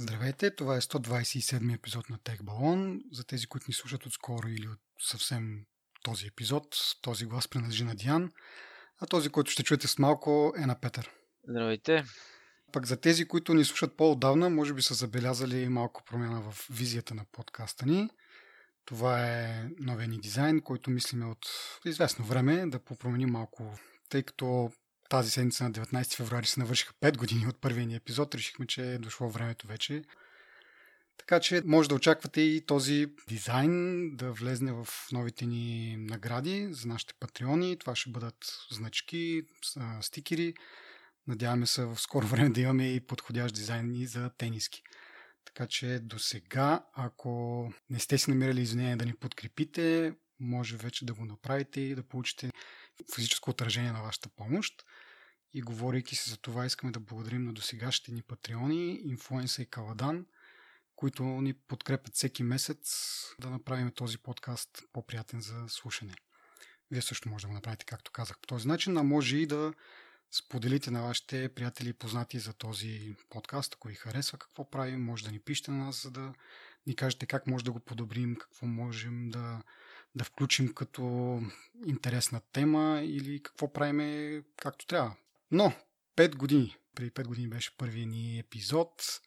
[0.00, 3.00] Здравейте, това е 127 епизод на Тех Балон.
[3.12, 5.64] За тези, които ни слушат отскоро или от съвсем
[6.02, 8.32] този епизод, този глас принадлежи на Диан,
[8.98, 11.10] а този, който ще чуете с малко е на Петър.
[11.48, 12.04] Здравейте.
[12.72, 17.14] Пък за тези, които ни слушат по-отдавна, може би са забелязали малко промяна в визията
[17.14, 18.10] на подкаста ни.
[18.84, 21.46] Това е новия ни дизайн, който мислиме от
[21.84, 23.78] известно време да попроменим малко,
[24.08, 24.70] тъй като
[25.08, 28.34] тази седмица на 19 февруари се навършиха 5 години от първия ни епизод.
[28.34, 30.02] Решихме, че е дошло времето вече.
[31.18, 36.88] Така че може да очаквате и този дизайн да влезне в новите ни награди за
[36.88, 37.78] нашите патреони.
[37.78, 39.42] Това ще бъдат значки,
[40.00, 40.54] стикери.
[41.26, 44.82] Надяваме се в скоро време да имаме и подходящ дизайн и за тениски.
[45.44, 51.06] Така че до сега, ако не сте си намирали извинение да ни подкрепите, може вече
[51.06, 52.50] да го направите и да получите
[53.14, 54.84] физическо отражение на вашата помощ.
[55.54, 60.26] И говорейки се за това, искаме да благодарим на досегашните ни патреони, Инфлуенса и Каладан,
[60.96, 66.14] които ни подкрепят всеки месец да направим този подкаст по-приятен за слушане.
[66.90, 69.74] Вие също може да го направите, както казах, по този начин, а може и да
[70.30, 75.24] споделите на вашите приятели и познати за този подкаст, ако ви харесва какво правим, може
[75.24, 76.34] да ни пишете на нас, за да
[76.86, 79.62] ни кажете как може да го подобрим, какво можем да,
[80.14, 81.40] да включим като
[81.86, 85.16] интересна тема или какво правиме както трябва.
[85.50, 85.72] Но,
[86.16, 86.76] 5 години.
[86.94, 89.20] Преди 5 години беше първият ни епизод.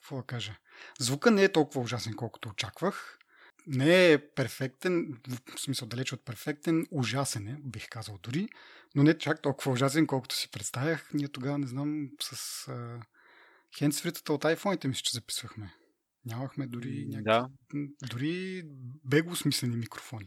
[0.00, 0.56] Какво да кажа?
[0.98, 3.18] Звука не е толкова ужасен, колкото очаквах.
[3.66, 8.48] Не е перфектен, в смисъл далеч от перфектен, ужасен е, бих казал дори,
[8.94, 11.10] но не чак толкова ужасен, колкото си представях.
[11.14, 13.00] Ние тогава, не знам, с а,
[13.78, 15.74] хендсфритата от iPhone-ите ми че записвахме.
[16.24, 17.48] Нямахме дори някакви, да.
[18.10, 18.62] дори
[19.04, 20.26] бегло смислени микрофони.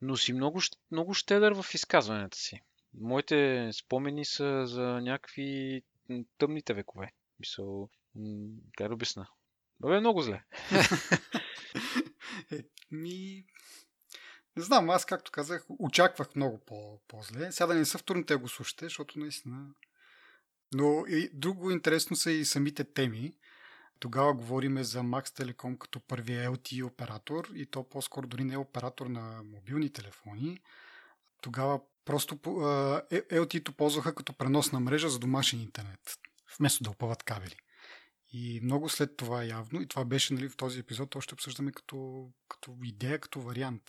[0.00, 2.60] Но си много, много щедър в изказванията си.
[2.94, 5.82] Моите спомени са за някакви
[6.38, 7.12] тъмните векове.
[7.40, 7.88] Мисъл,
[8.76, 9.28] как да обясна?
[9.80, 10.44] Бе, много зле.
[12.52, 13.44] е, ми...
[14.56, 17.52] Не знам, аз както казах, очаквах много по- по-зле.
[17.52, 19.66] Сега да не са вторните го слушате, защото наистина...
[20.74, 23.36] Но и друго интересно са и самите теми.
[23.98, 28.58] Тогава говориме за Max Telecom като първия LTE оператор и то по-скоро дори не е
[28.58, 30.60] оператор на мобилни телефони.
[31.46, 36.00] Тогава просто LTE-то ползваха като преносна мрежа за домашен интернет,
[36.58, 37.56] вместо да опъват кабели.
[38.32, 42.28] И много след това явно, и това беше нали, в този епизод, още обсъждаме като,
[42.48, 43.82] като идея, като вариант.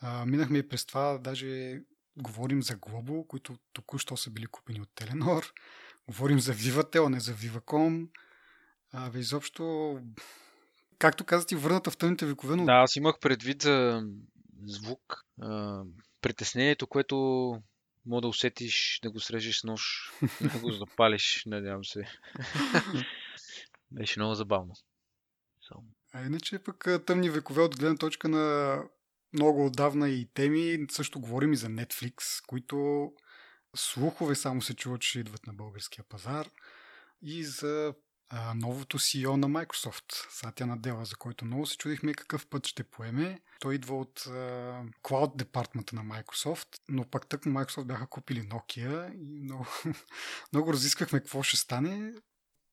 [0.00, 1.80] А, минахме и през това, даже
[2.16, 5.52] говорим за Global, които току-що са били купени от Теленор.
[6.06, 8.08] Говорим за Vivatel, а не за Vivacom.
[8.92, 9.98] А, бе, изобщо,
[10.98, 12.64] както казах, върната в тъмните векове, но...
[12.64, 14.02] Да, аз имах предвид за
[14.66, 15.24] звук,
[16.20, 17.16] притеснението, което
[18.06, 22.04] мога да усетиш, да го срежеш с нож, да го запалиш, надявам се.
[23.90, 24.74] Беше много забавно.
[25.62, 25.80] So.
[26.12, 28.78] А иначе пък тъмни векове от гледна точка на
[29.32, 33.10] много отдавна и теми, също говорим и за Netflix, които
[33.76, 36.48] слухове само се чуват, че идват на българския пазар
[37.22, 37.94] и за
[38.30, 42.84] а, новото CEO на Microsoft, Сатя Надела, за който много се чудихме какъв път ще
[42.84, 43.40] поеме.
[43.60, 44.30] Той идва от а,
[45.02, 49.66] Cloud департмента на Microsoft, но пак тък Microsoft бяха купили Nokia и много,
[50.52, 52.12] много разисквахме какво ще стане.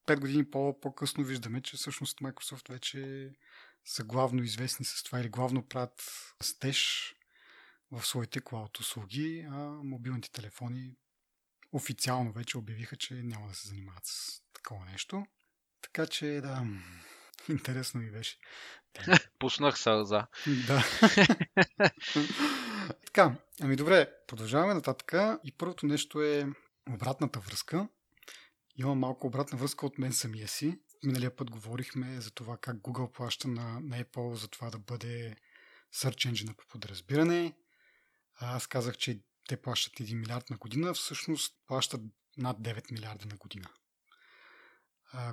[0.05, 3.31] Пет години по- по-късно виждаме, че всъщност Microsoft вече
[3.85, 6.03] са главно известни с това или главно правят
[6.43, 7.11] стеж
[7.91, 10.95] в своите клауд услуги, а мобилните телефони
[11.71, 15.25] официално вече обявиха, че няма да се занимават с такова нещо.
[15.85, 16.63] Така че, да,
[17.49, 18.37] интересно ми беше.
[19.39, 20.27] Пуснах сълза.
[20.67, 20.83] Да.
[23.05, 25.13] така, ами добре, продължаваме нататък.
[25.43, 26.47] И първото нещо е
[26.89, 27.87] обратната връзка.
[28.77, 30.79] Имам малко обратна връзка от мен самия си.
[31.03, 35.35] Миналия път говорихме за това как Google плаща на, на Apple за това да бъде
[35.95, 37.53] Search Engine по подразбиране.
[38.35, 42.01] Аз казах, че те плащат 1 милиард на година, всъщност плащат
[42.37, 43.69] над 9 милиарда на година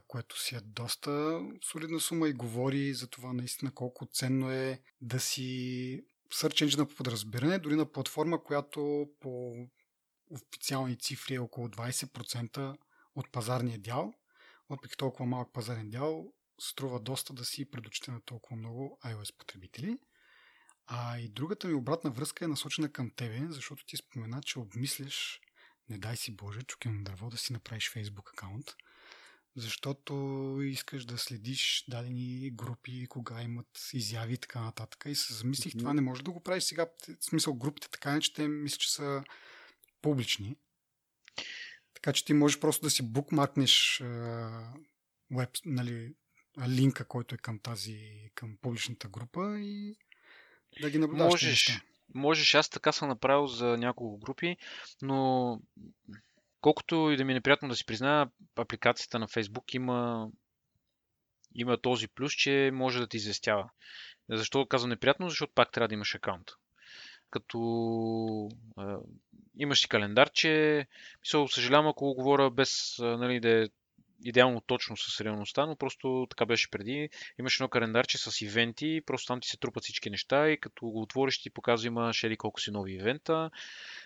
[0.08, 5.20] което си е доста солидна сума и говори за това наистина колко ценно е да
[5.20, 5.42] си
[6.34, 9.54] Search Engine по подразбиране, дори на платформа, която по
[10.30, 12.76] официални цифри е около 20%
[13.14, 14.14] от пазарния дял,
[14.70, 19.98] въпреки толкова малък пазарен дял, струва доста да си предочите на толкова много iOS потребители.
[20.86, 25.40] А и другата ми обратна връзка е насочена към тебе, защото ти спомена, че обмисляш,
[25.88, 28.66] не дай си Боже, чукам дърво, да си направиш Facebook акаунт
[29.56, 30.14] защото
[30.62, 35.04] искаш да следиш дадени групи, кога имат изяви и така нататък.
[35.06, 36.86] И се замислих, това не може да го правиш сега.
[37.20, 39.24] В смисъл, групите така не, че те мисля, че са
[40.02, 40.56] публични.
[41.94, 44.02] Така че ти можеш просто да си букмаркнеш
[45.30, 46.14] веб, нали,
[46.68, 49.96] линка, който е към тази, към публичната група и
[50.80, 51.32] да ги наблюдаваш.
[51.32, 51.82] Можеш,
[52.14, 54.56] можеш, аз така съм направил за няколко групи,
[55.02, 55.60] но
[56.62, 60.28] колкото и да ми е неприятно да си призная, апликацията на Facebook има,
[61.54, 63.70] има този плюс, че може да ти известява.
[64.28, 65.28] Защо казвам неприятно?
[65.28, 66.50] Защото пак трябва да имаш акаунт.
[67.30, 67.58] Като
[68.78, 68.82] е,
[69.58, 70.86] имаш си календарче,
[71.20, 73.68] мисля, съжалявам ако говоря без нали, да е
[74.24, 77.08] идеално точно с реалността, но просто така беше преди.
[77.38, 81.02] Имаш едно календарче с ивенти, просто там ти се трупат всички неща и като го
[81.02, 83.50] отвориш ти показва има шери колко си нови ивента.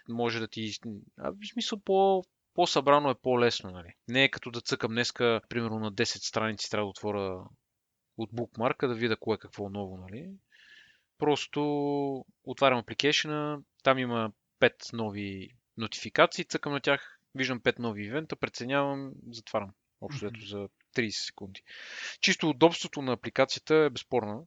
[0.09, 0.73] Може да ти...
[1.19, 2.25] А, в смисъл по,
[2.57, 3.71] по-събрано е по-лесно.
[3.71, 3.95] Нали?
[4.09, 7.45] Не е като да цъкам днеска, примерно на 10 страници трябва да отворя
[8.17, 9.97] от букмарка да видя кое е какво ново.
[9.97, 10.31] Нали?
[11.19, 11.61] Просто
[12.45, 19.13] отварям апликейшена, там има 5 нови нотификации, цъкам на тях, виждам 5 нови ивента, преценявам,
[19.31, 19.71] затварям.
[20.01, 20.49] Общо mm-hmm.
[20.49, 21.63] за 30 секунди.
[22.21, 24.47] Чисто удобството на апликацията е безспорно.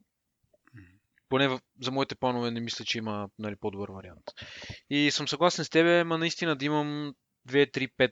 [1.30, 4.24] Поне за моите планове не мисля, че има нали, по-добър вариант.
[4.90, 7.14] И съм съгласен с тебе, ма наистина да имам
[7.48, 8.12] 2, 3, 5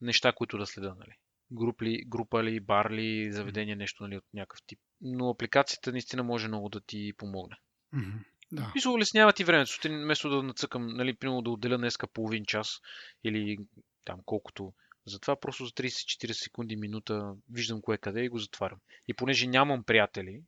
[0.00, 0.94] неща, които да следа.
[0.98, 1.12] Нали.
[1.52, 4.80] Груп ли, група ли, бар ли, заведение, нещо нали, от някакъв тип.
[5.00, 7.56] Но апликацията наистина може много да ти помогне.
[7.94, 8.24] Mm-hmm.
[8.52, 8.72] Да.
[8.74, 9.70] Мисля, улеснява ти времето.
[9.70, 12.80] Сутрин, вместо да нацъкам, нали, примерно да отделя днеска половин час
[13.24, 13.58] или
[14.04, 14.72] там колкото.
[15.06, 18.78] Затова просто за 30-40 секунди, минута виждам кое къде и го затварям.
[19.08, 20.42] И понеже нямам приятели,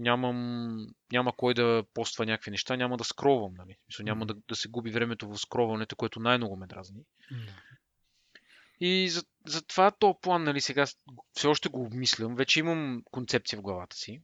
[0.00, 3.54] нямам, няма кой да поства някакви неща, няма да скровам.
[3.58, 3.76] Нали?
[3.88, 7.02] Мисля, няма да, да се губи времето в скроването, което най-много ме дразни.
[8.80, 10.86] И за, за това то план, нали, сега
[11.32, 12.34] все още го обмислям.
[12.34, 14.22] Вече имам концепция в главата си.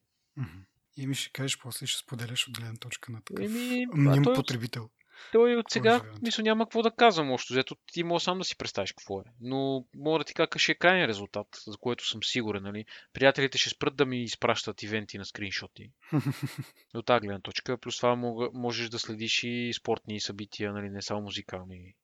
[0.96, 4.34] И ми ще кажеш после, ще споделяш от гледна точка на такъв Еми, мним той,
[4.34, 4.90] потребител.
[5.32, 7.54] Той от сега, мисля, няма какво да казвам още.
[7.54, 9.24] Зато ти може сам да си представиш какво е.
[9.40, 12.62] Но мога да ти кажа ще е крайният резултат, за което съм сигурен.
[12.62, 12.84] Нали?
[13.12, 15.90] Приятелите ще спрат да ми изпращат ивенти на скриншоти.
[16.94, 17.78] От тази гледна точка.
[17.78, 18.16] Плюс това
[18.54, 20.90] можеш да следиш и спортни събития, нали?
[20.90, 21.94] не само музикални.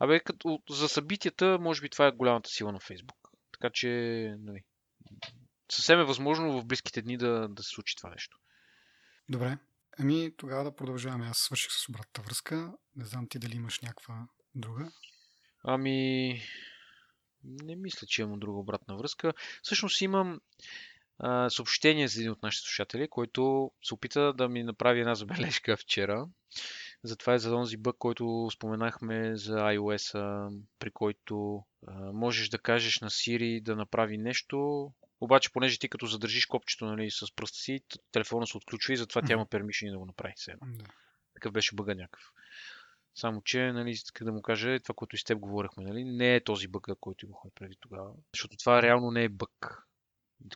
[0.00, 3.16] Абе, като, за събитията, може би това е голямата сила на Фейсбук.
[3.52, 3.88] Така че,
[4.38, 4.62] нали,
[5.72, 8.38] съвсем е възможно в близките дни да, да се случи това нещо.
[9.28, 9.58] Добре.
[10.00, 11.26] Ами тогава да продължаваме.
[11.26, 12.72] Аз свърших с обратната връзка.
[12.96, 14.90] Не знам ти дали имаш някаква друга.
[15.64, 16.40] Ами,
[17.44, 19.32] не мисля, че имам друга обратна връзка.
[19.62, 20.40] Всъщност имам
[21.18, 25.76] а, съобщение за един от нашите слушатели, който се опита да ми направи една забележка
[25.76, 26.28] вчера.
[27.02, 30.14] Затова е за този бък, който споменахме за iOS,
[30.78, 34.90] при който а, можеш да кажеш на Siri да направи нещо,
[35.20, 37.80] обаче, понеже ти като задържиш копчето нали, с пръста си,
[38.12, 40.56] телефона се отключва и затова тя има пермишни да го направи сега.
[40.62, 40.84] Да.
[41.34, 42.32] Такъв беше бъга някакъв.
[43.14, 46.34] Само, че, нали, как да му кажа, това, което и с теб говорихме, нали, не
[46.34, 48.12] е този бъг, който имахме преди тогава.
[48.34, 49.86] Защото това реално не е бъг,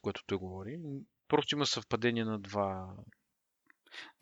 [0.03, 0.81] което той говори.
[1.29, 2.97] Просто има съвпадение на два.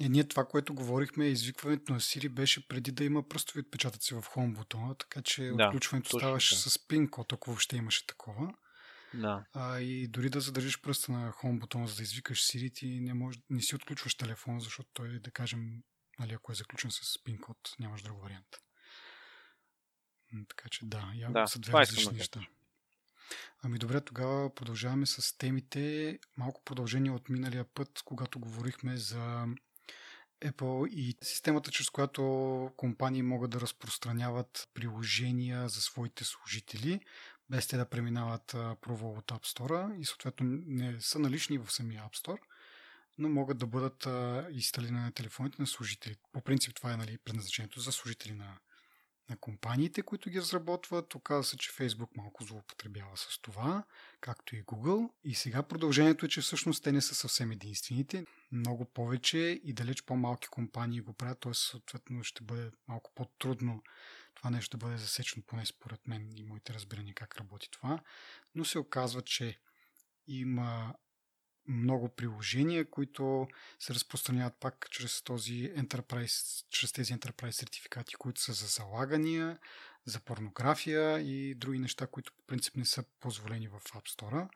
[0.01, 4.23] Не, ние това, което говорихме, извикването на Siri беше преди да има пръстови отпечатъци в
[4.23, 8.55] Home бутона, така че да, отключването ставаше с пин код, ако въобще имаше такова.
[9.15, 9.45] Да.
[9.53, 13.15] А, и дори да задържиш пръста на Home бутона, за да извикаш Siri, ти не,
[13.15, 15.83] може, не си отключваш телефона, защото той, да кажем,
[16.19, 18.57] нали, ако е заключен с пин код, нямаш друг вариант.
[20.49, 22.41] Така че да, явно да, са две различни неща.
[23.63, 26.19] Ами добре, тогава продължаваме с темите.
[26.37, 29.47] Малко продължение от миналия път, когато говорихме за
[30.45, 32.23] Apple и системата, чрез която
[32.77, 37.01] компании могат да разпространяват приложения за своите служители
[37.51, 38.47] без те да преминават
[38.81, 42.39] провал от App Store и съответно не са налични в самия App Store,
[43.19, 44.09] но могат да бъдат
[44.51, 46.17] инсталирани на телефоните на служители.
[46.33, 48.59] По принцип това е нали, предназначението за служители на,
[49.31, 51.15] на компаниите, които ги разработват.
[51.15, 53.85] Оказва се, че Facebook малко злоупотребява с това,
[54.21, 55.11] както и Google.
[55.25, 58.25] И сега продължението е, че всъщност те не са съвсем единствените.
[58.53, 61.55] Много повече и далеч по-малки компании го правят, т.е.
[61.55, 63.83] съответно ще бъде малко по-трудно
[64.41, 67.99] това нещо да бъде засечено, поне според мен и моите разбирания как работи това.
[68.55, 69.59] Но се оказва, че
[70.27, 70.95] има
[71.69, 78.53] много приложения, които се разпространяват пак чрез този Enterprise, чрез тези Enterprise сертификати, които са
[78.53, 79.59] за залагания,
[80.05, 84.49] за порнография и други неща, които по принцип не са позволени в App Store.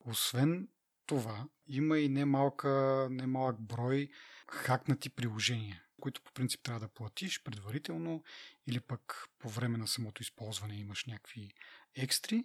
[0.00, 0.68] Освен
[1.06, 4.08] това, има и немалка, немалък брой
[4.48, 8.24] хакнати приложения които по принцип трябва да платиш предварително
[8.66, 11.50] или пък по време на самото използване имаш някакви
[11.94, 12.44] екстри.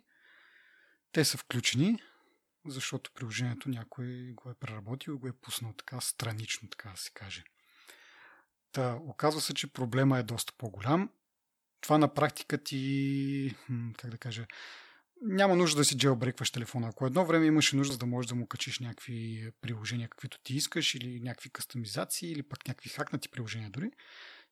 [1.11, 2.01] Те са включени,
[2.65, 7.11] защото приложението някой го е преработил и го е пуснал така странично, така да се
[7.11, 7.43] каже.
[8.71, 11.09] Та, оказва се, че проблема е доста по-голям.
[11.81, 13.55] Това на практика ти,
[13.97, 14.45] как да кажа,
[15.21, 16.88] няма нужда да си джелбрекваш телефона.
[16.88, 20.95] Ако едно време имаше нужда да можеш да му качиш някакви приложения, каквито ти искаш,
[20.95, 23.91] или някакви кастомизации, или пък някакви хакнати приложения дори,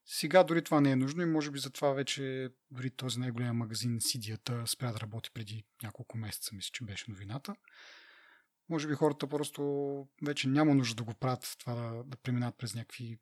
[0.05, 3.97] сега дори това не е нужно и може би затова вече дори този най-голям магазин
[4.01, 7.55] Сидията спря да работи преди няколко месеца, мисля, че беше новината.
[8.69, 9.62] Може би хората просто
[10.24, 13.17] вече няма нужда да го правят това да, да преминат през някакви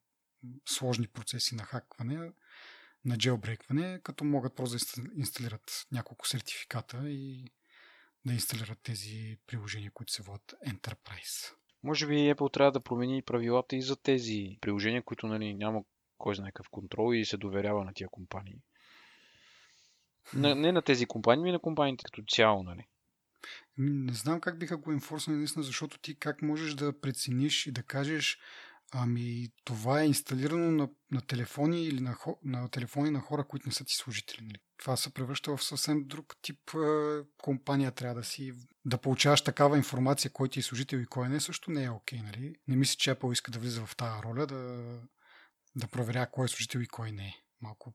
[0.66, 2.32] сложни процеси на хакване,
[3.06, 7.52] на джелбрейкване, като могат просто да инсталират няколко сертификата и
[8.26, 11.54] да инсталират тези приложения, които се водят Enterprise.
[11.84, 15.84] Може би Apple трябва да промени правилата и за тези приложения, които нали, няма
[16.18, 18.62] кой знае какъв контрол и се доверява на тия компании.
[20.34, 22.88] На, не на тези компании, но на компаниите като цяло, нали?
[23.80, 27.72] Ами, не знам как биха го инфорснали наистина, защото ти как можеш да прецениш и
[27.72, 28.40] да кажеш
[28.94, 33.74] ами това е инсталирано на, на телефони или на, на телефони на хора, които не
[33.74, 34.46] са ти служители.
[34.46, 34.58] Нали?
[34.78, 37.92] Това се превръща в съвсем друг тип е, компания.
[37.92, 38.54] Трябва да си
[38.86, 42.22] да получаваш такава информация, кой ти е служител и кой не, също не е окей.
[42.22, 42.56] Нали?
[42.68, 44.84] Не мисля, че Apple иска да влиза в тази роля, да,
[45.76, 47.34] да проверя кой е служител и кой не е.
[47.62, 47.94] Малко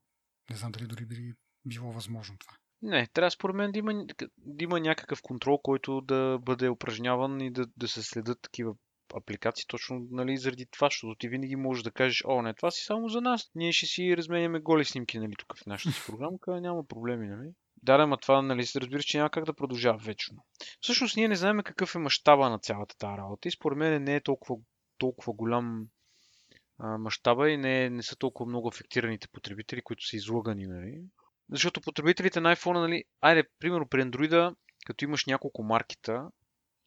[0.50, 1.35] не знам дали дори би
[1.66, 2.56] било възможно това.
[2.82, 4.06] Не, трябва според мен да има,
[4.38, 8.75] да има някакъв контрол, който да бъде упражняван и да, да се следят такива
[9.14, 12.85] апликации точно нали, заради това, защото ти винаги можеш да кажеш, о, не, това си
[12.85, 13.50] само за нас.
[13.55, 17.26] Ние ще си разменяме голи снимки нали, тук в нашата си програмка, няма проблеми.
[17.26, 17.49] Нали?
[17.83, 20.45] Да, да, ма това, нали, разбира, че няма как да продължава вечно.
[20.81, 24.17] Всъщност ние не знаем какъв е мащаба на цялата тази работа и според мен не
[24.17, 24.57] е толкова,
[24.99, 25.87] толкова голям
[26.79, 30.67] мащаба и не, не са толкова много афектираните потребители, които са излагани.
[30.67, 31.02] Нали?
[31.50, 34.55] Защото потребителите на iPhone, нали, айде, примерно при Android,
[34.87, 36.31] като имаш няколко маркета,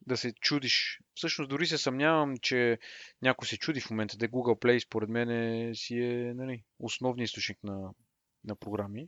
[0.08, 1.00] да се чудиш.
[1.16, 2.80] Всъщност дори се съмнявам, че
[3.22, 7.30] някой се чуди в момента, да Google Play според мен е, си е нали, основният
[7.30, 7.90] източник на,
[8.46, 9.08] на програми.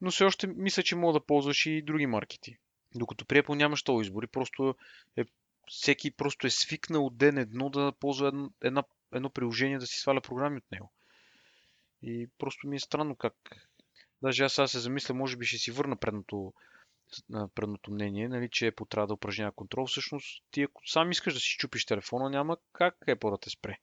[0.00, 2.56] Но все още мисля, че мога да ползваш и други маркети.
[2.94, 4.74] Докато при Apple нямаш този избор и просто
[5.16, 5.24] е,
[5.68, 8.82] всеки просто е свикнал ден едно да ползва една, една,
[9.14, 10.92] едно приложение да си сваля програми от него.
[12.02, 13.34] И просто ми е странно как.
[14.22, 16.52] Даже аз сега се замисля, може би ще си върна предното
[17.54, 19.86] предното мнение, нали, че Apple трябва да упражнява контрол.
[19.86, 23.78] Всъщност, ти ако сам искаш да си чупиш телефона, няма как Apple да те спре.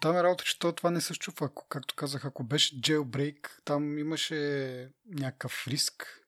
[0.00, 1.14] Там е работа, че това не се.
[1.40, 6.18] Ако, както казах, ако беше jailbreak, там имаше някакъв риск.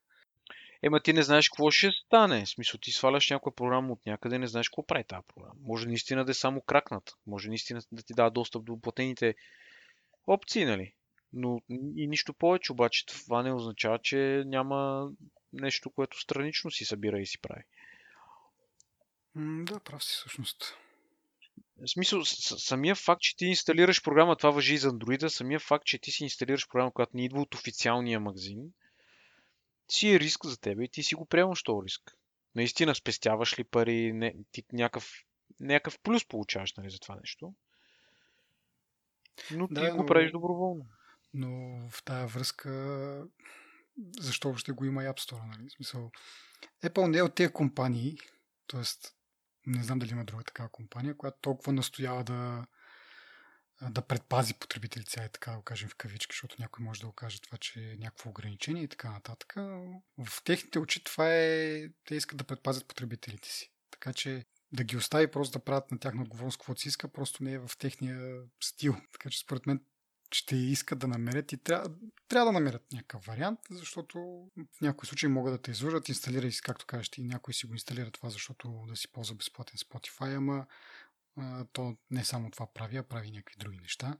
[0.82, 2.44] Ема ти не знаеш какво ще стане.
[2.44, 5.54] В смисъл, ти сваляш някоя програма от някъде, не знаеш какво прави тази програма.
[5.60, 7.12] Може наистина да е само кракнат.
[7.26, 9.34] Може наистина да ти дава достъп до платените
[10.26, 10.94] опции, нали?
[11.32, 11.60] Но
[11.96, 15.10] и нищо повече, обаче това не означава, че няма
[15.54, 17.62] нещо, което странично си събира и си прави.
[19.36, 20.76] да, прав си всъщност.
[21.76, 25.84] В смисъл, самия факт, че ти инсталираш програма, това въжи и за Android, самия факт,
[25.84, 28.72] че ти си инсталираш програма, която не идва от официалния магазин,
[29.88, 32.16] си е риск за теб и ти си го приемаш този риск.
[32.54, 35.24] Наистина спестяваш ли пари, не, ти някакъв,
[35.60, 37.54] някакъв плюс получаваш нали, за това нещо.
[39.50, 40.06] Но ти да, го но...
[40.06, 40.86] правиш доброволно.
[41.34, 42.70] Но в тази връзка
[44.20, 45.46] защо въобще го има и App Store.
[45.46, 45.70] Нали?
[45.70, 46.10] Смисъл,
[46.84, 48.18] Apple не е от тези компании,
[48.66, 48.82] т.е.
[49.66, 52.66] не знам дали има друга такава компания, която толкова настоява да,
[53.90, 57.12] да предпази потребителите, сега така да го кажем в кавички, защото някой може да го
[57.12, 59.52] каже това, че е някакво ограничение и така нататък.
[60.18, 61.88] В техните очи това е...
[62.04, 63.72] Те искат да предпазят потребителите си.
[63.90, 67.44] Така че да ги остави просто да правят на тяхна отговорност каквото си иска, просто
[67.44, 68.96] не е в техния стил.
[69.12, 69.84] Така че според мен
[70.34, 71.94] ще искат да намерят и трябва,
[72.28, 74.18] трябва да намерят някакъв вариант, защото
[74.76, 77.72] в някои случаи могат да те излъжат, инсталирай си, както кажеш ти, някой си го
[77.72, 80.66] инсталира това, защото да си ползва безплатен Spotify, ама
[81.72, 84.18] то не само това прави, а прави някакви други неща.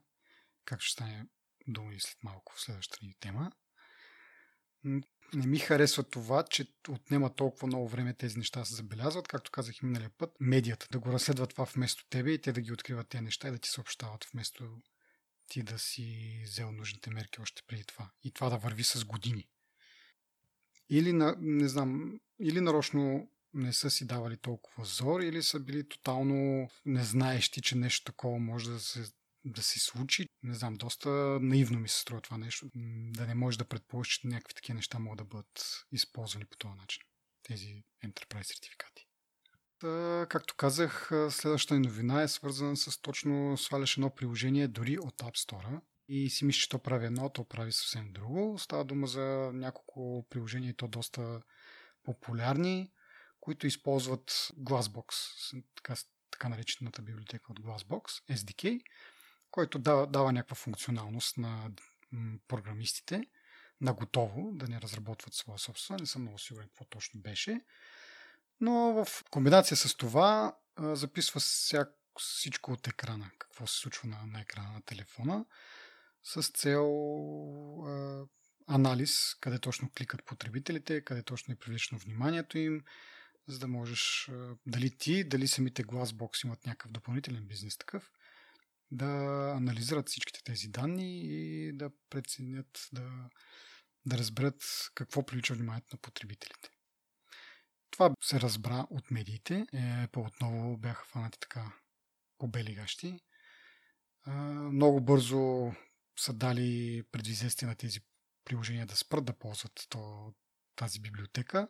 [0.64, 1.26] Как ще стане
[1.66, 3.52] дума и след малко в следващата ни тема.
[5.34, 9.50] Не ми харесва това, че отнема толкова много време тези неща да се забелязват, както
[9.50, 12.72] казах и миналия път, медията да го разследват това вместо тебе и те да ги
[12.72, 14.82] откриват тези неща и да ти съобщават вместо
[15.48, 18.10] ти да си взел нужните мерки още преди това.
[18.22, 19.48] И това да върви с години.
[20.90, 25.88] Или, на, не знам, или нарочно не са си давали толкова зор, или са били
[25.88, 29.12] тотално незнаещи, че нещо такова може да се,
[29.44, 30.28] да се случи.
[30.42, 31.08] Не знам, доста
[31.40, 32.70] наивно ми се струва това нещо.
[33.14, 36.74] Да не можеш да предположиш, че някакви такива неща могат да бъдат използвани по този
[36.74, 37.02] начин.
[37.42, 39.03] Тези Enterprise сертификати
[40.28, 45.80] както казах, следващата новина е свързана с точно сваляш едно приложение дори от App Store
[46.08, 48.58] и си мислиш, че то прави едно, то прави съвсем друго.
[48.58, 51.42] Става дума за няколко приложения то доста
[52.02, 52.92] популярни,
[53.40, 55.14] които използват Glassbox,
[55.76, 55.94] така,
[56.30, 58.80] така наречената библиотека от Glassbox, SDK,
[59.50, 61.70] който дава, дава някаква функционалност на
[62.48, 63.26] програмистите,
[63.80, 65.98] наготово, да не разработват своя собствена.
[66.00, 67.60] Не съм много сигурен какво точно беше.
[68.60, 71.40] Но в комбинация с това записва
[72.18, 75.44] всичко от екрана, какво се случва на, на екрана на телефона,
[76.24, 76.88] с цел
[77.86, 78.24] а,
[78.66, 82.82] анализ, къде точно кликат потребителите, къде точно е привлечено вниманието им,
[83.48, 88.12] за да можеш, а, дали ти, дали самите Glassbox имат някакъв допълнителен бизнес такъв,
[88.90, 89.06] да
[89.56, 93.28] анализират всичките тези данни и да преценят, да,
[94.06, 96.70] да разберат какво привлича вниманието на потребителите.
[97.94, 99.66] Това се разбра от медиите.
[99.72, 101.72] Е, по-отново бяха фанати така
[102.38, 103.20] по бели гащи.
[104.72, 105.72] Много бързо
[106.18, 108.00] са дали предизвестие на тези
[108.44, 110.32] приложения да спрат да ползват то,
[110.76, 111.68] тази библиотека.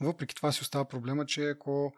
[0.00, 1.92] Но въпреки това си остава проблема, че ако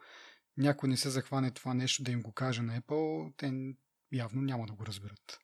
[0.57, 3.75] някой не се захване това нещо да им го каже на Apple, те
[4.11, 5.39] явно няма да го разберат.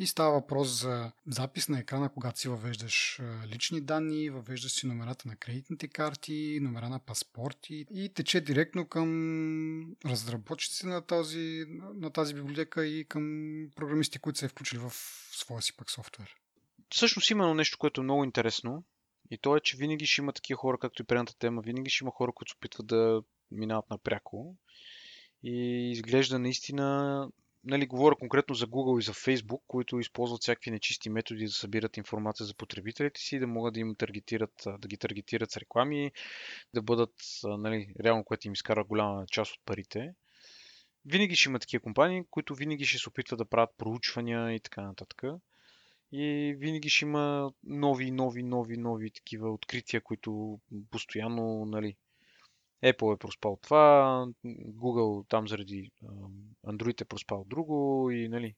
[0.00, 5.28] И става въпрос за запис на екрана, когато си въвеждаш лични данни, въвеждаш си номерата
[5.28, 11.64] на кредитните карти, номера на паспорти и тече директно към разработчици на, този,
[11.94, 13.22] на тази библиотека и към
[13.76, 14.92] програмисти, които са е включили в
[15.32, 16.36] своя си пък софтуер.
[16.90, 18.84] Всъщност има нещо, което е много интересно
[19.30, 22.04] и то е, че винаги ще има такива хора, както и предната тема, винаги ще
[22.04, 24.56] има хора, които се опитват да минават напряко.
[25.42, 27.28] И изглежда наистина
[27.68, 31.96] нали, говоря конкретно за Google и за Facebook, които използват всякакви нечисти методи да събират
[31.96, 36.12] информация за потребителите си, да могат да им таргетират, да ги таргетират с реклами,
[36.74, 40.14] да бъдат, нали, реално, което им изкара голяма част от парите.
[41.06, 44.82] Винаги ще има такива компании, които винаги ще се опитват да правят проучвания и така
[44.82, 45.22] нататък.
[46.12, 50.60] И винаги ще има нови, нови, нови, нови такива открития, които
[50.90, 51.96] постоянно, нали,
[52.84, 55.90] Apple е проспал това, Google там заради
[56.66, 58.54] Android е проспал друго и нали.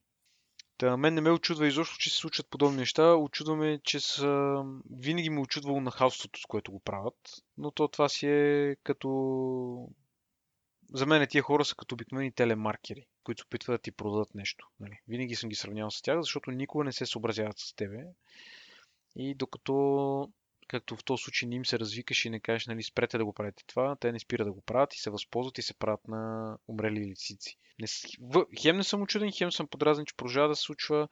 [0.79, 3.17] Та, мен не ме очудва изобщо, че се случват подобни неща.
[3.17, 4.63] Очудваме, че са...
[4.91, 7.15] Винаги ме очудвало на хаосството, с което го правят.
[7.59, 9.89] Но то това си е като...
[10.93, 14.69] За мен тия хора са като обикновени телемаркери, които опитват да ти продадат нещо.
[14.81, 14.99] Нали.
[15.09, 18.05] Винаги съм ги сравнявал с тях, защото никога не се съобразяват с тебе.
[19.17, 20.33] И докато
[20.71, 23.33] както в този случай не им се развикаш и не кажеш, нали, спрете да го
[23.33, 26.59] правите това, те не спират да го правят и се възползват и се правят на
[26.69, 27.59] умрели лицици.
[27.79, 27.87] Не,
[28.61, 31.09] хем не съм очуден, хем съм подразен, че продължава да се случва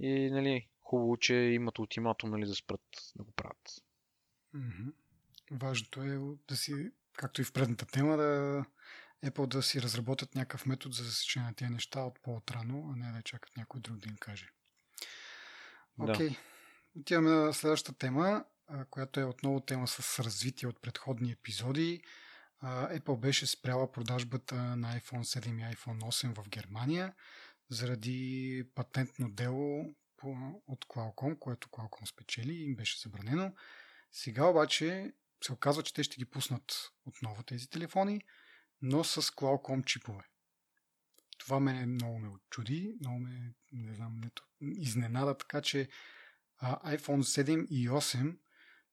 [0.00, 2.80] и, нали, хубаво, че имат ултиматум, нали, да спрат
[3.16, 3.82] да го правят.
[4.54, 4.92] Mm-hmm.
[5.50, 6.18] Важното е
[6.48, 8.64] да си, както и в предната тема, да
[9.24, 13.12] Apple да си разработят някакъв метод за засичане на тези неща от по-отрано, а не
[13.12, 14.48] да чакат някой друг да им каже.
[15.98, 16.14] Окей.
[16.14, 16.30] Okay.
[16.30, 17.00] Да.
[17.00, 18.44] Отиваме на следващата тема
[18.90, 22.02] която е отново тема с развитие от предходни епизоди.
[22.62, 27.14] Apple беше спряла продажбата на iPhone 7 и iPhone 8 в Германия
[27.70, 29.94] заради патентно дело
[30.66, 33.54] от Qualcomm, което Qualcomm спечели и им беше забранено.
[34.12, 35.12] Сега обаче
[35.44, 38.20] се оказва, че те ще ги пуснат отново тези телефони,
[38.82, 40.24] но с Qualcomm чипове.
[41.38, 44.20] Това мене много ме очуди, много ме, не знам,
[44.60, 45.88] изненада, така че
[46.62, 48.38] iPhone 7 и 8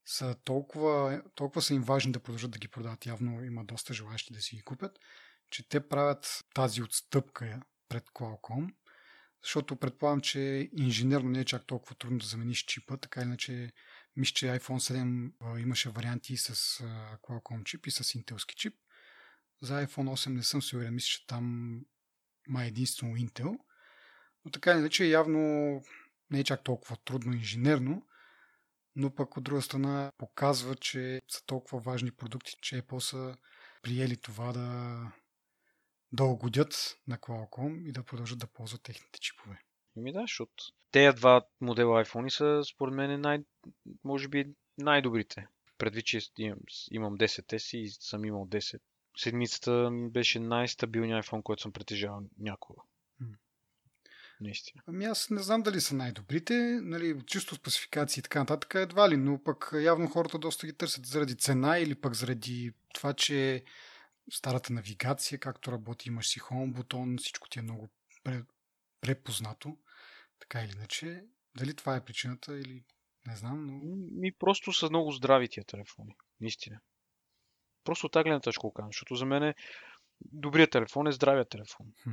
[0.06, 3.06] са толкова, толкова са им важни да продължат да ги продават.
[3.06, 5.00] Явно има доста желащи да си ги купят,
[5.50, 8.74] че те правят тази отстъпка пред Qualcomm,
[9.44, 13.72] защото предполагам, че инженерно не е чак толкова трудно да замениш чипа, така иначе
[14.16, 16.56] мисля, че iPhone 7 имаше варианти с
[17.22, 18.74] Qualcomm чип и с интелски чип.
[19.62, 21.76] За iPhone 8 не съм сигурен, мисля, че там
[22.48, 23.58] ма единствено Intel.
[24.46, 25.40] Но така иначе явно
[26.30, 28.08] не е чак толкова трудно инженерно,
[28.96, 33.38] но пък от друга страна показва, че са толкова важни продукти, че Apple са
[33.82, 34.98] приели това да,
[36.12, 39.62] да угодят на Qualcomm и да продължат да ползват техните чипове.
[39.96, 43.40] Ми да, защото тези два модела iPhone са според мен най,
[44.04, 45.48] може би най-добрите.
[45.78, 46.60] Предвид, че имам,
[46.92, 48.80] имам 10S и съм имал 10.
[49.18, 52.82] Седмицата беше най-стабилният iPhone, който съм притежавал някога.
[54.42, 54.84] Наистина.
[54.88, 59.18] Ами аз не знам дали са най-добрите, нали, чисто спецификации и така нататък, едва ли,
[59.18, 63.64] но пък явно хората доста ги търсят заради цена или пък заради това, че
[64.32, 67.90] старата навигация, както работи, имаш си home бутон, всичко ти е много
[69.02, 69.78] препознато,
[70.40, 71.24] така или иначе.
[71.58, 72.84] Дали това е причината или
[73.28, 73.82] не знам, но...
[74.12, 76.80] Ми просто са много здрави тия телефони, наистина.
[77.84, 79.56] Просто от тази гледна точка го защото за мен е
[80.22, 81.88] добрият телефон е здравия телефон.
[82.04, 82.10] Хм.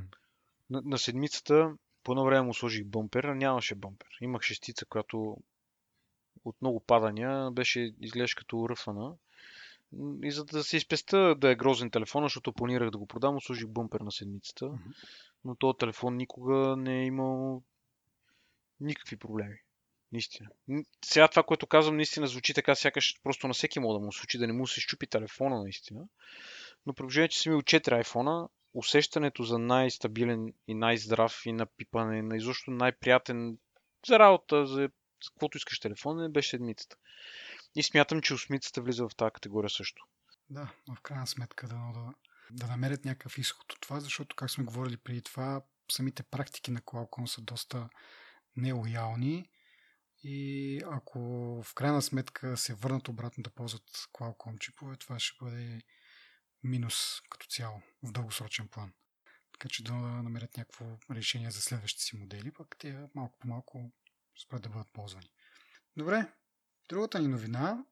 [0.71, 1.75] На, на седмицата
[2.09, 4.09] по едно време му сложих бъмпер, нямаше бъмпер.
[4.21, 5.37] Имах шестица, която
[6.45, 9.15] от много падания беше изглежда като ръфана.
[10.23, 13.69] И за да се изпеста да е грозен телефон, защото планирах да го продам, сложих
[13.69, 14.65] бъмпер на седмицата.
[14.65, 14.95] Mm-hmm.
[15.45, 17.63] Но този телефон никога не е имал
[18.81, 19.57] никакви проблеми.
[20.13, 20.49] Наистина.
[21.05, 24.39] Сега това, което казвам, наистина звучи така, сякаш просто на всеки мога да му случи,
[24.39, 26.05] да не му се щупи телефона, наистина.
[26.87, 32.37] Но при че съм имал 4 iPhone, усещането за най-стабилен и най-здрав и напипане, на
[32.37, 33.59] изобщо най-приятен
[34.07, 34.89] за работа, за,
[35.33, 36.97] каквото искаш телефон, не беше седмицата.
[37.75, 40.05] И смятам, че осмицата влиза в тази категория също.
[40.51, 42.15] Да, в крайна сметка да, да,
[42.51, 45.63] да намерят някакъв изход от това, защото, как сме говорили преди това,
[45.93, 47.89] самите практики на Qualcomm са доста
[48.57, 49.51] нелоялни
[50.23, 51.21] и ако
[51.63, 55.83] в крайна сметка се върнат обратно да ползват Qualcomm чипове, това ще бъде
[56.63, 58.93] минус като цяло в дългосрочен план.
[59.53, 63.93] Така че да намерят някакво решение за следващите си модели, пък те малко по малко
[64.43, 65.31] спрят да бъдат ползвани.
[65.97, 66.33] Добре,
[66.89, 67.85] другата ни новина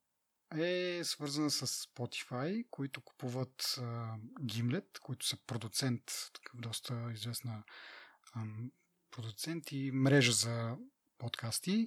[0.57, 6.03] е свързана с Spotify, които купуват uh, Gimlet, които са продуцент,
[6.33, 7.65] такъв доста известна
[8.37, 8.71] um,
[9.11, 10.77] продуцент и мрежа за
[11.19, 11.87] подкасти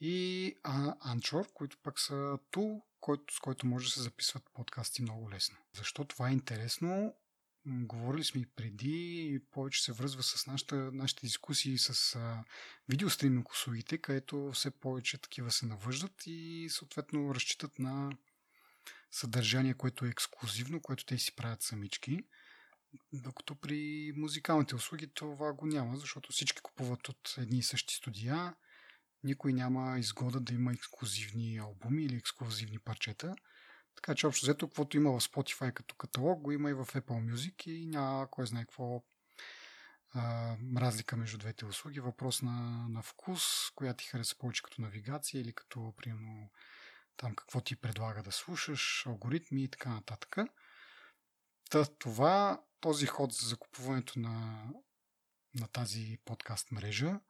[0.00, 2.82] и Anchor, които пък са тул,
[3.30, 5.56] с който може да се записват подкасти много лесно.
[5.76, 7.14] Защо това е интересно?
[7.66, 12.44] Говорили сме и преди и повече се връзва с нашата, нашите дискусии с а,
[12.88, 18.10] видеостриминг услугите, където все повече такива се навъждат и съответно разчитат на
[19.10, 22.18] съдържание, което е ексклюзивно, което те си правят самички.
[23.12, 28.54] Докато при музикалните услуги това го няма, защото всички купуват от едни и същи студия,
[29.24, 33.34] никой няма изгода да има ексклюзивни албуми или ексклюзивни парчета.
[33.94, 37.32] Така че общо взето, каквото има в Spotify като каталог, го има и в Apple
[37.32, 39.02] Music и няма кой знае какво
[40.14, 42.00] а, разлика между двете услуги.
[42.00, 46.50] Въпрос на, на вкус, коя ти хареса повече като навигация или като, примерно,
[47.16, 50.36] там какво ти предлага да слушаш, алгоритми и така нататък.
[51.70, 54.64] Та, това, този ход за закупуването на,
[55.54, 57.20] на тази подкаст мрежа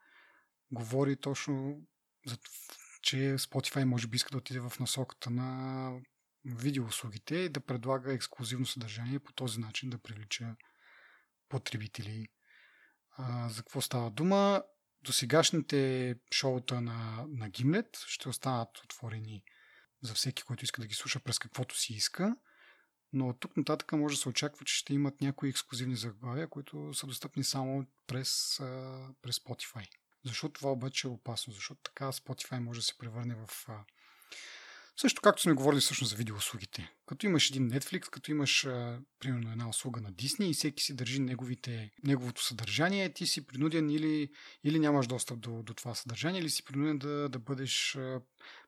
[0.70, 1.82] говори точно
[2.26, 2.36] за
[3.02, 6.00] че Spotify може би иска да отиде в насоката на
[6.44, 10.56] видеоуслугите и да предлага ексклюзивно съдържание по този начин да привлича
[11.48, 12.28] потребители.
[13.10, 14.62] А, за какво става дума?
[15.02, 19.44] До сегашните шоута на, на Gimlet ще останат отворени
[20.02, 22.36] за всеки, който иска да ги слуша през каквото си иска,
[23.12, 26.94] но от тук нататък може да се очаква, че ще имат някои ексклюзивни заглавия, които
[26.94, 28.56] са достъпни само през,
[29.22, 29.99] през Spotify.
[30.24, 31.52] Защо това обаче е опасно?
[31.52, 33.68] Защото така Spotify може да се превърне в...
[34.96, 36.92] Също както сме говорили всъщност за видеоуслугите.
[37.06, 38.62] Като имаш един Netflix, като имаш
[39.20, 43.90] примерно една услуга на Disney и всеки си държи неговите, неговото съдържание, ти си принуден
[43.90, 44.30] или,
[44.64, 47.98] или нямаш достъп до, до това съдържание, или си принуден да, да бъдеш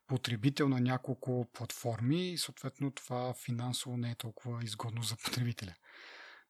[0.06, 5.74] потребител на няколко платформи и съответно това финансово не е толкова изгодно за потребителя.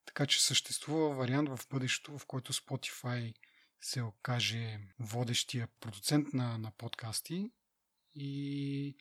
[0.07, 3.35] Така че съществува вариант в бъдещето, в който Spotify
[3.83, 7.51] се окаже водещия продуцент на, на подкасти
[8.15, 8.97] и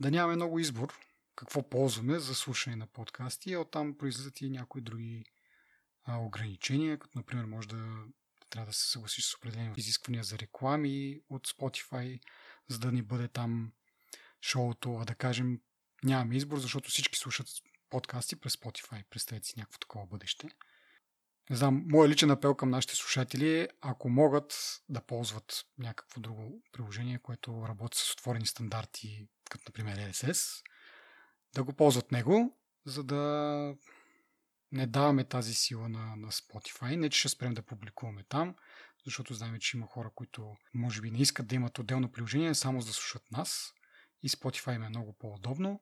[0.00, 0.98] да нямаме много избор
[1.36, 5.24] какво ползваме за слушане на подкасти, а оттам произлизат и някои други
[6.04, 8.04] а, ограничения, като например може да
[8.50, 12.20] трябва да се съгласиш с определени изисквания за реклами от Spotify,
[12.68, 13.72] за да ни бъде там
[14.40, 15.60] шоуто, а да кажем
[16.04, 17.46] нямаме избор, защото всички слушат
[17.90, 19.04] подкасти през Spotify.
[19.10, 20.48] Представете си някакво такова бъдеще.
[21.50, 26.62] Не знам, моят личен апел към нашите слушатели е, ако могат да ползват някакво друго
[26.72, 30.62] приложение, което работи с отворени стандарти, като например LSS,
[31.54, 33.74] да го ползват него, за да
[34.72, 36.96] не даваме тази сила на, на Spotify.
[36.96, 38.54] Не, че ще спрем да публикуваме там,
[39.04, 42.80] защото знаем, че има хора, които може би не искат да имат отделно приложение, само
[42.80, 43.72] за да слушат нас.
[44.22, 45.80] И Spotify им е много по-удобно.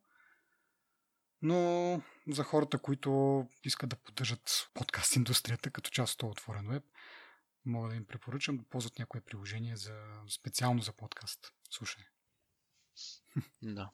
[1.43, 6.85] Но за хората, които искат да поддържат подкаст индустрията като част от отворен веб,
[7.65, 11.53] мога да им препоръчам да ползват някое приложение за, специално за подкаст.
[11.71, 12.05] Слушай.
[13.63, 13.91] Да.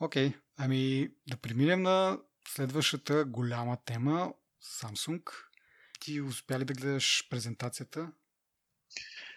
[0.00, 5.30] Окей, okay, ами да преминем на следващата голяма тема Samsung.
[6.00, 8.12] Ти успя ли да гледаш презентацията?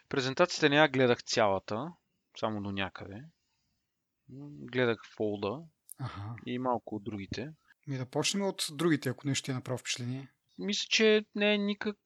[0.10, 1.94] Презентацията не я гледах цялата,
[2.40, 3.24] само до някъде.
[4.60, 5.64] Гледах фолда,
[6.00, 6.36] Ага.
[6.46, 7.52] и малко от другите.
[7.88, 10.30] Ми да почнем от другите, ако нещо ти е направо впечатление.
[10.58, 11.98] Мисля, че не е никак,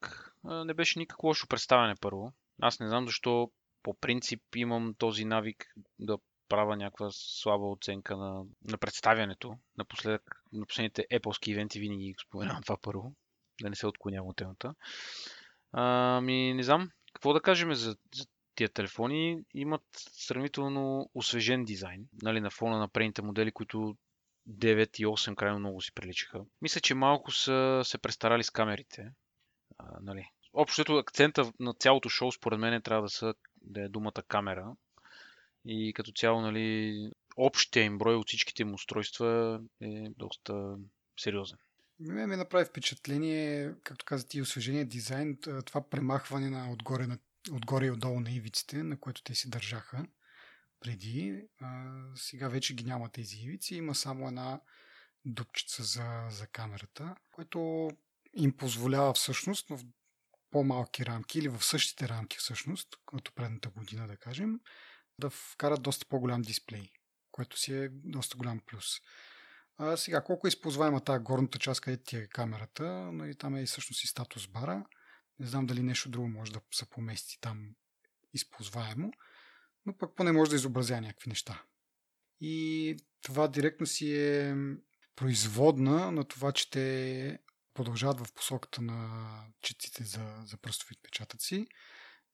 [0.43, 2.33] не беше никак лошо представяне първо.
[2.61, 3.51] Аз не знам защо
[3.83, 6.17] по принцип имам този навик да
[6.49, 9.57] правя някаква слаба оценка на, на представянето.
[9.77, 13.15] Напоследък, на последните Apple ивенти винаги споменавам това първо,
[13.61, 14.75] да не се отклонявам от темата.
[15.71, 18.25] Ами, не знам, какво да кажем за, за
[18.59, 23.97] тия телефони имат сравнително освежен дизайн, нали, на фона на предните модели, които
[24.49, 26.41] 9 и 8 крайно много си приличаха.
[26.61, 29.11] Мисля, че малко са се престарали с камерите.
[29.77, 30.29] А, нали.
[30.53, 34.75] Общото акцента на цялото шоу, според мен, трябва да са да е думата камера.
[35.65, 40.75] И като цяло, нали, общия им брой от всичките им устройства е доста
[41.19, 41.57] сериозен.
[41.99, 47.17] Ме ми направи впечатление, както каза ти, освежение дизайн, това премахване на отгоре, на,
[47.51, 50.05] отгоре и отдолу на ивиците, на което те си държаха
[50.79, 51.47] преди.
[51.61, 54.61] А, сега вече ги няма тези ивици, има само една
[55.25, 57.89] дупчица за, за камерата, което
[58.33, 59.79] им позволява всъщност в
[60.51, 64.59] по-малки рамки или в същите рамки всъщност, като предната година да кажем,
[65.19, 66.91] да вкарат доста по-голям дисплей,
[67.31, 68.85] което си е доста голям плюс.
[69.77, 73.61] А, сега, колко е използваема тази горната част, където ти е камерата, нали, там е
[73.61, 74.85] и всъщност и статус бара.
[75.39, 77.75] Не знам дали нещо друго може да се помести там
[78.33, 79.11] използваемо,
[79.85, 81.63] но пък поне може да изобразя някакви неща.
[82.41, 84.55] И това директно си е
[85.15, 87.39] производна на това, че те
[87.73, 91.67] продължават в посоката на четците за, за пръстови отпечатъци,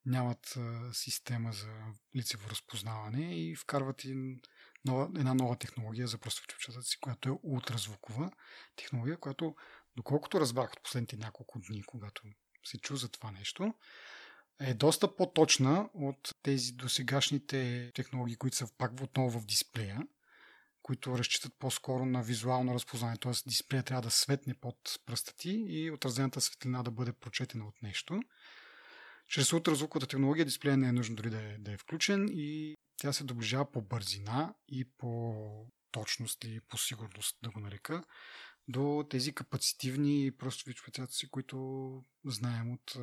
[0.05, 1.71] нямат а, система за
[2.15, 4.37] лицево разпознаване и вкарват и
[4.85, 8.31] нова, една нова технология за пръстови отпечатъци, която е ултразвукова
[8.75, 9.55] технология, която,
[9.95, 12.23] доколкото разбрах от последните няколко дни, когато
[12.65, 13.73] се чу за това нещо,
[14.59, 20.01] е доста по-точна от тези досегашните технологии, които са пак отново в дисплея
[20.85, 23.17] които разчитат по-скоро на визуално разпознаване.
[23.17, 23.31] Т.е.
[23.47, 28.19] дисплея трябва да светне под пръста ти и отразената светлина да бъде прочетена от нещо.
[29.27, 33.13] Чрез ултразвуковата технология дисплея не е нужно дори да е, да е включен и тя
[33.13, 35.35] се доближава по бързина и по
[35.91, 38.03] точност и по сигурност, да го нарека,
[38.67, 41.57] до тези капацитивни пръстови специалисти, които
[42.25, 42.95] знаем от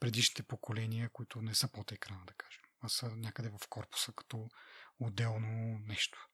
[0.00, 4.48] предишните поколения, които не са под екрана, да кажем, а са някъде в корпуса като
[5.00, 6.28] отделно нещо.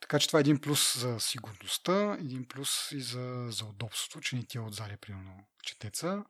[0.00, 4.36] Така че това е един плюс за сигурността, един плюс и за, за удобството, че
[4.36, 6.24] не ти е отзади, примерно, четеца.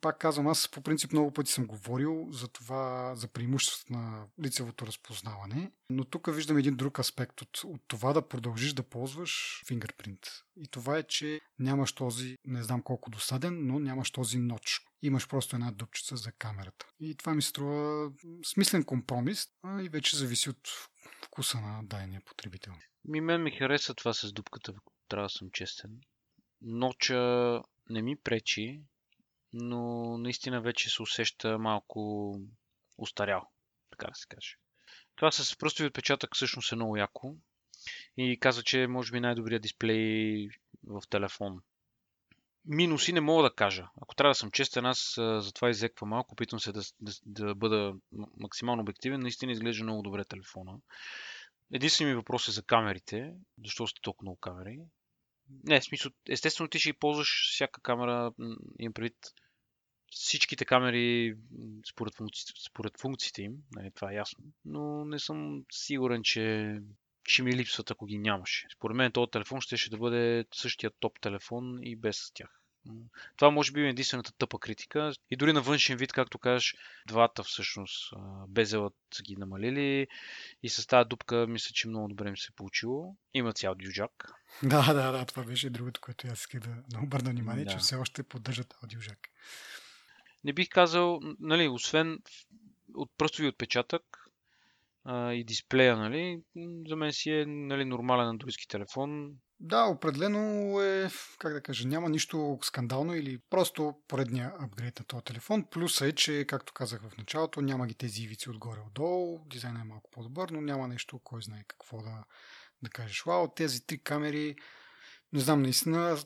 [0.00, 4.86] Пак казвам, аз по принцип много пъти съм говорил за това, за преимуществото на лицевото
[4.86, 10.20] разпознаване, но тук виждам един друг аспект от, от това да продължиш да ползваш фингърпринт.
[10.56, 14.80] И това е, че нямаш този, не знам колко досаден, но нямаш този ноч.
[15.02, 16.86] Имаш просто една дупчица за камерата.
[17.00, 18.10] И това ми струва
[18.44, 20.68] смислен компромис а и вече зависи от
[21.24, 22.72] вкуса на дайния потребител.
[23.04, 24.74] Ми мен ми хареса това с дупката,
[25.08, 26.00] трябва да съм честен.
[26.62, 28.82] Ноча не ми пречи,
[29.52, 32.32] но наистина вече се усеща малко
[32.98, 33.48] устарял,
[33.90, 34.56] така да се каже.
[35.16, 37.36] Това с пръстови отпечатък всъщност е много яко
[38.16, 40.48] и каза, че е може би най-добрият дисплей
[40.86, 41.62] в телефон.
[42.64, 43.88] Минуси не мога да кажа.
[44.02, 46.32] Ако трябва да съм честен, аз затова изеква малко.
[46.32, 47.94] Опитвам се да, да, да бъда
[48.36, 49.20] максимално обективен.
[49.20, 50.78] Наистина изглежда много добре телефона.
[51.72, 53.32] Единственият ми въпрос е за камерите.
[53.64, 54.78] Защо сте толкова много камери?
[55.64, 58.32] Не, в смисъл, естествено ти ще ползваш всяка камера,
[58.78, 59.16] имам предвид
[60.10, 61.36] всичките камери
[61.90, 66.74] според, функци, според функциите им, нали, това е ясно, но не съм сигурен, че
[67.24, 68.66] ще ми липсват, ако ги нямаше.
[68.76, 72.57] Според мен този телефон ще, ще да бъде същия топ телефон и без тях.
[73.36, 75.12] Това може би е единствената тъпа критика.
[75.30, 76.74] И дори на външен вид, както кажеш,
[77.06, 78.12] двата всъщност
[78.48, 80.06] безелът ги намалили
[80.62, 83.16] и с тази дупка мисля, че много добре им се е получило.
[83.34, 84.32] Има цял дюжак.
[84.62, 87.70] Да, да, да, това беше другото, което аз исках да обърна внимание, да.
[87.70, 89.28] че все още поддържат аудиожак.
[90.44, 92.18] Не бих казал, нали, освен
[92.94, 94.27] от пръстови отпечатък,
[95.04, 96.40] а, и дисплея, нали,
[96.88, 99.30] за мен си е нали, нормален андроидски телефон.
[99.60, 100.40] Да, определено
[100.80, 105.64] е, как да кажа, няма нищо скандално или просто поредния апгрейд на този телефон.
[105.70, 110.10] Плюс е, че, както казах в началото, няма ги тези ивици отгоре-отдолу, дизайнът е малко
[110.10, 112.24] по-добър, но няма нещо, кой знае какво да,
[112.82, 113.22] да кажеш.
[113.26, 114.56] Вау, тези три камери,
[115.32, 116.18] не знам, наистина,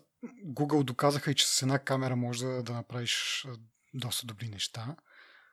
[0.47, 3.47] Google доказаха и че с една камера може да, да направиш
[3.95, 4.97] доста добри неща.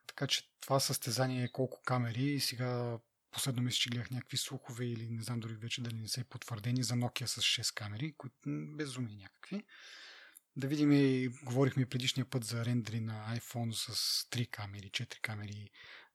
[0.08, 2.99] Така че това състезание е колко камери и сега
[3.31, 6.83] Последно мисля, че гледах някакви слухове или не знам дори вече дали не са потвърдени
[6.83, 9.63] за Nokia с 6 камери, които безумни някакви.
[10.55, 13.93] Да видим и говорихме предишния път за рендери на iPhone с
[14.29, 15.69] 3 камери, 4 камери,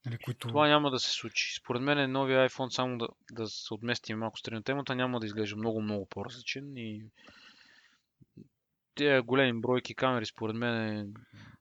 [0.07, 0.49] нали, които...
[0.49, 1.55] Това няма да се случи.
[1.61, 5.27] Според мен е новия iPhone само да, да се отмести малко страни темата, няма да
[5.27, 7.05] изглежда много-много по-различен и
[8.95, 11.07] тези големи бройки камери, според мен е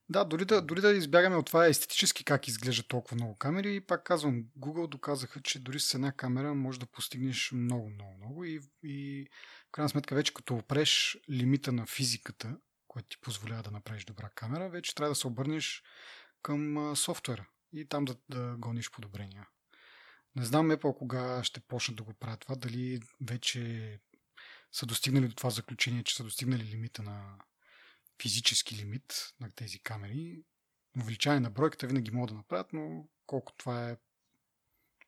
[0.10, 3.82] да, дори да, дори да избягаме от това естетически как изглежда толкова много камери, и
[3.82, 8.44] пак казвам, Google доказаха, че дори с една камера може да постигнеш много, много, много
[8.46, 9.28] и, и
[9.68, 14.30] в крайна сметка вече като опреш лимита на физиката, което ти позволява да направиш добра
[14.30, 15.84] камера, вече трябва да се обърнеш
[16.42, 19.48] към софтуера и там да, да гониш подобрения.
[20.36, 24.00] Не знам Apple кога ще почнат да го правят това, дали вече
[24.72, 27.36] са достигнали до това заключение, че са достигнали лимита на,
[28.22, 30.44] физически лимит на тези камери.
[31.02, 33.98] увеличаване на бройката винаги могат да направят, но колко това е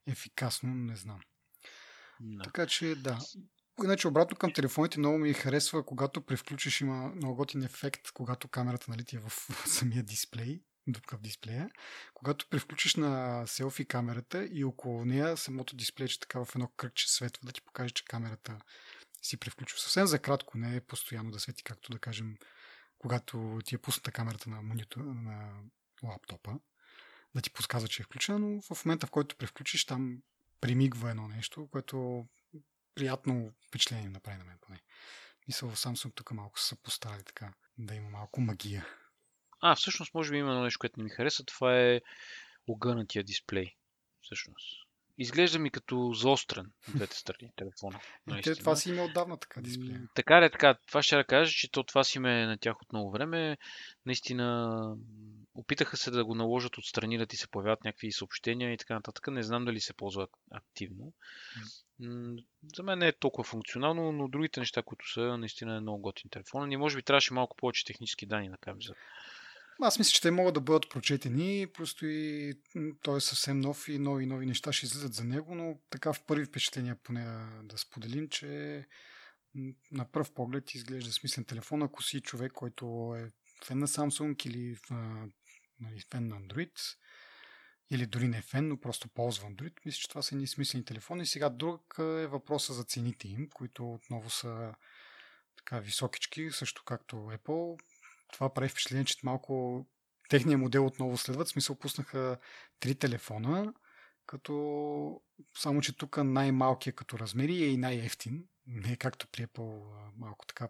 [0.07, 1.19] ефикасно, не знам.
[2.19, 2.43] Да.
[2.43, 3.19] Така че да.
[3.83, 8.85] Иначе обратно към телефоните много ми харесва, когато превключиш има много готин ефект, когато камерата
[8.91, 9.31] нали, ти е в
[9.65, 11.69] самия дисплей, дупка в дисплея.
[12.13, 17.11] Когато превключиш на селфи камерата и около нея самото дисплей, че така в едно кръгче
[17.11, 18.57] светва, да ти покаже, че камерата
[19.21, 19.79] си превключва.
[19.79, 22.37] Съвсем за кратко, не е постоянно да свети, както да кажем,
[23.05, 25.63] когато ти е пусната камерата на монитор, на
[26.03, 26.59] лаптопа,
[27.35, 30.17] да ти подсказва, че е включена, но в момента, в който превключиш, там
[30.61, 32.27] примигва едно нещо, което
[32.95, 34.81] приятно впечатление направи на мен поне.
[35.47, 38.87] Мисля, Samsung тук малко са поставили така, да има малко магия.
[39.61, 41.45] А, всъщност, може би има едно нещо, което не ми хареса.
[41.45, 42.01] Това е
[42.67, 43.75] огънатия дисплей.
[44.21, 44.84] Всъщност.
[45.17, 47.99] Изглежда ми като заострен от двете страни телефона.
[48.37, 50.01] И те, това си има отдавна така дисплея.
[50.15, 50.77] Така ли, така.
[50.87, 53.57] Това ще да кажа, че то това си ме е на тях от много време.
[54.05, 54.97] Наистина
[55.55, 59.27] опитаха се да го наложат отстрани, да ти се появяват някакви съобщения и така нататък.
[59.27, 61.13] Не знам дали се ползва активно.
[62.75, 66.29] За мен не е толкова функционално, но другите неща, които са, наистина е много готин
[66.29, 66.67] телефон.
[66.67, 68.93] Ние може би трябваше малко повече технически данни да кажем за
[69.81, 72.53] Аз мисля, че те могат да бъдат прочетени, просто и
[73.01, 76.23] той е съвсем нов и нови нови неща ще излизат за него, но така в
[76.25, 78.85] първи впечатления поне да, да споделим, че
[79.91, 83.31] на пръв поглед изглежда смислен телефон, ако си човек, който е
[83.65, 84.77] фен на Samsung или
[85.79, 86.79] нали, фен на Android,
[87.91, 89.73] или дори не е фен, но просто ползва Android.
[89.85, 91.25] Мисля, че това са едни смислени телефони.
[91.25, 94.73] Сега друг е въпроса за цените им, които отново са
[95.57, 97.79] така високички, също както Apple.
[98.35, 99.85] Това прави впечатление, че малко
[100.29, 101.47] техният модел отново следват.
[101.47, 102.37] В смисъл пуснаха
[102.79, 103.73] три телефона,
[104.25, 105.21] като
[105.57, 108.43] само, че тук най-малкият като размери е и най-ефтин.
[108.67, 109.83] Не е както при Apple
[110.17, 110.67] малко така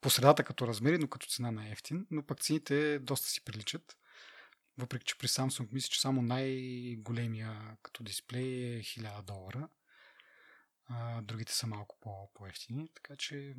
[0.00, 2.06] по средата като размери, но като цена най-ефтин.
[2.10, 3.96] Но пък цените доста си приличат.
[4.78, 9.68] Въпреки, че при Samsung мисля, че само най-големия като дисплей е 1000 долара.
[10.88, 12.88] А, другите са малко по- по-ефтини.
[12.94, 13.54] Така че,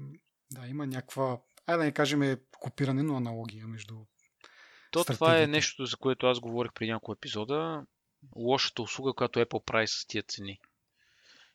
[0.52, 3.96] да, има някаква, айде да не кажем копиране, но аналогия между
[4.92, 7.86] То това е нещо, за което аз говорих при няколко епизода.
[8.36, 10.60] Лошата услуга, която Apple прави с тия цени.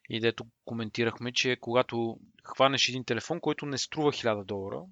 [0.09, 4.83] И дето коментирахме, че когато хванеш един телефон, който не струва 1000 долара,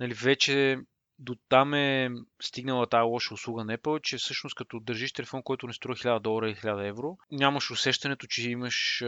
[0.00, 0.78] нали, вече
[1.18, 2.10] до там е
[2.42, 6.20] стигнала тази лоша услуга на Apple, че всъщност като държиш телефон, който не струва 1000
[6.20, 9.06] долара или 1000 евро, нямаш усещането, че имаш е,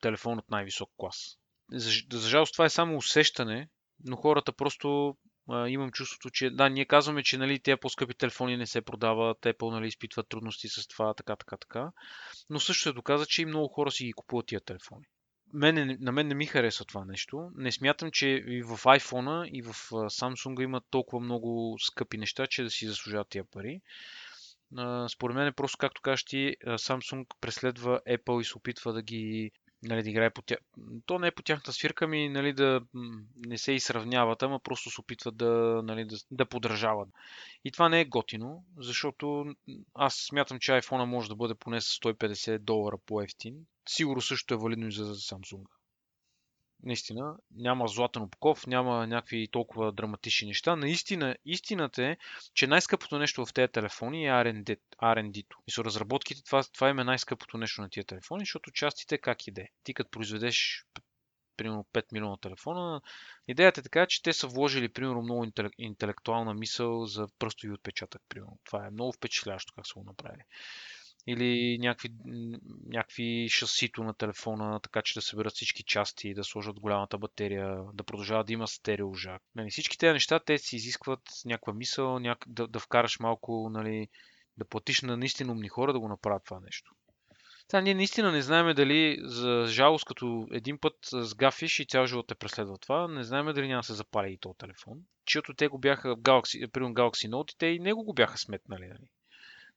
[0.00, 1.38] телефон от най-висок клас.
[1.72, 3.68] За, за жалост това е само усещане,
[4.04, 5.16] но хората просто
[5.48, 9.38] а, имам чувството, че да, ние казваме, че нали, тези по-скъпи телефони не се продават,
[9.40, 11.90] Apple нали, изпитват трудности с това, така, така, така.
[12.50, 15.04] Но също се доказа, че и много хора си ги купуват тия телефони.
[15.54, 17.50] Мене, на мен не ми харесва това нещо.
[17.54, 22.62] Не смятам, че и в iPhone и в Samsung има толкова много скъпи неща, че
[22.62, 23.80] да си заслужават тия пари.
[25.08, 29.50] Според мен е просто, както кажеш ти, Samsung преследва Apple и се опитва да ги
[29.82, 30.58] нали, да играе по тях.
[31.06, 32.80] То не е по тяхната свирка ми, нали, да
[33.36, 37.08] не се изравняват, ама просто се опитват да, нали, да, да подражават.
[37.64, 39.54] И това не е готино, защото
[39.94, 43.54] аз смятам, че iPhone може да бъде поне с 150 долара по-ефтин.
[43.88, 45.64] Сигурно също е валидно и за Samsung.
[46.82, 50.76] Наистина, няма златен опаков, няма някакви толкова драматични неща.
[50.76, 52.16] Наистина, истината е,
[52.54, 55.56] че най-скъпото нещо в тези телефони е R&D, R&D-то.
[55.66, 59.68] И са разработките, това, това е най-скъпото нещо на тия телефони, защото частите как иде.
[59.84, 60.86] Ти като произведеш
[61.56, 63.00] примерно 5 милиона телефона,
[63.48, 68.22] идеята е така, че те са вложили примерно много интелек- интелектуална мисъл за пръстови отпечатък.
[68.28, 68.58] Примерно.
[68.64, 70.42] Това е много впечатляващо как са го направили
[71.26, 72.10] или някакви,
[72.86, 78.04] някакви шасито на телефона, така че да съберат всички части, да сложат голямата батерия, да
[78.04, 79.42] продължава да има стереожак.
[79.54, 82.44] Нали, всички тези неща, те си изискват някаква мисъл, няк...
[82.46, 84.08] да, да вкараш малко, нали,
[84.56, 86.92] да платиш на наистина умни хора да го направят това нещо.
[87.70, 92.26] Сега ние наистина не знаем дали, за жалост, като един път сгафиш и цял живот
[92.26, 94.98] те преследва това, не знаем дали няма да се запали и този телефон.
[95.26, 98.86] Чието те го бяха Galaxy, примерно Galaxy Note те и него го бяха сметнали.
[98.86, 99.08] Нали?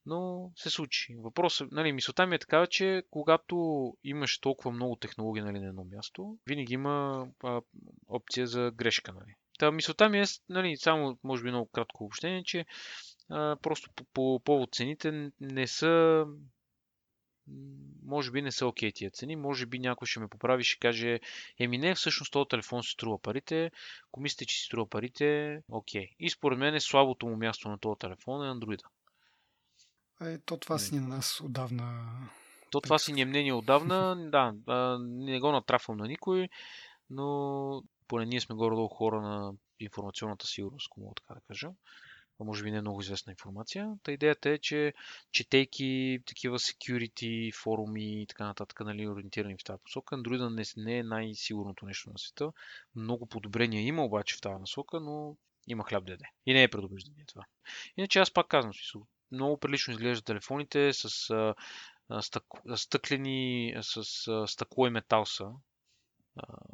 [0.06, 1.16] Но се случи.
[1.18, 3.56] Въпросът, нали, мисълта ми е такава, че когато
[4.04, 7.60] имаш толкова много технологии нали, на едно място, винаги има а,
[8.08, 9.12] опция за грешка.
[9.12, 9.34] Нали.
[9.58, 12.66] Та мисълта ми е, нали, само може би много кратко обобщение, че
[13.30, 16.24] а, просто по, по повод цените не са
[18.02, 21.20] може би не са окей тия цени, може би някой ще ме поправи, ще каже,
[21.58, 23.70] еми не, всъщност този телефон си струва парите,
[24.08, 26.08] ако мислите, че си струва парите, окей.
[26.18, 28.80] И според мен е слабото му място на този телефон е Android.
[30.20, 32.06] Е, то това си ни на нас отдавна.
[32.70, 34.16] То това си ни е мнение отдавна.
[34.30, 36.48] Да, не го натрафвам на никой,
[37.10, 41.70] но поне ние сме горе-долу хора на информационната сигурност, ако мога така да кажа.
[42.40, 43.94] а може би не е много известна информация.
[44.02, 44.94] Та идеята е, че
[45.32, 50.98] четейки такива security форуми и така нататък, нали, ориентирани в тази посока, Android не, не
[50.98, 52.52] е най-сигурното нещо на света.
[52.94, 55.36] Много подобрения има обаче в тази насока, но
[55.66, 56.22] има хляб ДД.
[56.46, 57.44] И не е предубеждение това.
[57.96, 61.54] Иначе аз пак казвам, смисъл, много прилично изглеждат телефоните с а,
[62.22, 62.44] стък,
[62.76, 65.50] стъклени, с а, стъкло и метал са.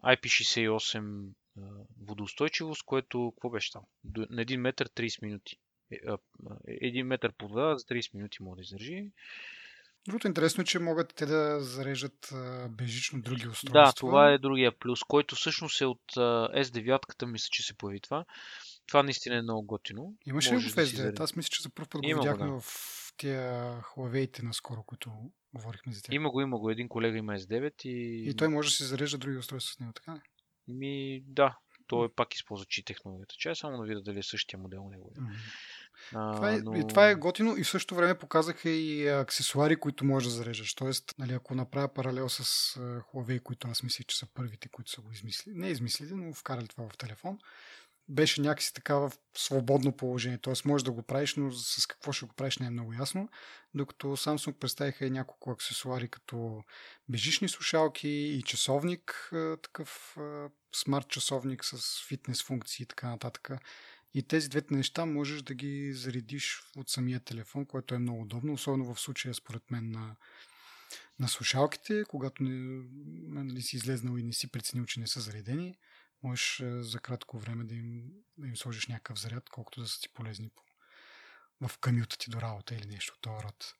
[0.04, 1.28] IP68
[2.00, 3.82] водоустойчивост, което, какво беше там?
[4.04, 5.56] На 1 метър 30 минути.
[5.92, 9.10] 1 е, метър по вода за 30 минути може да издържи.
[10.06, 12.32] Другото интересно е, че могат те да зареждат
[12.68, 13.84] бежично други устройства.
[13.84, 18.24] Да, това е другия плюс, който всъщност е от S9-ката, мисля, че се появи това.
[18.86, 20.14] Това наистина е много готино.
[20.26, 21.20] Имаше ли в S9?
[21.20, 22.60] Аз мисля, че за първ път го видяхме да.
[22.60, 25.10] в тия Huawei-те наскоро, които
[25.54, 26.14] говорихме за тях.
[26.14, 26.70] Има го, има го.
[26.70, 28.28] Един колега има S9 и...
[28.30, 30.20] И той може да се зарежда други устройства с него, така ли?
[30.68, 31.58] Ми, да.
[31.86, 33.34] Той пак използва чи технологията.
[33.38, 35.12] Че само да видя дали е същия модел него.
[35.16, 35.36] Mm-hmm.
[36.14, 36.76] А, това, е, но...
[36.76, 40.74] и това е готино и в същото време показаха и аксесуари, които можеш да зареждаш.
[40.74, 42.44] Тоест, нали, ако направя паралел с
[42.78, 46.68] Huawei, които аз мисля, че са първите, които са го измислили, не измислили, но вкарали
[46.68, 47.38] това в телефон,
[48.12, 50.38] беше някакси такава в свободно положение.
[50.38, 50.52] Т.е.
[50.64, 53.28] можеш да го правиш, но с какво ще го правиш не е много ясно.
[53.74, 56.64] Докато Samsung представиха и няколко аксесуари, като
[57.08, 59.32] бежични слушалки и часовник,
[59.62, 60.16] такъв
[60.74, 63.50] смарт часовник с фитнес функции и така нататък.
[64.14, 68.52] И тези двете неща можеш да ги заредиш от самия телефон, което е много удобно,
[68.52, 70.16] особено в случая според мен на,
[71.18, 72.84] на слушалките, когато не,
[73.42, 75.78] нали, си излезнал и не си преценил, че не са заредени
[76.22, 80.00] можеш е, за кратко време да им, да им сложиш някакъв заряд, колкото да са
[80.00, 80.62] ти полезни по,
[81.68, 83.74] в камюта ти до работа или нещо от този род.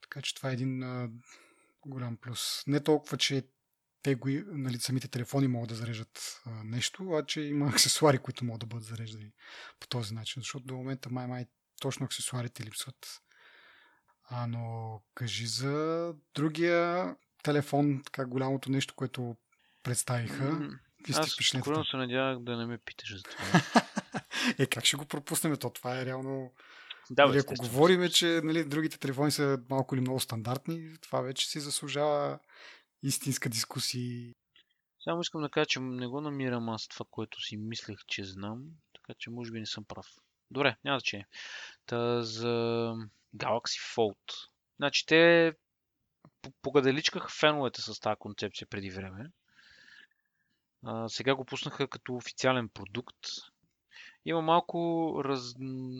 [0.00, 1.10] Така че това е един а,
[1.86, 2.62] голям плюс.
[2.66, 3.48] Не толкова, че
[4.02, 8.44] те го, нали, самите телефони могат да зареждат а, нещо, а че има аксесуари, които
[8.44, 9.32] могат да бъдат зареждани
[9.80, 10.40] по този начин.
[10.40, 11.46] Защото до момента май-май
[11.80, 13.20] точно аксесуарите липсват.
[14.24, 19.36] А, но кажи за другия телефон, така голямото нещо, което
[19.82, 20.44] представиха.
[20.44, 20.78] Mm-hmm.
[21.14, 23.60] Аз скоро се надявах да не ме питаш за това.
[24.58, 25.56] е, как ще го пропуснем?
[25.56, 26.52] То това е реално...
[27.10, 31.48] Да, нали, ако говорим, че нали, другите телефони са малко или много стандартни, това вече
[31.48, 32.38] си заслужава
[33.02, 34.34] истинска дискусия.
[35.04, 38.64] Само искам да кажа, че не го намирам аз това, което си мислех, че знам,
[38.94, 40.06] така че може би не съм прав.
[40.50, 41.26] Добре, няма значение.
[41.86, 42.46] Та за
[43.36, 44.48] Galaxy Fold.
[44.76, 45.52] Значи те
[46.62, 49.30] погаделичкаха феновете с тази концепция преди време.
[50.90, 53.16] А, сега го пуснаха като официален продукт.
[54.24, 55.54] Има малко раз,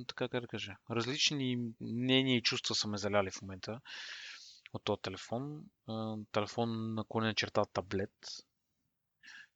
[0.06, 3.80] така как да кажа, различни мнения и чувства са ме заляли в момента
[4.72, 5.62] от този телефон.
[5.88, 8.44] А, телефон на черта таблет.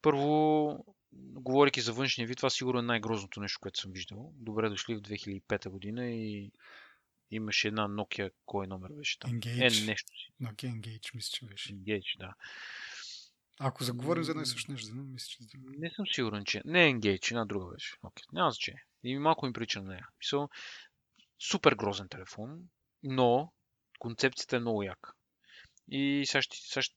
[0.02, 4.32] Първо, говоряки за външния вид, това сигурно е най-грозното нещо, което съм виждал.
[4.34, 6.52] Добре дошли в 2005 година и
[7.30, 9.30] имаше една Nokia, кой номер беше там?
[9.30, 9.82] Engage.
[9.82, 10.32] Е, нещо си.
[10.42, 11.72] Nokia Engage, мисля, че беше.
[11.74, 12.34] Engage, да.
[13.60, 15.58] Ако заговорим за едно и също нещо, мисля, че...
[15.78, 16.62] Не съм сигурен, че...
[16.64, 17.96] Не е Engage, една друга беше.
[17.96, 18.32] Okay.
[18.32, 18.84] Няма значение.
[19.04, 20.08] И малко ми прича на нея.
[20.18, 20.48] Мисъл,
[21.38, 22.60] супер грозен телефон,
[23.02, 23.52] но
[23.98, 25.12] концепцията е много яка.
[25.88, 26.96] И сега ще, сега, ще,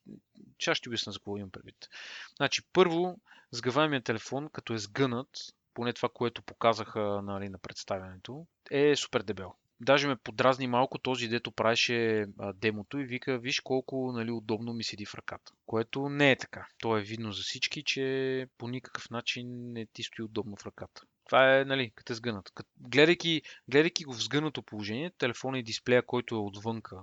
[0.62, 1.88] сега ще обясня за какво имам предвид.
[2.36, 5.28] Значи, първо, сгъваемия телефон, като е сгънат,
[5.74, 11.28] поне това, което показаха нали, на представянето, е супер дебел даже ме подразни малко този,
[11.28, 15.52] дето правеше а, демото и вика, виж колко нали, удобно ми седи в ръката.
[15.66, 16.66] Което не е така.
[16.78, 21.02] То е видно за всички, че по никакъв начин не ти стои удобно в ръката.
[21.26, 22.52] Това е, нали, като е сгънат.
[22.80, 27.02] Гледайки, гледайки го в сгънато положение, телефона и дисплея, който е отвънка,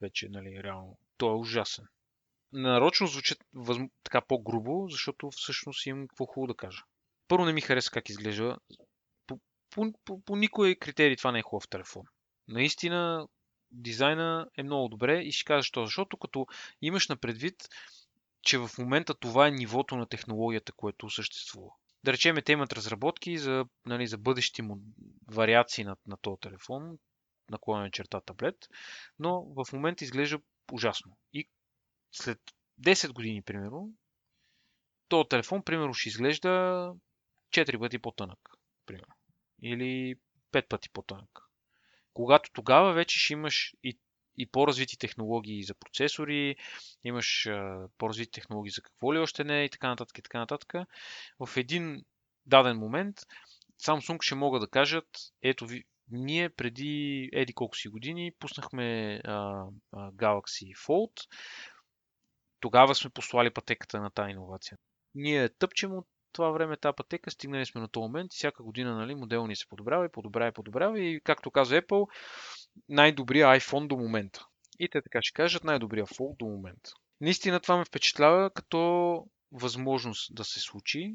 [0.00, 1.84] вече, нали, реално, той е ужасен.
[2.52, 3.78] Нарочно звучат въз...
[4.04, 6.82] така по-грубо, защото всъщност имам какво хубаво да кажа.
[7.28, 8.58] Първо не ми хареса как изглежда
[9.72, 12.02] по, по, по никой критерий това не е хубав телефон.
[12.48, 13.28] Наистина
[13.70, 15.84] дизайна е много добре и ще кажа защо.
[15.84, 16.46] Защото като
[16.82, 17.68] имаш на предвид,
[18.42, 21.70] че в момента това е нивото на технологията, което съществува.
[22.04, 24.78] Да речем, те имат разработки за, нали, за бъдещи му
[25.26, 26.98] вариации на, на този телефон,
[27.50, 28.56] наклонена черта таблет,
[29.18, 30.38] но в момента изглежда
[30.72, 31.16] ужасно.
[31.32, 31.48] И
[32.12, 32.38] след
[32.80, 33.90] 10 години, примерно,
[35.08, 36.48] този телефон, примерно, ще изглежда
[37.54, 38.38] 4 пъти по-тънък.
[38.86, 39.14] Примерно
[39.62, 40.14] или
[40.52, 41.40] пет пъти по-тънък.
[42.14, 43.98] Когато тогава вече ще имаш и,
[44.36, 46.56] и по-развити технологии за процесори,
[47.04, 50.72] имаш а, по-развити технологии за какво ли още не и така нататък и така нататък,
[51.40, 52.04] в един
[52.46, 53.16] даден момент
[53.82, 55.06] Samsung ще могат да кажат,
[55.42, 61.26] ето ви, ние преди еди колко си години пуснахме а, а, Galaxy Fold,
[62.60, 64.78] тогава сме послали пътеката на тази иновация.
[65.14, 68.96] Ние тъпчем от това време, тази пътека, стигнали сме на този момент и всяка година
[68.96, 72.10] нали, модел ни се подобрява и подобрява и подобрява и както каза Apple,
[72.88, 74.46] най-добрия iPhone до момента.
[74.78, 76.90] И те така ще кажат най-добрия Fold до момента.
[77.20, 81.14] Наистина това ме впечатлява като възможност да се случи,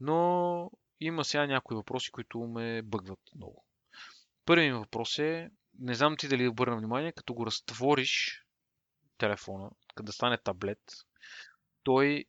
[0.00, 3.64] но има сега някои въпроси, които ме бъгват много.
[4.44, 8.44] Първият ми въпрос е, не знам ти дали обърна внимание, като го разтвориш
[9.18, 10.82] телефона, като да стане таблет,
[11.82, 12.24] той,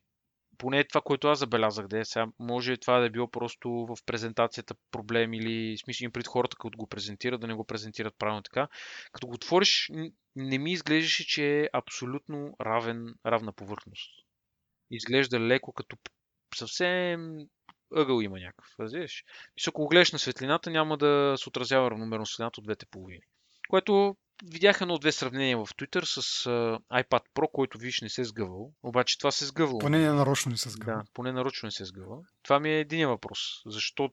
[0.58, 3.96] поне това, което аз забелязах, да е сега, може това да е било просто в
[4.06, 8.42] презентацията проблем или смисъл им пред хората, като го презентират, да не го презентират правилно
[8.42, 8.68] така.
[9.12, 9.90] Като го отвориш,
[10.36, 14.10] не ми изглеждаше, че е абсолютно равен, равна повърхност.
[14.90, 15.96] Изглежда леко като
[16.54, 17.38] съвсем
[17.96, 18.74] ъгъл има някакъв.
[18.80, 19.24] Разбираш?
[19.56, 23.22] Мисля, ако го гледаш на светлината, няма да се отразява равномерно светлината от двете половини.
[23.68, 28.24] Което видях едно-две сравнения в Twitter с uh, iPad Pro, който виж не се е
[28.24, 28.72] сгъвал.
[28.82, 29.78] Обаче това се е сгъвало.
[29.78, 30.98] Поне не нарочно не се сгъва.
[30.98, 32.16] Да, поне нарочно не се сгъва.
[32.42, 33.62] Това ми е един въпрос.
[33.66, 34.10] Защо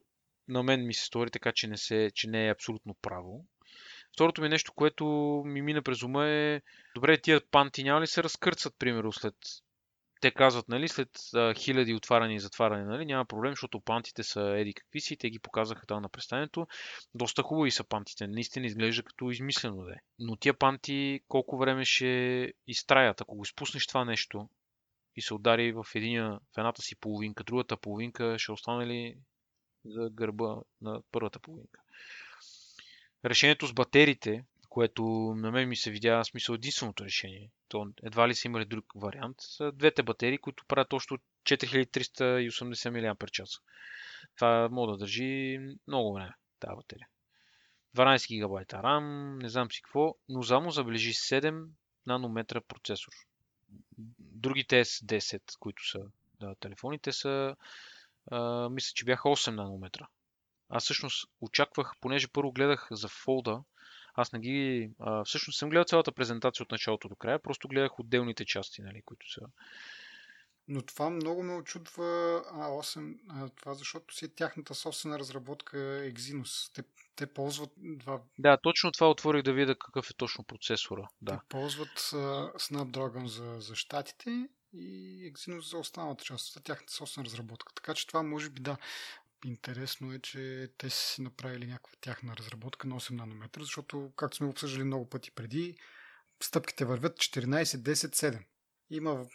[0.48, 3.46] на мен ми се стори така, че не, се, че не е абсолютно право.
[4.14, 5.06] Второто ми е нещо, което
[5.46, 6.62] ми мина през ума е,
[6.96, 9.36] добре, тия панти няма ли се разкърцат, примерно, след
[10.26, 14.42] те казват, нали, след а, хиляди отваряне и затваряне, нали, няма проблем, защото пантите са
[14.42, 16.68] еди какви си, те ги показаха там на представянето.
[17.14, 19.96] Доста хубави са пантите, наистина изглежда като измислено да е.
[20.20, 24.50] Но тия панти колко време ще изтраят, ако го изпуснеш това нещо
[25.16, 29.18] и се удари в, единия, в едната си половинка, другата половинка ще остане ли
[29.86, 31.80] за гърба на първата половинка.
[33.26, 34.44] Решението с батериите,
[34.76, 35.04] което
[35.38, 37.52] на мен ми се видя смисъл единственото решение.
[37.68, 39.38] То едва ли са имали друг вариант.
[39.40, 43.42] Са двете батерии, които правят още 4380 мАч.
[44.36, 47.08] Това може да държи много време, тази батерия.
[47.96, 51.68] 12 ГБ RAM, не знам си какво, но само забележи 7
[52.06, 53.14] нанометра процесор.
[54.20, 56.00] Другите S10, които са
[56.40, 57.56] да, телефоните са,
[58.32, 60.08] а, мисля, че бяха 8 нанометра.
[60.70, 63.64] Аз всъщност очаквах, понеже първо гледах за фолда,
[64.16, 64.90] аз не ги...
[65.00, 69.02] А, всъщност съм гледал цялата презентация от началото до края, просто гледах отделните части, нали,
[69.02, 69.42] които са...
[70.68, 72.04] Но това много ме очудва
[72.54, 76.74] А8, а, това защото си е тяхната собствена разработка Exynos.
[76.74, 76.84] Те,
[77.16, 78.22] те ползват два...
[78.40, 81.10] Да, точно това отворих да видя какъв е точно процесора.
[81.22, 81.32] Да.
[81.32, 82.16] Те ползват а,
[82.58, 86.54] Snapdragon за, за щатите и Exynos за останалата част.
[86.54, 87.74] За тяхната собствена разработка.
[87.74, 88.78] Така че това може би да.
[89.46, 94.48] Интересно е, че те си направили някаква тяхна разработка на 8 нанометра, защото, както сме
[94.48, 95.78] обсъждали много пъти преди,
[96.44, 98.44] стъпките вървят 14, 10, 7.
[98.90, 99.26] Има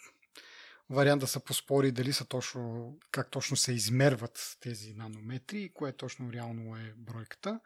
[0.89, 5.93] вариант да се поспори дали са точно, как точно се измерват тези нанометри и кое
[5.93, 7.59] точно реално е бройката.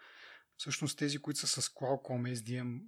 [0.57, 2.81] Всъщност тези, които са с Qualcomm SDM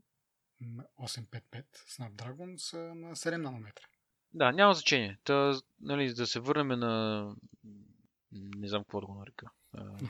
[0.99, 3.85] 855 Snapdragon са на 7 нанометра.
[4.33, 5.17] Да, няма значение.
[5.23, 7.35] Та, нали, да се върнем на
[8.57, 9.47] не знам какво да го нарека.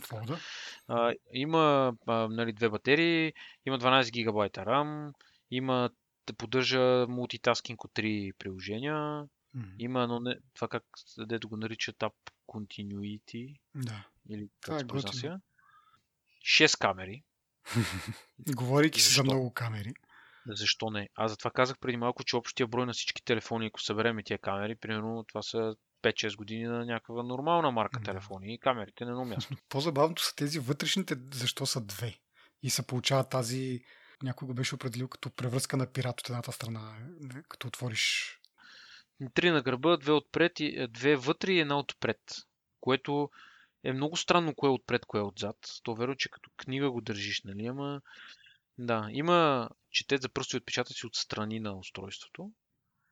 [0.01, 0.39] Фолда?
[0.87, 3.33] А, има а, нали, две батерии,
[3.65, 5.13] има 12 ГБ RAM,
[5.51, 5.89] има
[6.27, 9.75] да поддържа мултитаскинг от 3 приложения, mm-hmm.
[9.79, 10.83] има но не, това как
[11.17, 12.13] дето го нарича App
[12.47, 13.59] Continuity.
[13.75, 14.07] Да.
[14.29, 15.39] Или как се произнася.
[16.45, 17.23] 6 камери.
[18.55, 19.93] Говорейки си за много камери.
[20.47, 21.09] Защо не?
[21.15, 24.75] Аз затова казах преди малко, че общия брой на всички телефони, ако събереме тия камери,
[24.75, 25.75] примерно това са
[26.11, 29.55] 5-6 години на някаква нормална марка телефони и камерите на едно място.
[29.69, 32.17] По-забавното са тези вътрешните, защо са две.
[32.63, 33.81] И се получава тази,
[34.23, 36.97] някой го беше определил като превръзка на пират от едната страна,
[37.49, 38.37] като отвориш.
[39.33, 42.21] Три на гърба, две отпред, и, е, две вътре и една отпред.
[42.81, 43.29] Което
[43.83, 45.57] е много странно кое е отпред, кое е отзад.
[45.83, 47.65] То веро, че като книга го държиш, нали?
[47.65, 48.01] Ама
[48.77, 52.51] да, има четец за пръстови отпечатъци от страни на устройството.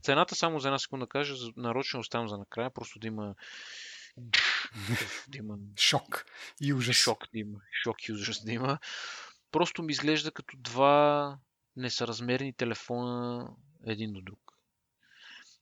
[0.05, 3.35] Цената само за една секунда кажа, нарочно оставям за накрая, просто да има
[5.27, 6.25] да има шок
[6.61, 6.95] и ужас.
[6.95, 8.79] Шок да има, шок и ужас да има.
[9.51, 11.37] Просто ми изглежда като два
[11.75, 13.49] несъразмерни телефона
[13.85, 14.39] един до друг.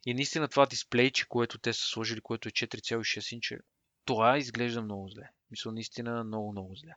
[0.05, 3.57] И наистина това дисплейче, което те са сложили, което е 4,6 инча,
[4.05, 5.29] това изглежда много зле.
[5.51, 6.95] Мисля, наистина много, много зле.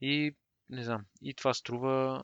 [0.00, 0.36] И
[0.68, 2.22] не знам, и това струва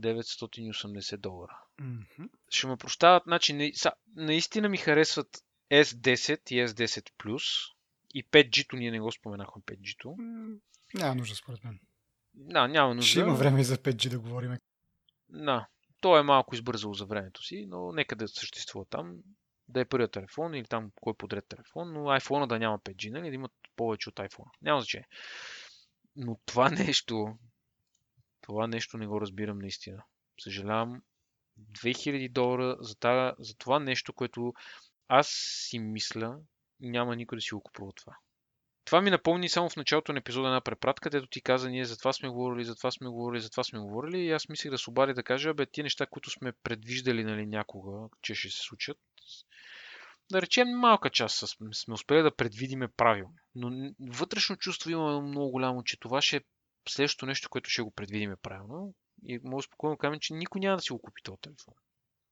[0.00, 1.60] 980 долара.
[1.80, 2.28] Mm-hmm.
[2.50, 7.72] Ще ме прощават, значи не, са, наистина ми харесват S10 и S10 Plus
[8.14, 10.08] и 5G-то, ние не го споменахме 5G-то.
[10.08, 10.58] Mm,
[10.94, 11.80] няма нужда според мен.
[12.34, 13.08] Да, няма нужда.
[13.08, 14.56] Ще има време и за 5G да говорим.
[15.28, 15.66] Да,
[16.00, 19.16] то е малко избързало за времето си, но нека да съществува там.
[19.68, 23.28] Да е първият телефон или там кой подред телефон, но iPhone да няма 5G, нали?
[23.28, 24.50] Да имат повече от iPhone.
[24.62, 25.08] Няма значение.
[26.16, 27.38] Но това нещо,
[28.48, 30.02] това нещо не го разбирам наистина.
[30.40, 31.02] Съжалявам.
[31.72, 34.54] 2000 долара за, тази, за това нещо, което
[35.08, 35.28] аз
[35.68, 36.38] си мисля,
[36.80, 38.16] няма никой да си го купува това.
[38.84, 41.98] Това ми напомни само в началото на епизода една препратка, където ти каза, ние за
[41.98, 44.18] това сме говорили, за това сме говорили, за това сме говорили.
[44.18, 47.46] И аз мислих да се обади да кажа, бе, тия неща, които сме предвиждали нали,
[47.46, 48.98] някога, че ще се случат,
[50.32, 53.34] да речем малка част сме успели да предвидиме правилно.
[53.54, 56.40] Но вътрешно чувство има много голямо, че това ще е
[56.88, 58.94] следващото нещо, което ще го предвидиме правилно.
[59.22, 61.74] И може спокойно да кажем, че никой няма да си го купи този телефон.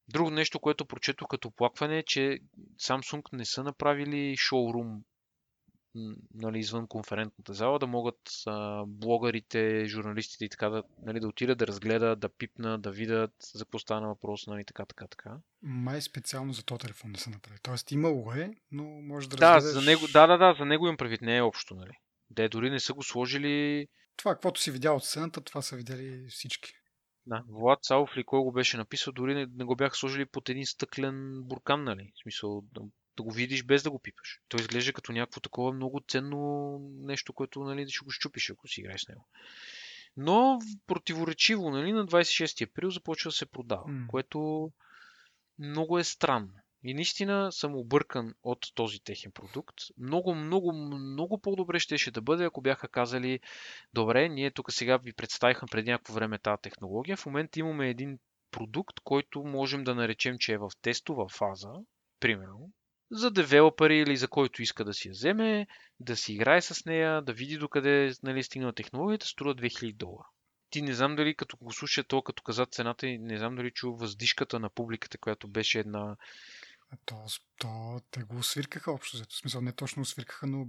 [0.09, 2.39] Друго нещо, което прочетох като оплакване е, че
[2.81, 5.03] Samsung не са направили шоурум
[6.35, 11.59] нали, извън конферентната зала, да могат а, блогърите, журналистите и така да, нали, да отидат
[11.59, 15.37] да разгледат, да пипнат, да видят за какво стана въпрос, нали, така, така, така.
[15.63, 17.61] Май специално за този телефон не са направили.
[17.63, 19.75] Тоест имало е, но може да Да, разгледаш...
[19.75, 21.93] за него, да, да, да, за него им правит, не е общо, нали.
[22.31, 23.89] Де дори не са го сложили...
[24.17, 26.73] Това, каквото си видял от сцената, това са видяли всички.
[27.27, 30.49] Да, Влад Саов ли кой го беше написал, дори не, не го бяха сложили под
[30.49, 32.13] един стъклен буркан, нали?
[32.15, 32.81] В смисъл, да,
[33.17, 34.41] да го видиш без да го пипаш.
[34.49, 38.81] Той изглежда като някакво такова много ценно нещо, което нали, ще го щупиш, ако си
[38.81, 39.29] играеш с него.
[40.17, 44.07] Но противоречиво, нали, на 26 април започва да се продава, mm.
[44.07, 44.71] което
[45.59, 46.53] много е странно.
[46.89, 49.75] И наистина съм объркан от този техен продукт.
[49.99, 53.41] Много, много, много по-добре щеше да бъде, ако бяха казали,
[53.93, 57.17] добре, ние тук сега ви представихме преди някакво време тази технология.
[57.17, 58.19] В момента имаме един
[58.51, 61.73] продукт, който можем да наречем, че е в тестова фаза,
[62.21, 62.71] примерно,
[63.11, 65.67] за девелопери или за който иска да си я вземе,
[66.01, 70.29] да си играе с нея, да види докъде нали, стигнала технологията, струва 2000 долара.
[70.71, 73.93] Ти не знам дали като го слуша то, като каза цената, не знам дали чу
[73.97, 76.17] въздишката на публиката, която беше една
[77.05, 77.17] то,
[77.59, 79.17] то те го свиркаха общо.
[79.17, 80.65] В смисъл не точно свиркаха, но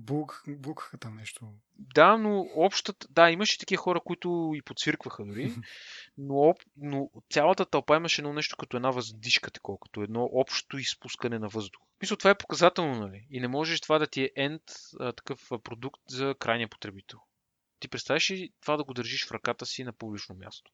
[0.48, 1.54] булкаха там нещо.
[1.80, 3.08] Да, но общата...
[3.10, 5.56] Да, имаше такива хора, които и подсвиркваха дори.
[6.18, 11.40] но, но цялата тълпа имаше едно нещо като една въздишка, такова, като едно общо изпускане
[11.40, 11.82] на въздух.
[12.02, 13.28] Мисля, това е показателно, нали?
[13.32, 14.62] И не можеш това да ти е енд
[15.00, 17.20] такъв продукт за крайния потребител.
[17.80, 20.72] Ти представяш ли това да го държиш в ръката си на публично място?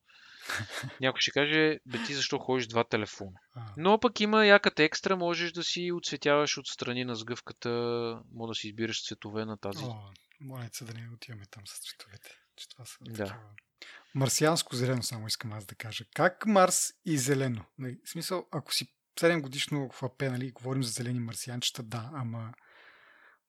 [1.01, 3.39] Някой ще каже, бе ти защо ходиш два телефона?
[3.77, 7.69] Но пък има яката екстра, можеш да си оцветяваш отстрани на сгъвката,
[8.33, 9.85] може да си избираш цветове на тази.
[9.85, 9.95] О,
[10.41, 12.29] моля се да не отиваме там с цветовете.
[12.55, 13.25] Че това са да.
[13.25, 13.39] Такива...
[14.15, 16.05] Марсианско зелено само искам аз да кажа.
[16.13, 17.65] Как Марс и зелено?
[17.77, 22.53] Нали, в смисъл, ако си 7 годишно АП, нали, говорим за зелени марсианчета, да, ама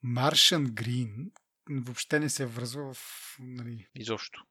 [0.04, 1.30] Martian Green
[1.70, 3.36] въобще не се връзва в...
[3.40, 3.86] Нали...
[3.94, 4.44] Изобщо.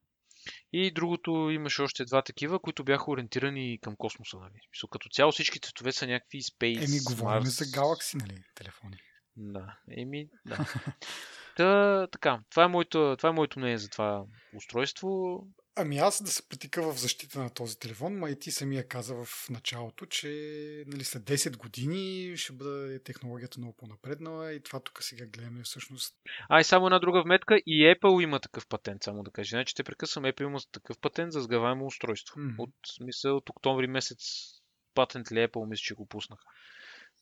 [0.74, 4.38] И другото имаше още два такива, които бяха ориентирани към космоса.
[4.38, 4.59] Нали?
[4.72, 7.64] Мисъл, като цяло всички цветове са някакви Space, Еми, говорим Mars...
[7.64, 8.97] за Galaxy, нали, телефони.
[9.38, 10.57] Да, еми, да.
[11.57, 14.24] Та, така, това е, моето, това е моето мнение за това
[14.55, 15.39] устройство.
[15.76, 19.15] Ами аз да се притика в защита на този телефон, ма и ти самия каза
[19.15, 20.28] в началото, че
[20.88, 26.15] нали, след 10 години ще бъде технологията много по-напреднала и това тук сега гледаме всъщност.
[26.49, 29.49] А и само една друга вметка, и Apple има такъв патент, само да кажа.
[29.49, 32.39] Значи те прекъсвам, Apple има такъв патент за сгъваемо устройство.
[32.39, 32.55] Mm-hmm.
[32.59, 34.19] От, смисъл, от октомври месец
[34.93, 36.43] патент ли Apple, мисля, че го пуснаха.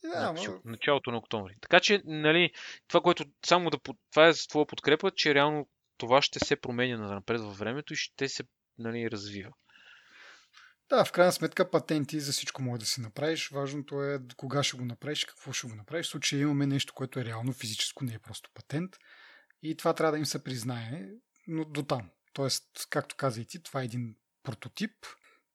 [0.03, 0.61] Да, значи, но...
[0.65, 1.55] началото на октомври.
[1.61, 2.51] Така че, нали,
[2.87, 3.77] това, което само да.
[4.11, 5.67] Това е за твоя подкрепа, че реално
[6.01, 8.43] това ще се променя напред във времето и ще се
[8.77, 9.51] нали, развива.
[10.89, 13.49] Да, в крайна сметка патенти за всичко може да си направиш.
[13.49, 16.05] Важното е кога ще го направиш, какво ще го направиш.
[16.05, 18.91] В случая имаме нещо, което е реално физическо, не е просто патент.
[19.63, 21.07] И това трябва да им се признае,
[21.47, 22.09] но до там.
[22.33, 24.93] Тоест, както каза и ти, това е един прототип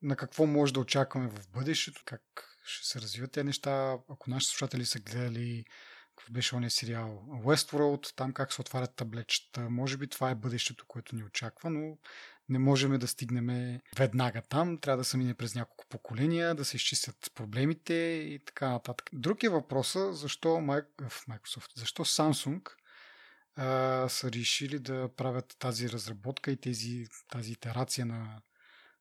[0.03, 2.23] на какво може да очакваме в бъдещето, как
[2.65, 3.99] ще се развиват тези неща.
[4.09, 5.65] Ако нашите слушатели са гледали
[6.17, 9.61] какъв беше ония сериал Westworld, там как се отварят таблетчета.
[9.61, 11.99] Може би това е бъдещето, което ни очаква, но
[12.49, 14.79] не можем да стигнем веднага там.
[14.79, 19.11] Трябва да се мине през няколко поколения, да се изчистят проблемите и така нататък.
[19.13, 22.71] Друг е въпроса, защо Microsoft, защо Samsung
[23.57, 28.43] а, са решили да правят тази разработка и тези, тази итерация на,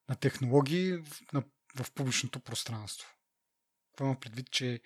[0.09, 1.43] на технологии в, на,
[1.75, 3.09] в публичното пространство.
[3.97, 4.81] Това има предвид, че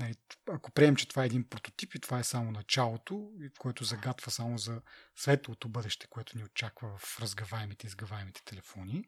[0.00, 0.14] Нали,
[0.48, 4.58] ако приемем, че това е един прототип и това е само началото, което загатва само
[4.58, 4.82] за
[5.16, 9.04] светлото бъдеще, което ни очаква в разгаваемите и изгаваемите телефони,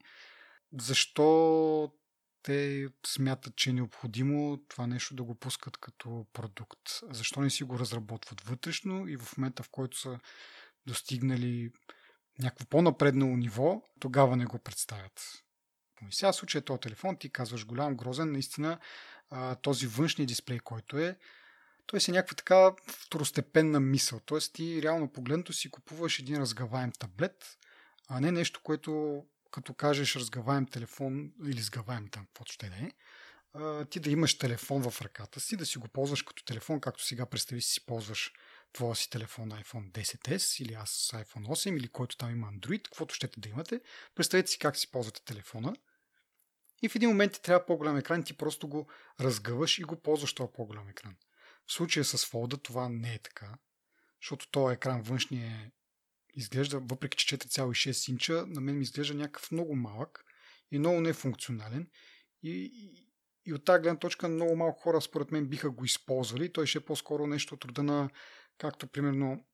[0.79, 1.93] защо
[2.43, 6.79] те смятат, че е необходимо това нещо да го пускат като продукт?
[7.09, 10.19] Защо не си го разработват вътрешно и в момента, в който са
[10.85, 11.71] достигнали
[12.39, 15.43] някакво по-напреднало ниво, тогава не го представят?
[16.09, 18.79] И сега в случая този телефон, ти казваш голям, грозен, наистина
[19.29, 21.17] а, този външния дисплей, който е,
[21.85, 24.19] той си някаква така второстепенна мисъл.
[24.19, 27.57] Тоест ти реално погледнато си купуваш един разгаваем таблет,
[28.07, 32.91] а не нещо, което като кажеш разгаваем телефон или сгаваем там, каквото ще да е,
[33.85, 37.25] ти да имаш телефон в ръката си, да си го ползваш като телефон, както сега
[37.25, 38.33] представи си ползваш
[38.73, 43.15] твоя си телефон iPhone 10s или аз iPhone 8 или който там има Android, каквото
[43.15, 43.81] щете да имате.
[44.15, 45.75] Представете си как си ползвате телефона
[46.81, 50.33] и в един момент ти трябва по-голям екран, ти просто го разгъваш и го ползваш
[50.33, 51.15] този по-голям екран.
[51.67, 53.57] В случая с Fold това не е така,
[54.21, 55.71] защото този екран външния
[56.35, 60.25] изглежда, въпреки че 4,6 инча, на мен ми изглежда някакъв много малък
[60.71, 61.89] и много нефункционален
[62.43, 63.07] и, и,
[63.45, 66.53] и от тази гледна точка много малко хора според мен биха го използвали.
[66.53, 68.09] Той ще е по-скоро нещо от рода на,
[68.57, 69.45] както примерно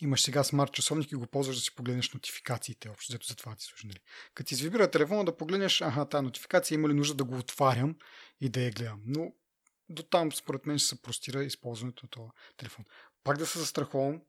[0.00, 3.54] имаш сега смарт часовник и го ползваш да си погледнеш нотификациите, общо взето за това
[3.54, 3.86] ти служи.
[3.86, 3.98] Нали?
[4.34, 7.96] Като ти извибира телефона да погледнеш, аха, тази нотификация има ли нужда да го отварям
[8.40, 9.00] и да я гледам.
[9.06, 9.32] Но
[9.88, 12.84] до там, според мен, ще се простира използването на този телефон.
[13.24, 14.20] Пак да се застраховам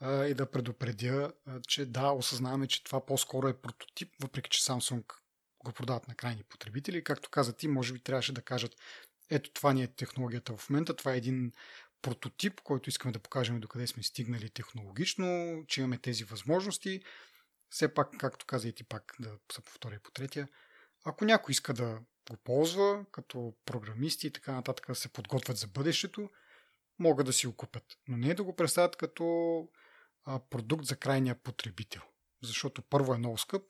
[0.00, 4.62] а, и да предупредя, а, че да, осъзнаваме, че това по-скоро е прототип, въпреки че
[4.62, 5.04] Samsung
[5.64, 7.04] го продават на крайни потребители.
[7.04, 8.76] Както каза ти, може би трябваше да кажат,
[9.30, 11.52] ето това ни е технологията в момента, това е един
[12.04, 17.02] прототип, който искаме да покажем докъде сме стигнали технологично, че имаме тези възможности.
[17.70, 20.48] Все пак, както каза и ти пак, да се повторя по третия,
[21.04, 21.98] ако някой иска да
[22.30, 26.30] го ползва като програмисти и така нататък да се подготвят за бъдещето,
[26.98, 27.84] могат да си го купят.
[28.08, 29.24] Но не е да го представят като
[30.50, 32.02] продукт за крайния потребител.
[32.42, 33.62] Защото първо е много скъп,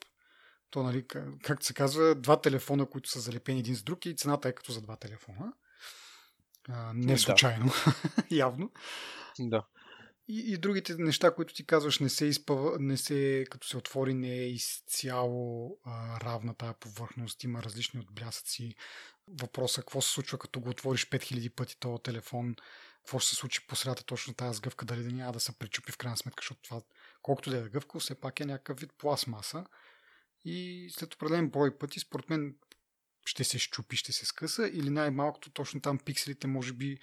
[0.71, 1.07] то, нали,
[1.43, 4.73] както се казва, два телефона, които са залепени един с друг и цената е като
[4.73, 5.53] за два телефона.
[6.69, 8.25] А, не случайно, да.
[8.37, 8.71] явно.
[9.39, 9.67] Да.
[10.29, 14.15] И, и другите неща, които ти казваш, не се изпъва, не се, като се отвори,
[14.15, 18.75] не е изцяло а, равна тази повърхност, има различни отблясъци.
[19.29, 22.57] Въпросът какво се случва, като го отвориш 5000 пъти този телефон,
[23.05, 25.93] какво ще се случи по средата точно тази сгъвка, дали да няма да се пречупи
[25.93, 26.81] в крайна сметка, защото това,
[27.23, 29.65] колкото да е гъвка, все пак е някакъв вид пластмаса.
[30.45, 32.55] И след определен брой пъти, според мен,
[33.25, 36.99] ще се щупи, ще се скъса или най-малкото точно там пикселите може би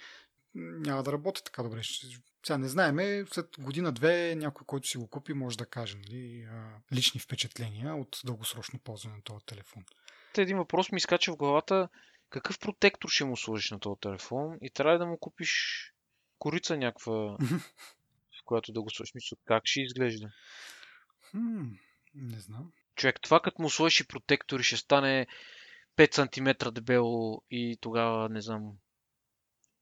[0.54, 1.80] няма да работят така добре.
[2.46, 6.48] Сега не знаеме, след година-две някой, който си го купи, може да каже нали,
[6.92, 9.84] лични впечатления от дългосрочно ползване на този телефон.
[10.38, 11.88] Един въпрос ми изкача в главата.
[12.30, 15.92] Какъв протектор ще му сложиш на този телефон и трябва да му купиш
[16.38, 17.12] корица някаква,
[18.40, 19.14] в която да го сложиш.
[19.14, 20.28] Мисля, как ще изглежда?
[21.30, 21.62] Хм,
[22.14, 22.72] не знам.
[22.96, 25.26] Човек, това като му сложиш и протектори ще стане
[26.06, 28.72] 5 см дебело и тогава, не знам,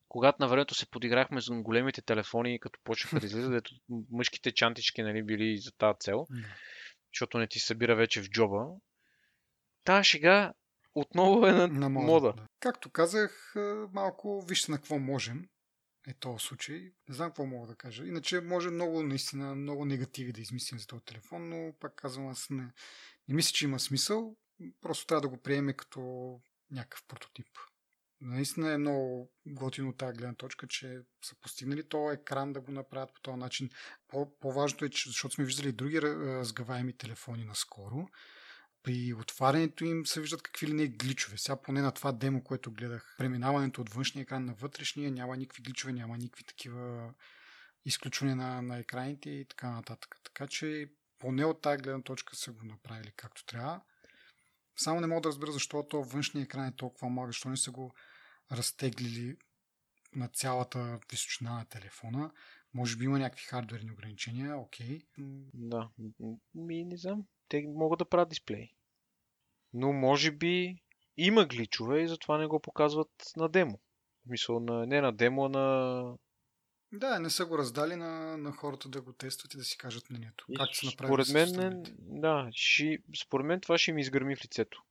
[0.08, 3.64] когато на времето се подиграхме с големите телефони, като почнаха да излизат,
[4.10, 6.26] мъжките чантички нали, били за тази цел,
[7.14, 8.66] защото не ти събира вече в джоба.
[9.84, 10.52] Та шега
[10.94, 12.06] отново е на, на мода.
[12.06, 12.32] мода.
[12.36, 12.46] Да.
[12.60, 13.54] Както казах,
[13.92, 15.44] малко вижте на какво можем
[16.08, 16.92] е този случай.
[17.08, 18.06] Не знам какво мога да кажа.
[18.06, 22.50] Иначе може много, наистина, много негативи да измислим за този телефон, но пак казвам, аз
[22.50, 22.72] не,
[23.28, 24.36] не мисля, че има смисъл.
[24.80, 26.00] Просто трябва да го приеме като
[26.70, 27.46] някакъв прототип.
[28.20, 32.72] Наистина е много готино от тази гледна точка, че са постигнали този екран да го
[32.72, 33.70] направят по този начин.
[34.40, 38.08] По-важното е, че, защото сме виждали други разгаваеми телефони наскоро,
[38.82, 41.38] при отварянето им се виждат какви ли не гличове.
[41.38, 45.62] Сега поне на това демо, което гледах, преминаването от външния екран на вътрешния, няма никакви
[45.62, 47.14] гличове, няма никакви такива
[47.84, 50.16] изключвания на, на екраните и така нататък.
[50.24, 53.80] Така че поне от тази гледна точка са го направили както трябва.
[54.82, 57.70] Само не мога да разбера защо то външния екран е толкова малък, защо не са
[57.70, 57.94] го
[58.52, 59.36] разтеглили
[60.14, 62.32] на цялата височина на телефона.
[62.74, 65.00] Може би има някакви хардверни ограничения, окей.
[65.54, 65.88] Да,
[66.54, 67.24] ми не знам.
[67.48, 68.70] Те могат да правят дисплей.
[69.72, 70.82] Но може би
[71.16, 73.80] има гличове и затова не го показват на демо.
[74.26, 76.16] Мисъл, на, не на демо, а на...
[76.92, 80.10] Да, не са го раздали на, на хората да го тестват и да си кажат
[80.10, 80.46] мнението.
[80.56, 84.82] Как се направи според мен, да, ши, според мен това ще ми изгърми в лицето.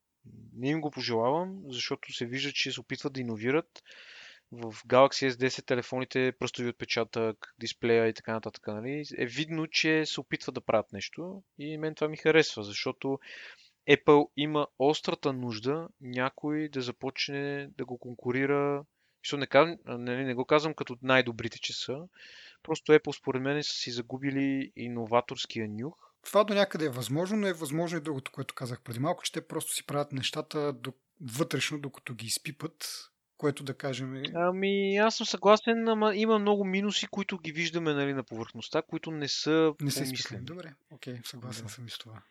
[0.52, 3.82] Не им го пожелавам, защото се вижда, че се опитват да иновират.
[4.52, 10.20] В Galaxy S10 телефоните, пръстови отпечатък, дисплея и така нататък, нали, е видно, че се
[10.20, 13.18] опитват да правят нещо и мен това ми харесва, защото
[13.90, 18.84] Apple има острата нужда някой да започне да го конкурира.
[19.32, 21.96] Не, не, нали, не го казвам като най-добрите, че са.
[22.62, 27.46] Просто Apple според мен са си загубили иноваторския нюх това до някъде е възможно, но
[27.46, 30.92] е възможно и другото, което казах преди малко, че те просто си правят нещата до,
[31.20, 34.22] вътрешно, докато ги изпипат, което да кажем е...
[34.34, 39.10] Ами, аз съм съгласен, ама има много минуси, които ги виждаме нали, на повърхността, които
[39.10, 40.44] не са Не са изпипани.
[40.44, 41.72] Добре, окей, съгласен да.
[41.72, 42.22] съм и с това.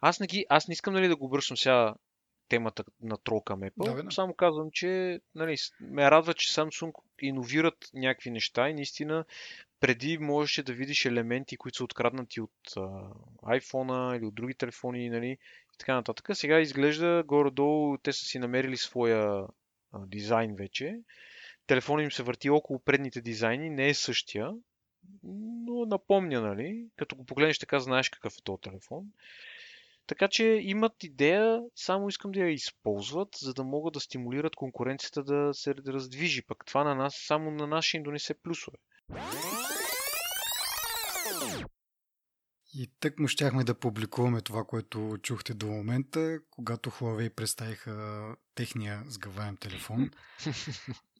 [0.00, 1.94] Аз не, ги, аз не искам нали, да го обръщам сега
[2.50, 4.02] темата на трол към Apple.
[4.02, 9.24] Да, Само казвам, че нали, ме радва, че Samsung иновират някакви неща и наистина
[9.80, 12.80] преди можеше да видиш елементи, които са откраднати от а,
[13.42, 15.30] iPhone или от други телефони, нали,
[15.74, 16.28] и така нататък.
[16.32, 19.46] Сега изглежда горе-долу те са си намерили своя
[19.92, 21.00] а, дизайн вече.
[21.66, 24.52] Телефонът им се върти около предните дизайни, не е същия,
[25.22, 26.86] но напомня, нали?
[26.96, 29.04] Като го погледнеш така, знаеш какъв е този телефон.
[30.06, 35.22] Така че имат идея, само искам да я използват, за да могат да стимулират конкуренцията
[35.22, 36.42] да се раздвижи.
[36.42, 38.76] Пък това на нас, само на нас ще им донесе плюсове.
[42.74, 49.02] И тък му щяхме да публикуваме това, което чухте до момента, когато Huawei представиха техния
[49.06, 50.10] сгъваем телефон.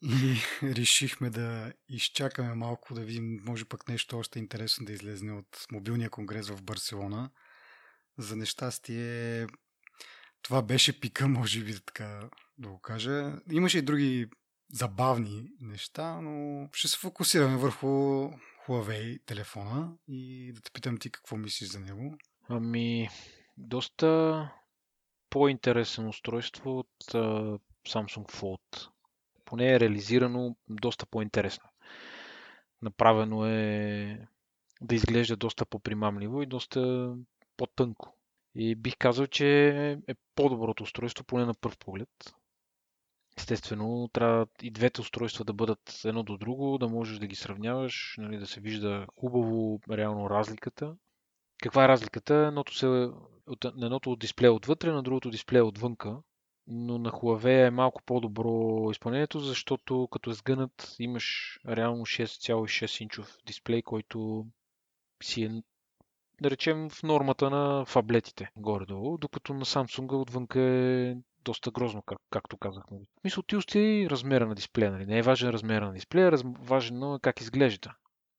[0.03, 5.67] И решихме да изчакаме малко, да видим, може пък нещо още интересно да излезне от
[5.73, 7.31] мобилния конгрес в Барселона.
[8.21, 9.47] За нещастие,
[10.43, 13.33] това беше пика, може би така да го кажа.
[13.51, 14.27] Имаше и други
[14.73, 17.87] забавни неща, но ще се фокусираме върху
[18.67, 22.19] Huawei телефона и да те питам ти какво мислиш за него.
[22.49, 23.09] Ами,
[23.57, 24.51] доста
[25.31, 28.89] по-интересно устройство от uh, Samsung Fold.
[29.45, 31.69] Поне е реализирано доста по-интересно.
[32.83, 34.29] Направено е
[34.81, 37.15] да изглежда доста по-примамливо и доста
[37.61, 38.17] по-тънко.
[38.55, 39.69] И бих казал, че
[40.09, 42.09] е по-доброто устройство, поне на първ поглед.
[43.39, 48.15] Естествено, трябва и двете устройства да бъдат едно до друго, да можеш да ги сравняваш,
[48.19, 50.97] нали, да се вижда хубаво реално разликата.
[51.63, 52.35] Каква е разликата?
[52.35, 52.87] Едното, се,
[53.47, 56.19] от, едното от дисплея отвътре, на другото дисплея отвънка.
[56.67, 63.39] Но на Huawei е малко по-добро изпълнението, защото като е сгънат имаш реално 6,6 инчов
[63.47, 64.47] дисплей, който
[65.23, 65.63] си е
[66.41, 71.15] да речем в нормата на фаблетите горе-долу, докато на Samsung отвънка е
[71.45, 72.99] доста грозно, как, както казахме.
[73.25, 74.91] Мисля, ти усти размера на дисплея.
[74.91, 75.07] Нали?
[75.07, 76.43] Не е важен размера на дисплея, раз...
[76.45, 77.95] важно е как изглежда.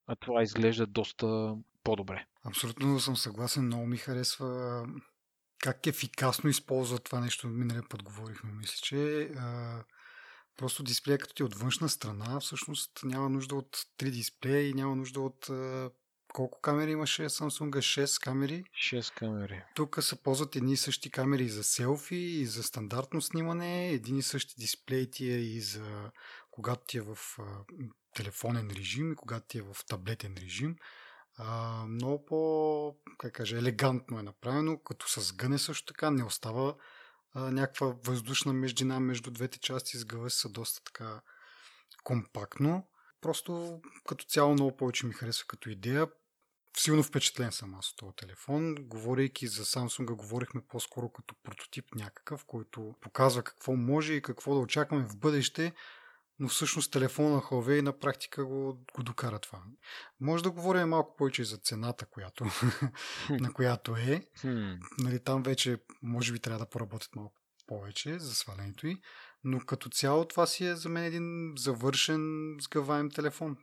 [0.07, 2.25] А това изглежда доста по-добре.
[2.43, 3.65] Абсолютно съм съгласен.
[3.65, 4.85] Много ми харесва
[5.59, 7.47] как ефикасно използва това нещо.
[7.47, 8.51] Миналия път говорихме.
[8.51, 9.83] Мисля, че а,
[10.57, 14.73] просто дисплея като ти е от външна страна, всъщност няма нужда от 3 дисплея и
[14.73, 15.89] няма нужда от а,
[16.33, 17.69] колко камери имаше Samsung?
[17.69, 18.63] 6 камери.
[18.93, 19.63] 6 камери.
[19.75, 24.21] Тук се ползват едни и същи камери за селфи, и за стандартно снимане, един и
[24.21, 26.11] същи дисплей ти е и за
[26.51, 27.43] когато ти е в а,
[28.15, 30.75] телефонен режим и когато ти е в таблетен режим.
[31.37, 36.75] А, много по, как кажа, елегантно е направено, като с гъне също така не остава
[37.33, 41.21] а, някаква въздушна междина между двете части, с гъва са доста така
[42.03, 42.87] компактно.
[43.21, 46.07] Просто като цяло много повече ми харесва като идея
[46.77, 48.75] силно впечатлен съм аз от този телефон.
[48.79, 54.59] Говорейки за Samsung, говорихме по-скоро като прототип някакъв, който показва какво може и какво да
[54.59, 55.73] очакваме в бъдеще,
[56.39, 59.63] но всъщност телефона на Huawei на практика го, го докара това.
[60.19, 62.45] Може да говорим малко повече за цената, която,
[63.29, 64.27] на която е.
[64.97, 67.35] нали, там вече може би трябва да поработят малко
[67.67, 69.01] повече за свалянето й,
[69.43, 73.57] но като цяло това си е за мен един завършен сгъваем телефон.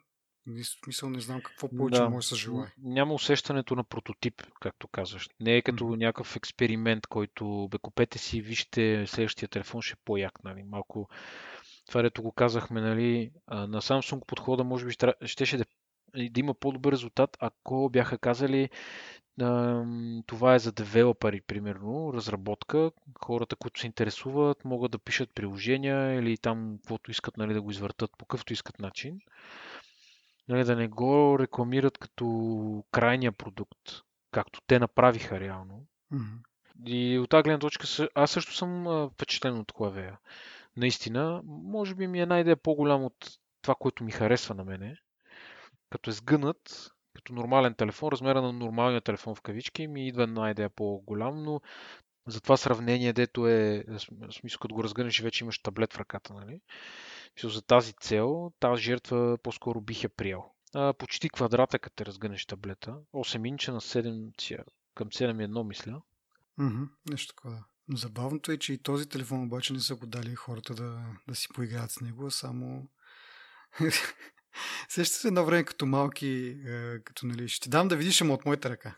[0.84, 2.10] Смисъл не знам какво повече да.
[2.10, 2.72] може да се желая.
[2.78, 5.28] Няма усещането на прототип, както казваш.
[5.40, 5.96] Не е като mm.
[5.96, 10.44] някакъв експеримент, който бе купете си, вижте следващия телефон ще е по-як.
[10.44, 10.62] Нали?
[10.62, 11.08] Малко
[11.88, 15.64] това, дето го казахме, нали, на Samsung подхода може би ще, щеше да,
[16.14, 18.70] да има по-добър резултат, ако бяха казали
[20.26, 22.90] това е за девелопери, примерно, разработка.
[23.20, 27.70] Хората, които се интересуват, могат да пишат приложения или там каквото искат нали, да го
[27.70, 29.20] извъртат по какъвто искат начин
[30.48, 33.90] нали, да не го рекламират като крайния продукт,
[34.30, 35.86] както те направиха реално.
[36.12, 36.38] Mm-hmm.
[36.86, 40.16] И от тази гледна точка аз също съм впечатлен от Huawei.
[40.76, 44.96] Наистина, може би ми е една идея по-голям от това, което ми харесва на мене.
[45.90, 50.50] Като е сгънат, като нормален телефон, размера на нормалния телефон в кавички, ми идва една
[50.50, 51.60] идея по-голям, но
[52.28, 56.34] за това сравнение, дето е, в смисъл, като го разгънеш вече имаш таблет в ръката,
[56.34, 56.60] нали?
[57.44, 60.44] За тази цел, тази жертва по-скоро бих я приел.
[60.74, 62.96] А, почти квадрата, като разгънеш таблета.
[63.14, 64.64] 8 инча на 7,
[64.94, 66.02] към 7.1, мисля.
[66.60, 67.64] Mm-hmm, нещо такова.
[67.94, 71.48] Забавното е, че и този телефон обаче не са го дали хората да, да си
[71.54, 72.88] поиграят с него, а само...
[74.88, 78.34] Сеща се едно време като малки, е, като нали, ще ти дам да видиш, ама
[78.34, 78.96] от моята ръка.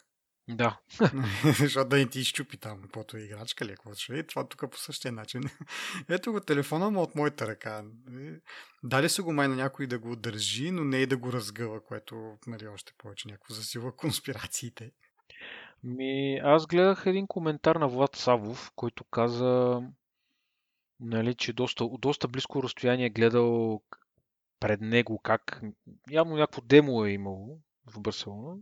[0.51, 0.78] Да.
[1.59, 4.26] Защото да не ти изчупи там, каквото е играчка ли, какво ще е.
[4.26, 5.42] Това тук по същия начин.
[6.09, 7.84] Ето го телефона му от моята ръка.
[8.82, 11.84] Дали се го май на някой да го държи, но не и да го разгъва,
[11.84, 14.90] което нали, още повече някакво засилва конспирациите.
[15.84, 19.82] Ми, аз гледах един коментар на Влад Савов, който каза,
[21.01, 23.82] нали, че доста, доста близко разстояние е гледал
[24.61, 25.62] пред него как
[26.11, 28.57] явно някакво демо е имало в Барселона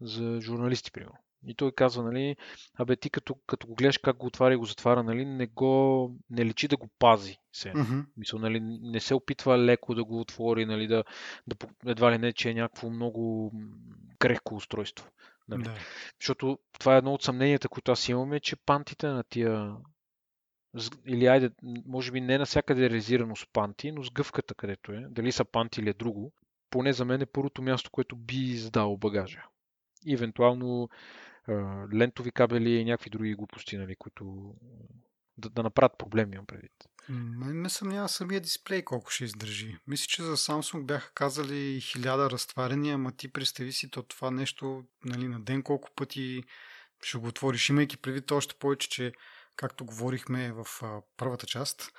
[0.00, 1.18] за журналисти, примерно.
[1.46, 2.36] И той казва, нали,
[2.74, 6.14] абе ти като, като го гледаш как го отваря и го затваря, нали, не го,
[6.30, 7.38] не лечи да го пази.
[7.52, 7.72] Се.
[7.74, 8.00] Мгм.
[8.16, 11.04] Мисъл, нали, не се опитва леко да го отвори, нали, да,
[11.46, 13.52] да, едва ли не, че е някакво много
[14.18, 15.10] крехко устройство.
[15.48, 15.62] Нали.
[15.62, 15.74] Да.
[16.20, 19.76] Защото това е едно от съмненията, които аз имам, е, че пантите на тия
[21.06, 21.50] или айде,
[21.86, 25.44] може би не навсякъде е резирано с панти, но с гъвката където е, дали са
[25.44, 26.32] панти или е друго,
[26.70, 29.42] поне за мен е първото място, което би издал багажа.
[30.06, 30.88] И евентуално
[31.48, 31.52] а,
[31.94, 34.54] лентови кабели и някакви други глупости, нали, които
[35.38, 36.72] да, да направят проблеми, имам предвид.
[37.08, 39.78] Мен ме съмнява самия дисплей колко ще издържи.
[39.86, 44.84] Мисля, че за Samsung бяха казали хиляда разтваряния, ама ти представи си то това нещо
[45.04, 46.42] нали, на ден колко пъти
[47.02, 49.12] ще го отвориш, имайки предвид още повече, че
[49.56, 51.92] както говорихме в а, първата част,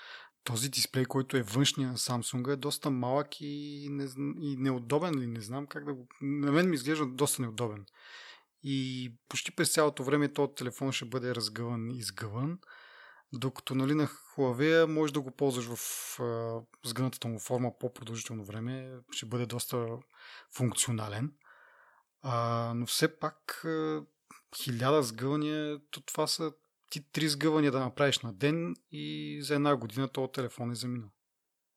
[0.43, 4.07] този дисплей, който е външния на Samsung е доста малък и, не,
[4.41, 6.07] и неудобен ли, не знам как да го...
[6.21, 7.85] На мен ми изглежда доста неудобен.
[8.63, 12.59] И почти през цялото време този телефон ще бъде разгъван и изгъван.
[13.33, 18.91] Докато нали, на Huawei можеш да го ползваш в а, сгънатата му форма по-продължително време,
[19.11, 19.87] ще бъде доста
[20.55, 21.33] функционален.
[22.21, 23.65] А, но все пак
[24.55, 26.51] хиляда сгъвания, то това са
[26.91, 31.09] ти три сгъвания да направиш на ден и за една година този телефон е заминал.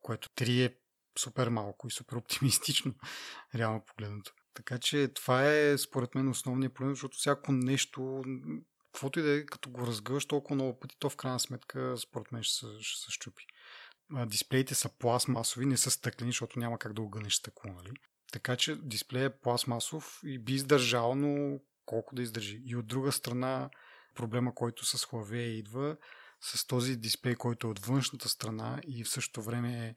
[0.00, 0.76] Което три е
[1.18, 2.94] супер малко и супер оптимистично,
[3.54, 4.32] реално погледнато.
[4.54, 8.22] Така че това е според мен основният проблем, защото всяко нещо,
[8.92, 12.32] каквото и да е, като го разгъваш толкова много пъти, то в крайна сметка според
[12.32, 13.44] мен ще се, ще се щупи.
[14.26, 17.92] Дисплеите са пластмасови, не са стъклени, защото няма как да огънеш стъкло, нали?
[18.32, 22.62] Така че дисплея е пластмасов и би издържал, но колко да издържи.
[22.66, 23.70] И от друга страна,
[24.14, 25.96] проблема, който с Huawei идва,
[26.40, 29.94] с този дисплей, който е от външната страна и в същото време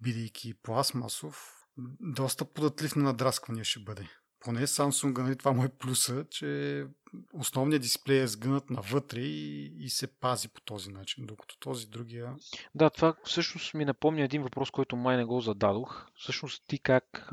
[0.00, 1.66] бидейки пластмасов,
[2.00, 4.08] доста податлив на надрасквания ще бъде.
[4.40, 6.86] Поне Samsung, нали, това му е плюса, че
[7.32, 12.36] основният дисплей е сгънат навътре и, и се пази по този начин, докато този другия...
[12.74, 16.06] Да, това всъщност ми напомня един въпрос, който май не го зададох.
[16.14, 17.30] Всъщност ти как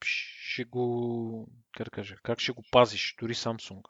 [0.00, 3.82] ще го, как да кажа, как ще го пазиш, дори Samsung?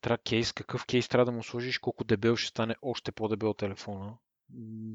[0.00, 4.14] Трябва кейс, какъв кейс трябва да му сложиш, колко дебел ще стане още по-дебел телефона.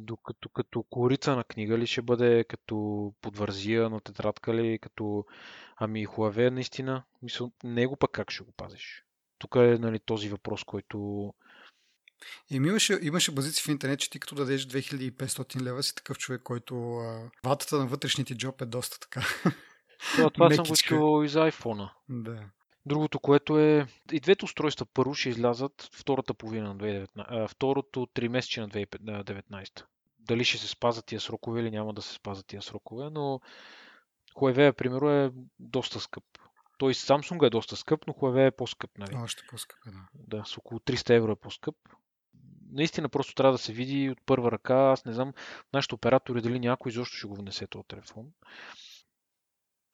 [0.06, 5.26] Докато като корица на книга ли ще бъде, като подвързия на тетрадка ли, като
[5.76, 9.06] ами Huawei наистина, мисъл, него пък как ще го пазиш?
[9.38, 11.30] Тук е нали, този въпрос, който
[12.52, 16.42] И имаше, имаше базици в интернет, че ти като дадеш 2500 лева си такъв човек,
[16.44, 19.22] който а, ватата на вътрешните джоб е доста така.
[20.16, 21.90] това, това съм го чувал и за iPhone.
[22.10, 22.50] да.
[22.86, 23.88] Другото, което е...
[24.12, 28.70] И двете устройства първо ще излязат втората половина на 2019, а, второто три месече на
[28.70, 29.84] 2019.
[30.20, 33.40] Дали ще се спазат тия срокове или няма да се спазат тия срокове, но
[34.36, 36.24] Huawei, примерно, е доста скъп.
[36.78, 39.16] Той Samsung е доста скъп, но Huawei е по-скъп, нали?
[39.16, 40.08] Още по-скъп е, да.
[40.14, 41.76] Да, с около 300 евро е по-скъп.
[42.72, 44.76] Наистина просто трябва да се види от първа ръка.
[44.76, 45.34] Аз не знам
[45.74, 48.26] нашите оператори дали някой изобщо ще го внесе този телефон.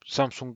[0.10, 0.54] Samsung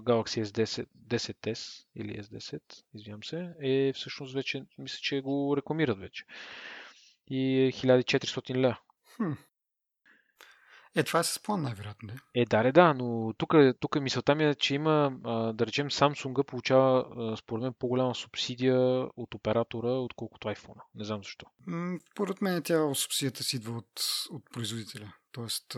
[0.00, 2.60] Galaxy S10, 10S или S10,
[2.94, 6.24] извинявам се, е всъщност вече, мисля, че го рекламират вече.
[7.28, 8.78] И е 1400 ля.
[9.16, 9.32] Хм.
[10.96, 12.08] Е, това е с план, най-вероятно.
[12.34, 15.12] Е, да, да, да, но тук, тук мисълта ми е, че има,
[15.54, 18.78] да речем, Samsung получава, според мен, по-голяма субсидия
[19.16, 20.80] от оператора, отколкото iPhone.
[20.94, 21.46] Не знам защо.
[22.14, 24.00] Поред мен тя субсидията си идва от,
[24.30, 25.12] от производителя.
[25.32, 25.76] Тоест,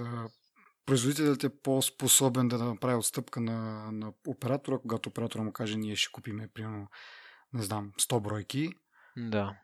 [0.88, 6.12] производителят е по-способен да направи отстъпка на, на оператора, когато оператора му каже, ние ще
[6.12, 6.88] купиме, примерно,
[7.52, 8.72] не знам, 100 бройки.
[9.16, 9.56] Да.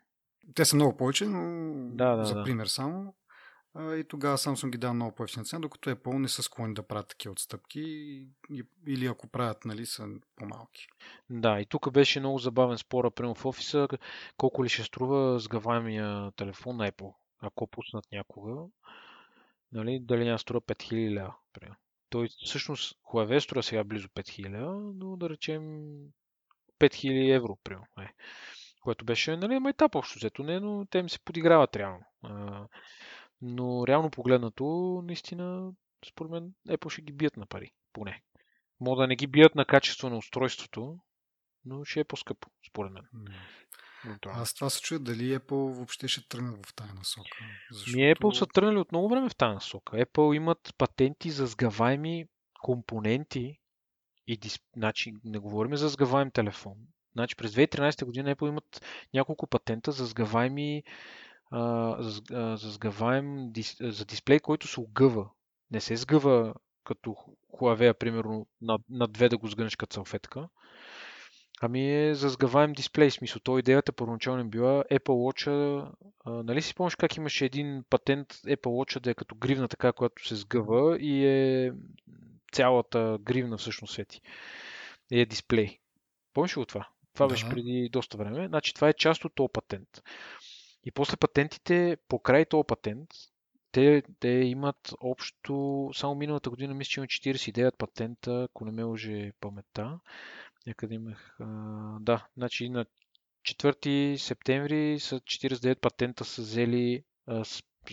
[0.55, 2.43] Те са много повече, но Да, да, за да.
[2.43, 3.15] пример само.
[3.73, 6.87] А, И тогава Samsung ги дава много по-ефтина цена, докато Apple не са склонни да
[6.87, 7.81] правят такива отстъпки
[8.87, 10.87] или ако правят, нали, са по-малки.
[11.29, 13.87] Да, и тук беше много забавен спора, примерно в офиса,
[14.37, 18.67] колко ли ще струва сгъваемия телефон на Apple, ако пуснат някога,
[19.71, 21.35] нали, дали няма струва 5000 лева.
[22.09, 25.61] Той всъщност Huawei струва сега близо 5000 лева, но да речем
[26.79, 27.87] 5000 евро, примерно.
[27.99, 28.13] Е.
[28.81, 32.05] Което беше, нали, майтап общо взето, не, но те им се подиграват реално.
[32.23, 32.67] А,
[33.41, 34.65] но реално погледнато,
[35.05, 35.71] наистина,
[36.09, 38.21] според мен, Apple ще ги бият на пари, поне.
[38.79, 40.99] Мога да не ги бият на качество на устройството,
[41.65, 43.03] но ще е по-скъпо, според мен.
[43.13, 43.25] М.
[44.05, 44.41] Евентуално.
[44.41, 47.37] Аз това се чуя дали Apple въобще ще тръгнат в тази насока.
[47.71, 47.97] Защото...
[47.97, 49.97] Ми Apple са тръгнали от много време в тази насока.
[49.97, 52.25] Apple имат патенти за сгъваеми
[52.61, 53.59] компоненти
[54.27, 54.63] и дисп...
[54.75, 56.73] значи, не говорим за сгъваем телефон.
[57.13, 60.83] Значи през 2013 година Apple имат няколко патента за сгъваеми
[61.51, 63.77] а, за, а, за сгъваем дис...
[63.79, 65.29] за дисплей, който се огъва.
[65.71, 66.53] Не се сгъва
[66.83, 67.15] като
[67.59, 70.49] Huawei, примерно, на, на две да го сгънеш като салфетка.
[71.65, 73.39] Ами е за сгъваем дисплей, смисъл.
[73.43, 75.47] То идеята първоначално е била Apple Watch,
[76.25, 79.93] а, нали си спомняш как имаше един патент Apple Watch да е като гривна така,
[79.93, 81.73] която се сгъва и е
[82.51, 84.21] цялата гривна всъщност свети.
[85.11, 85.79] И е дисплей.
[86.33, 86.87] Помниш ли го това?
[87.13, 87.33] Това Да.
[87.33, 88.47] беше преди доста време.
[88.47, 90.01] Значи това е част от този патент.
[90.83, 93.09] И после патентите, покрай този патент,
[93.71, 98.83] те, те имат общо, само миналата година мисля, че има 49 патента, ако не ме
[98.83, 99.99] лъже паметта.
[100.67, 101.45] Някъде имах, а,
[101.99, 102.85] да, значи на
[103.45, 107.03] 4 септември са 49 патента са взели,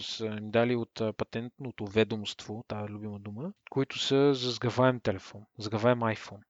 [0.01, 5.99] са им дали от патентното ведомство, тази любима дума, които са за сгъваем телефон, сгъваем
[5.99, 6.43] iPhone.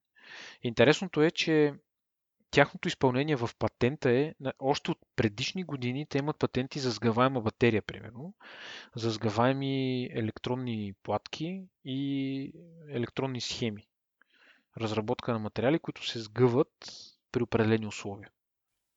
[0.62, 1.74] Интересното е, че
[2.50, 7.82] тяхното изпълнение в патента е, още от предишни години те имат патенти за сгъваема батерия,
[7.82, 8.34] примерно,
[8.94, 12.52] за сгъваеми електронни платки и
[12.88, 13.86] електронни схеми.
[14.80, 16.72] Разработка на материали, които се сгъват
[17.32, 18.30] при определени условия.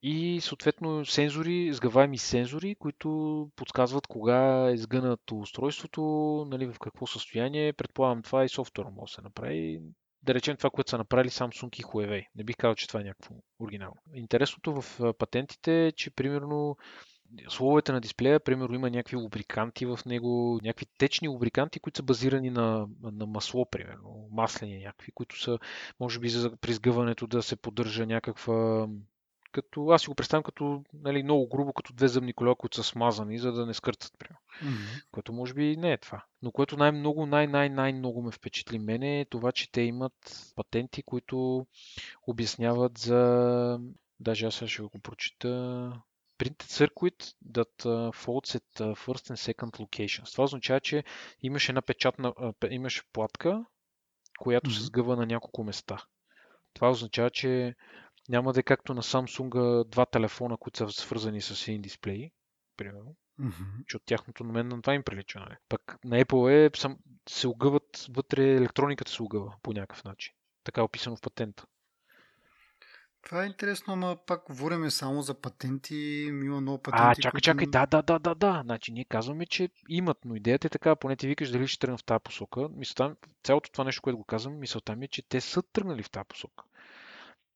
[0.02, 6.02] И съответно сензори, сгъваеми сензори, които подсказват кога е сгънато устройството,
[6.50, 7.74] нали, в какво състояние.
[7.74, 9.82] Предполагам това и софтуера може да се направи.
[10.22, 12.26] Да речем това, което са направили Samsung и Huawei.
[12.36, 13.98] Не бих казал, че това е някакво оригинално.
[14.14, 16.78] Интересното в патентите е, че примерно
[17.50, 22.50] словете на дисплея, примерно има някакви лубриканти в него, някакви течни лубриканти, които са базирани
[22.50, 25.60] на, на масло, примерно, маслени някакви, които са,
[26.00, 28.88] може би, за при сгъването да се поддържа някаква
[29.56, 32.84] като, аз си го представям като нали, много грубо, като две зъбни колела, които са
[32.84, 34.14] смазани, за да не скърцат.
[34.64, 34.74] Мгм.
[35.12, 36.24] Което може би не е това.
[36.42, 41.68] Но което най-много, най-най-най-много ме впечатли мене е това, че те имат патенти, които
[42.28, 43.80] обясняват за...
[44.20, 45.92] Даже аз ще го прочита.
[46.38, 50.32] Printed circuit that uh, faults at uh, first and second locations.
[50.32, 51.04] Това означава, че
[51.42, 53.66] имаш една печатна, пе- имаш платка,
[54.40, 54.86] която се Мгм.
[54.86, 56.04] сгъва на няколко места.
[56.74, 57.76] Това означава, че
[58.30, 62.32] няма да е както на Samsung два телефона, които са свързани с един дисплей,
[62.78, 63.64] примерно, Мгм.
[63.88, 65.40] че от тяхното на мен на това им прилича.
[65.40, 65.56] Нали?
[65.70, 66.98] Пък на Apple е, сам,
[67.30, 70.34] се огъват, вътре електрониката се огъва по някакъв начин.
[70.64, 71.66] Така е описано в патента.
[73.26, 75.96] Това е интересно, ама пак говориме само за патенти.
[76.30, 77.04] Има много патенти.
[77.04, 77.46] А, чакай, които...
[77.46, 78.62] чакай, да, да, да, да, да.
[78.66, 81.98] Значи ние казваме, че имат, но идеята е така, поне ти викаш дали ще тръгна
[81.98, 82.70] в тази посока.
[82.76, 86.10] Мисълта, цялото това нещо, което го казвам, мисълта ми е, че те са тръгнали в
[86.10, 86.64] тази посока.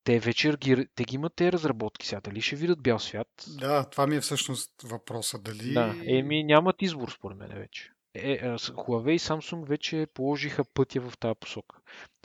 [0.04, 2.22] Те вече ги, те ги имат тези разработки сега.
[2.22, 3.28] Дали ще видят бял свят?
[3.48, 5.40] Да, това ми е всъщност въпроса.
[5.40, 5.74] Дали...
[5.74, 7.92] Да, еми нямат избор според мен вече.
[8.14, 11.76] Е, Huawei и Samsung вече положиха пътя в тази посока.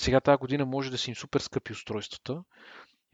[0.00, 2.42] Сега тази година може да са им супер скъпи устройствата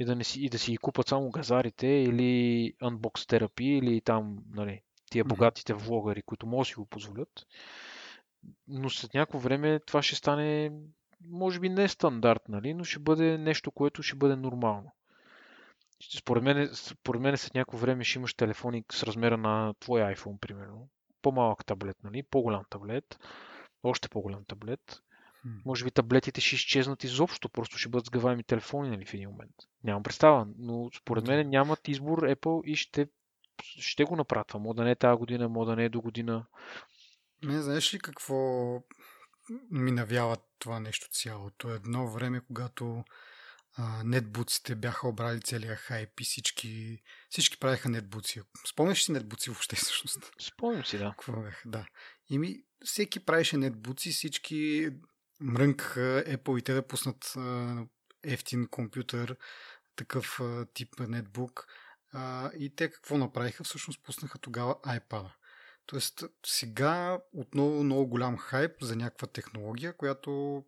[0.01, 4.39] и да, не си, и да си купат само газарите или Unbox Therapy или там,
[4.55, 7.47] нали, тия богатите влогари, които могат да си го позволят.
[8.69, 10.73] Но след някакво време това ще стане,
[11.29, 14.93] може би не стандарт, нали, но ще бъде нещо, което ще бъде нормално.
[16.19, 20.39] Според мен, според мен след някакво време ще имаш телефони с размера на твой iPhone,
[20.39, 20.89] примерно.
[21.23, 22.23] По-малък таблет, нали?
[22.23, 23.19] По-голям таблет.
[23.83, 25.01] Още по-голям таблет.
[25.65, 29.55] Може би таблетите ще изчезнат изобщо, просто ще бъдат сгъваеми телефони, нали, в един момент.
[29.85, 33.09] Нямам представа, но според мен нямат избор Apple и ще,
[33.63, 34.55] ще го направят.
[34.55, 36.47] Може да не е тази година, може да не е до година.
[37.43, 38.35] Не, знаеш ли какво
[39.71, 41.71] ми навява това нещо цялото?
[41.71, 43.05] Едно време, когато
[44.05, 48.43] нетбуците бяха обрали целия хайп и всички, всички правиха нетбуци.
[48.71, 50.33] Спомняш ли си нетбуци въобще всъщност?
[50.41, 51.11] Спомням си, да.
[51.11, 51.69] Какво бяха?
[51.69, 51.87] Да.
[52.31, 54.91] И ми, всеки правеше нетбуци, всички
[55.41, 57.35] мрънкаха Apple и те да пуснат
[58.23, 59.37] ефтин компютър,
[59.97, 60.41] такъв
[60.75, 61.67] тип нетбук.
[62.59, 63.65] И те какво направиха?
[63.65, 65.31] Всъщност пуснаха тогава iPad.
[65.87, 70.65] Тоест, сега отново много голям хайп за някаква технология, която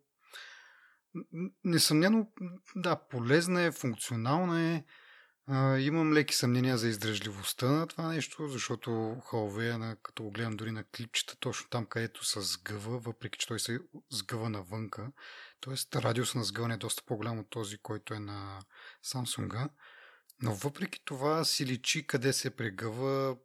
[1.63, 2.31] несъмнено,
[2.75, 4.83] да, полезна е, функционална е.
[5.47, 10.57] А, имам леки съмнения за издръжливостта на това нещо, защото Huawei, на, като го гледам
[10.57, 13.79] дори на клипчета, точно там, където се сгъва, въпреки че той се
[14.11, 15.11] сгъва навънка,
[15.61, 16.01] т.е.
[16.01, 18.61] радиус на сгъване е доста по-голям от този, който е на
[19.05, 19.69] Samsung.
[20.41, 23.37] Но въпреки това си личи къде се прегъва,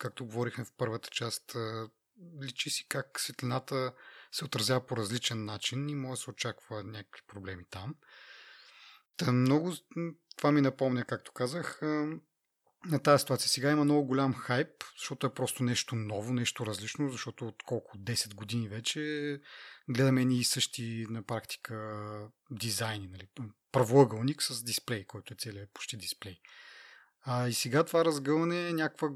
[0.00, 1.56] както говорихме в първата част,
[2.42, 3.92] личи си как светлината
[4.32, 7.94] се отразява по различен начин и може да се очаква някакви проблеми там.
[9.16, 9.72] Та много,
[10.36, 11.80] това ми напомня, както казах,
[12.86, 13.48] на тази ситуация.
[13.48, 17.98] Сега има много голям хайп, защото е просто нещо ново, нещо различно, защото от колко
[17.98, 19.40] 10 години вече
[19.88, 23.08] гледаме и същи на практика дизайни.
[23.08, 23.28] Нали?
[23.72, 26.40] Правоъгълник с дисплей, който е целият почти дисплей.
[27.22, 29.08] А, и сега това разгъване е някаква,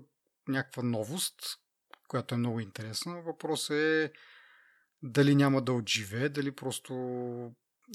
[0.48, 1.34] някаква новост,
[2.08, 3.22] която е много интересна.
[3.22, 4.12] Въпросът е
[5.02, 6.92] дали няма да отживее, дали просто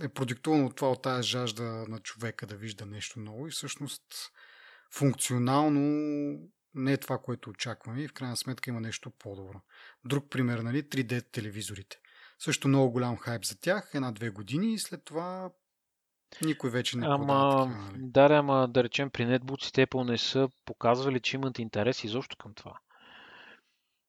[0.03, 4.03] е продиктувано от това, от тази жажда на човека да вижда нещо ново и всъщност
[4.93, 5.79] функционално
[6.73, 9.61] не е това, което очакваме и в крайна сметка има нещо по-добро.
[10.05, 11.97] Друг пример, нали, 3D телевизорите.
[12.39, 15.49] Също много голям хайп за тях, една-две години и след това
[16.41, 17.97] никой вече не ама, такива, нали?
[17.97, 22.53] Да, ама да речем при нетбуците Apple не са показвали, че имат интерес изобщо към
[22.53, 22.79] това.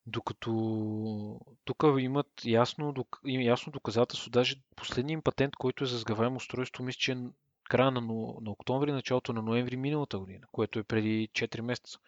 [0.06, 6.84] Докато тук имат ясно, ясно доказателство, даже последният им патент, който е за сгъваемо устройство,
[6.84, 7.16] мисля, че е
[7.64, 8.00] края на,
[8.40, 11.98] на октомври, началото на ноември миналата година, което е преди 4 месеца.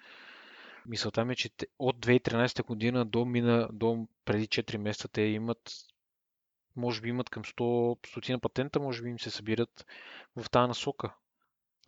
[0.86, 5.72] Мисълта ми е, че от 2013 година до, мина, до преди 4 месеца те имат
[6.78, 9.86] може би имат към 100 стотина патента, може би им се събират
[10.36, 11.14] в тази насока.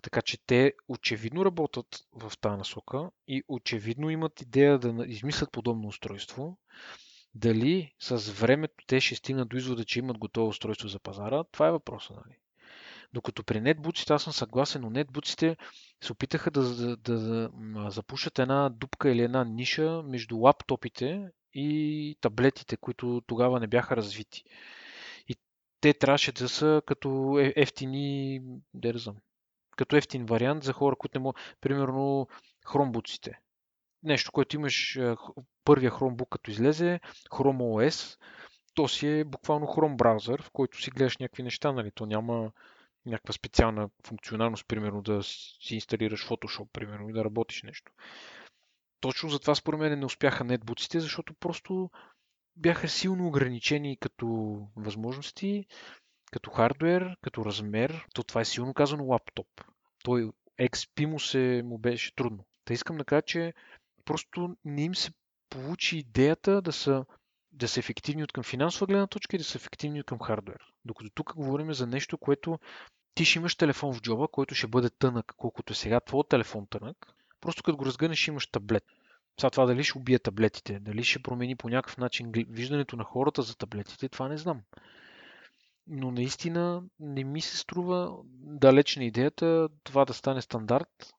[0.03, 5.89] Така че те очевидно работят в тази насока и очевидно имат идея да измислят подобно
[5.89, 6.59] устройство.
[7.35, 11.69] Дали с времето те ще стигнат до извода, че имат готово устройство за пазара, това
[11.69, 12.17] е въпросът.
[12.17, 12.39] Нали?
[13.13, 15.57] Докато при нетбуците аз съм съгласен, но нетбуците
[16.01, 22.17] се опитаха да, да, да, да запушат една дупка или една ниша между лаптопите и
[22.21, 24.45] таблетите, които тогава не бяха развити.
[25.29, 25.37] И
[25.81, 28.41] те трябваше да са като е, ефтини,
[28.75, 29.17] да знам,
[29.81, 32.28] като ефтин вариант за хора, които не могат, примерно
[32.66, 33.39] хромбуците.
[34.02, 34.98] Нещо, което имаш
[35.65, 37.01] първия хромбук като излезе,
[37.31, 38.19] Chrome OS,
[38.74, 41.90] то си е буквално Chrome браузър, в който си гледаш някакви неща, нали?
[41.94, 42.52] То няма
[43.07, 47.93] някаква специална функционалност, примерно да си инсталираш Photoshop, примерно, и да работиш нещо.
[49.01, 51.90] Точно затова според мен не успяха нетбуците, защото просто
[52.57, 54.27] бяха силно ограничени като
[54.77, 55.66] възможности,
[56.31, 58.07] като хардвер, като размер.
[58.15, 59.47] То това е силно казано лаптоп.
[60.05, 60.31] Той
[60.61, 62.44] XP му се му беше трудно.
[62.65, 63.55] Та искам да кажа, че
[64.05, 65.11] просто не им се
[65.51, 67.05] получи идеята да са,
[67.52, 70.59] да са ефективни от към финансова гледна точка и да са ефективни от към хардвер.
[70.85, 72.59] Докато тук говорим за нещо, което
[73.15, 76.66] ти ще имаш телефон в джоба, който ще бъде тънък, колкото е сега твой телефон
[76.70, 76.97] тънък.
[77.40, 78.85] Просто като го разгънеш имаш таблет.
[79.40, 83.43] Сега това дали ще убие таблетите, дали ще промени по някакъв начин виждането на хората
[83.43, 84.62] за таблетите, това не знам.
[85.93, 91.15] Но наистина не ми се струва далечна идеята това да стане стандарт.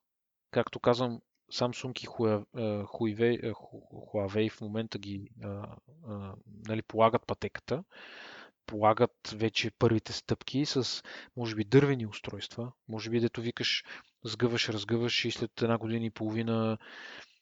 [0.52, 1.20] Както казвам,
[1.54, 3.54] Samsung и Huawei,
[4.14, 5.30] Huawei в момента ги
[6.68, 7.84] нали, полагат пътеката
[8.72, 11.04] полагат вече първите стъпки с,
[11.38, 12.72] може би, дървени устройства.
[12.88, 13.84] Може би, дето викаш,
[14.24, 16.78] сгъваш, разгъваш и след една година и половина,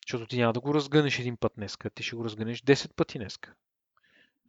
[0.08, 3.18] защото ти няма да го разгънеш един път днеска, ти ще го разгънеш 10 пъти
[3.18, 3.54] днеска.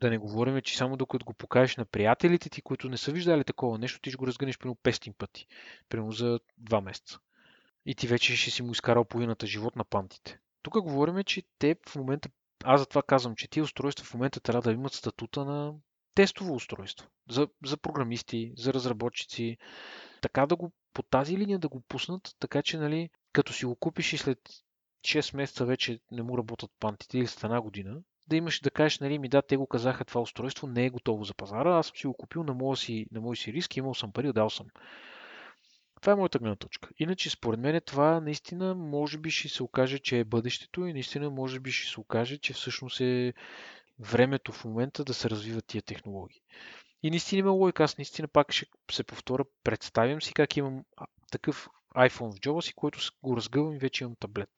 [0.01, 3.44] Да не говорим, че само докато го покажеш на приятелите ти, които не са виждали
[3.44, 5.47] такова нещо, ти ще го разгънеш примерно 500 пъти.
[5.89, 7.18] Примерно за 2 месеца.
[7.86, 10.39] И ти вече ще си му изкарал половината живот на пантите.
[10.62, 12.28] Тук говорим, че те в момента,
[12.64, 15.74] аз затова казвам, че тези устройства в момента трябва да имат статута на
[16.14, 19.59] тестово устройство за, за програмисти, за разработчици.
[20.20, 23.77] Така да го по тази линия да го пуснат, така че, нали, като си го
[23.77, 24.39] купиш и след
[25.02, 28.98] 6 месеца вече не му работят пантите или след една година, да имаш да кажеш,
[28.98, 31.97] нали, ми да, те го казаха, това устройство не е готово за пазара, аз съм
[31.97, 34.66] си го купил на моя си, на мой си риск, имал съм пари, дал съм.
[36.01, 36.89] Това е моята гледна точка.
[36.98, 41.31] Иначе, според мен, това наистина може би ще се окаже, че е бъдещето и наистина
[41.31, 43.35] може би ще се окаже, че всъщност е
[43.98, 46.40] времето в момента да се развиват тия технологии.
[47.02, 47.85] И наистина има логика.
[47.85, 49.44] Аз наистина пак ще се повторя.
[49.65, 50.85] Представям си как имам
[51.31, 54.51] такъв iPhone в джоба си, който го разгъвам и вече имам таблет.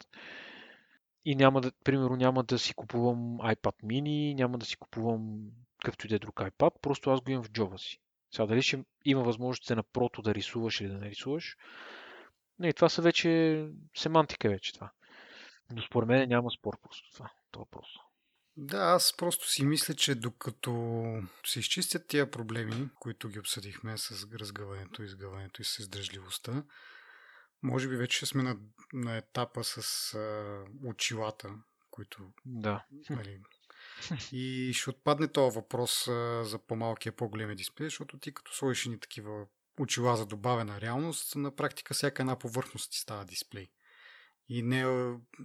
[1.24, 5.40] И няма да, примерно, няма да си купувам iPad mini, няма да си купувам
[5.80, 7.98] какъвто и да е друг iPad, просто аз го имам в джоба си.
[8.30, 11.56] Сега дали ще има възможност на прото да рисуваш или да не рисуваш,
[12.58, 13.64] не, това са вече
[13.96, 14.90] семантика вече това.
[15.70, 17.30] Но според мен няма спор просто това.
[17.50, 18.00] Това просто.
[18.56, 21.02] Да, аз просто си мисля, че докато
[21.46, 26.64] се изчистят тия проблеми, които ги обсъдихме с разгъването, изгъването и с издръжливостта,
[27.62, 28.56] може би вече сме на,
[28.92, 29.78] на етапа с
[30.14, 31.54] а, очилата,
[31.90, 32.32] които...
[32.44, 32.84] Да.
[33.10, 33.40] Нали,
[34.32, 39.00] и ще отпадне този въпрос а, за по-малкия, по-големия дисплей, защото ти като сложиш ни
[39.00, 39.46] такива
[39.80, 43.68] очила за добавена реалност, на практика всяка една повърхност ти става дисплей.
[44.48, 44.80] И, не,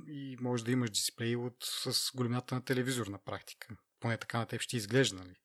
[0.08, 3.76] и може да имаш дисплей от, с големината на телевизор на практика.
[4.00, 5.36] Поне така на теб ще изглежда, нали?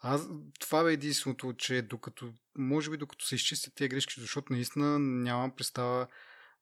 [0.00, 0.28] Аз,
[0.60, 5.56] това е единственото, че докато, може би докато се изчистят тези грешки, защото наистина нямам
[5.56, 6.06] представа,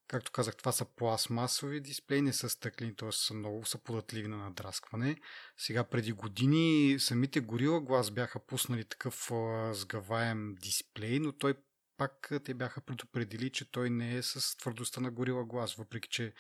[0.09, 3.13] както казах, това са пластмасови дисплеи, не са стъклени, т.е.
[3.13, 5.17] са много са податливи на надраскване.
[5.57, 11.55] Сега преди години самите Gorilla Glass бяха пуснали такъв а, сгъваем дисплей, но той
[11.97, 16.33] пак те бяха предупредили, че той не е с твърдостта на горила глас, въпреки че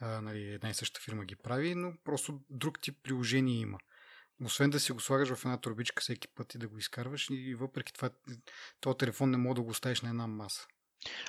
[0.00, 3.78] а, нали, една и съща фирма ги прави, но просто друг тип приложение има.
[4.44, 7.54] Освен да си го слагаш в една турбичка всеки път и да го изкарваш и
[7.54, 8.10] въпреки това
[8.80, 10.66] този телефон не мога да го оставиш на една маса.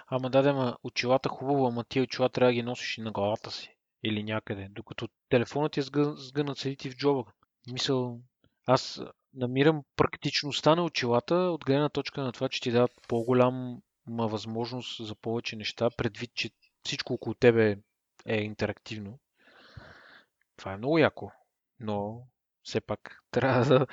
[0.07, 3.51] Ама да, ама очилата хубаво, ама тия очила трябва да ги носиш и на главата
[3.51, 3.69] си.
[4.03, 4.67] Или някъде.
[4.71, 5.81] Докато телефонът е
[6.15, 7.31] сгънат, седи ти в джоба.
[7.71, 8.21] Мисъл,
[8.65, 9.01] аз
[9.33, 13.77] намирам практичността на очилата от гледна точка на това, че ти дадат по-голяма
[14.07, 16.49] възможност за повече неща, предвид, че
[16.83, 17.77] всичко около тебе
[18.25, 19.19] е интерактивно.
[20.57, 21.31] Това е много яко,
[21.79, 22.27] но
[22.63, 23.87] все пак трябва да,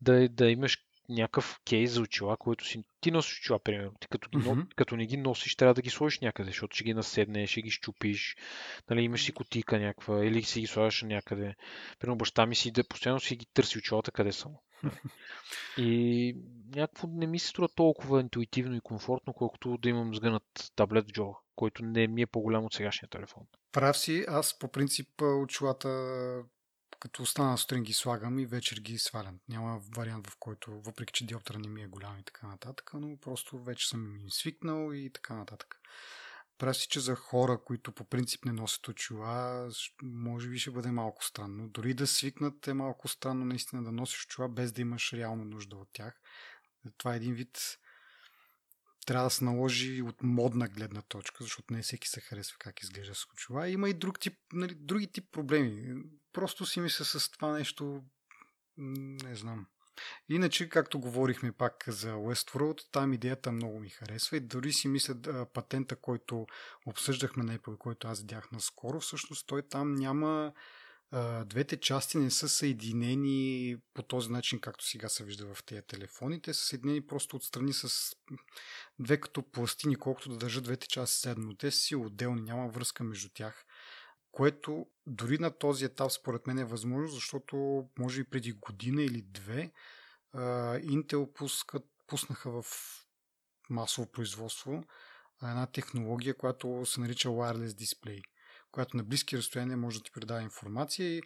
[0.00, 0.78] да, да имаш
[1.08, 2.84] някакъв кейс за очила, който си...
[3.00, 3.92] Ти носиш очила, примерно.
[4.00, 4.74] Ти като, ги, mm-hmm.
[4.74, 7.70] като не ги носиш, трябва да ги сложиш някъде, защото ще ги наседнеш, ще ги
[7.70, 8.36] щупиш.
[8.90, 11.54] Нали, имаш си котика някаква, или си ги слагаш някъде.
[11.98, 14.48] Примерно баща ми си да постоянно си ги търси очилата, къде са
[15.78, 16.36] И
[16.74, 21.12] някакво не ми се струва толкова интуитивно и комфортно, колкото да имам сгънат таблет в
[21.12, 23.42] джоба, който не ми е по-голям от сегашния телефон.
[23.72, 25.88] Прав си, аз по принцип очилата
[27.02, 29.40] като остана сутрин ги слагам и вечер ги свалям.
[29.48, 33.16] Няма вариант, в който, въпреки че диоптъра не ми е голям и така нататък, но
[33.16, 35.80] просто вече съм свикнал и така нататък.
[36.58, 39.68] Прави си, че за хора, които по принцип не носят очила,
[40.02, 41.68] може би ще бъде малко странно.
[41.68, 45.76] Дори да свикнат е малко странно наистина да носиш очила без да имаш реална нужда
[45.76, 46.20] от тях.
[46.98, 47.78] Това е един вид
[49.06, 53.14] трябва да се наложи от модна гледна точка, защото не всеки се харесва как изглежда
[53.14, 53.68] с очила.
[53.68, 56.02] Има и друг тип, нали, други тип проблеми.
[56.32, 58.02] Просто си мисля с това нещо,
[58.76, 59.66] не знам.
[60.28, 65.46] Иначе, както говорихме пак за Westworld, там идеята много ми харесва и дори си мисля
[65.52, 66.46] патента, който
[66.86, 70.52] обсъждахме на Apple, който аз видях наскоро, всъщност той там няма
[71.44, 76.42] двете части не са съединени по този начин, както сега се вижда в тези телефони.
[76.42, 78.16] Те са съединени просто отстрани с
[78.98, 81.56] две като пластини, колкото да държат двете части заедно.
[81.56, 83.64] Те си отделни, няма връзка между тях.
[84.30, 89.22] Което дори на този етап според мен е възможно, защото може и преди година или
[89.22, 89.72] две
[90.34, 92.66] Intel пускат, пуснаха в
[93.70, 94.84] масово производство
[95.42, 98.22] една технология, която се нарича Wireless Display
[98.72, 101.22] която на близки разстояния може да ти предава информация и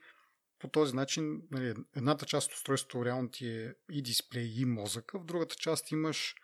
[0.59, 5.19] по този начин нали, едната част от устройството реално ти е и дисплей, и мозъка,
[5.19, 6.35] в другата част имаш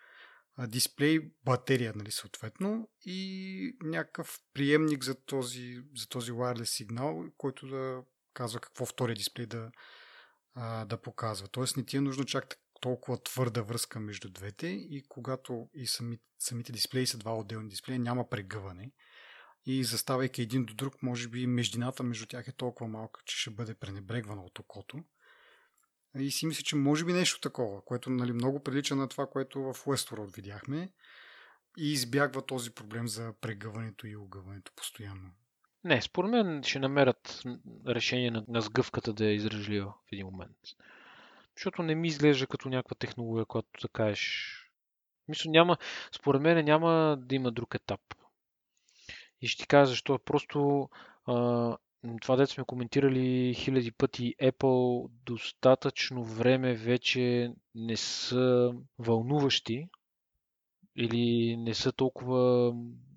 [0.58, 8.02] дисплей, батерия, нали, съответно, и някакъв приемник за този, за този wireless сигнал, който да
[8.34, 9.70] казва какво втория дисплей да,
[10.54, 11.48] а, да показва.
[11.48, 16.18] Тоест не ти е нужно чак толкова твърда връзка между двете и когато и сами,
[16.38, 18.92] самите дисплеи са два отделни дисплея, няма прегъване
[19.66, 23.50] и заставайки един до друг, може би междината между тях е толкова малка, че ще
[23.50, 25.04] бъде пренебрегвана от окото.
[26.18, 29.60] И си мисля, че може би нещо такова, което нали, много прилича на това, което
[29.60, 30.92] в Westworld видяхме
[31.78, 35.30] и избягва този проблем за прегъването и огъването постоянно.
[35.84, 37.42] Не, според мен ще намерят
[37.86, 40.56] решение на, на сгъвката да е издръжлива в един момент.
[41.56, 44.58] Защото не ми изглежда като някаква технология, която да кажеш...
[45.28, 45.76] Мисля, няма,
[46.12, 48.00] според мен няма да има друг етап
[49.42, 50.18] и ще ти кажа защо.
[50.18, 50.88] Просто
[51.26, 51.76] а,
[52.22, 59.88] това дето сме коментирали хиляди пъти, Apple достатъчно време вече не са вълнуващи
[60.96, 62.72] или не са толкова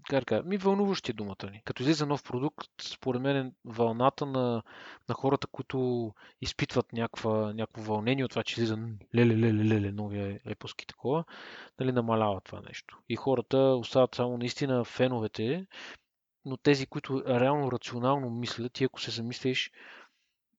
[0.09, 1.61] как да ми вълнуващи думата ни.
[1.65, 4.63] Като излиза нов продукт, според мен вълната на,
[5.09, 6.11] на хората, които
[6.41, 8.77] изпитват някаква, някакво вълнение от това, че излиза
[9.15, 11.23] леле, леле, леле, новия епоски такова,
[11.79, 12.99] нали, намалява това нещо.
[13.09, 15.67] И хората остават само наистина феновете
[16.45, 19.71] но тези, които реално рационално мислят, ти ако се замислиш,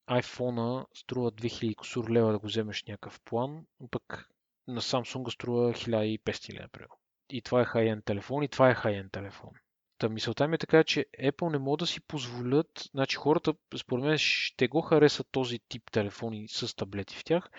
[0.09, 4.29] iPhone струва 2000 косур лева да го вземеш някакъв план, пък
[4.67, 6.89] на Samsung струва 1500 лева, например.
[7.29, 9.49] И това е high-end телефон, и това е high-end телефон.
[9.97, 14.05] Та мисълта ми е така, че Apple не могат да си позволят, значи хората според
[14.05, 17.49] мен ще го харесат този тип телефони с таблети в тях,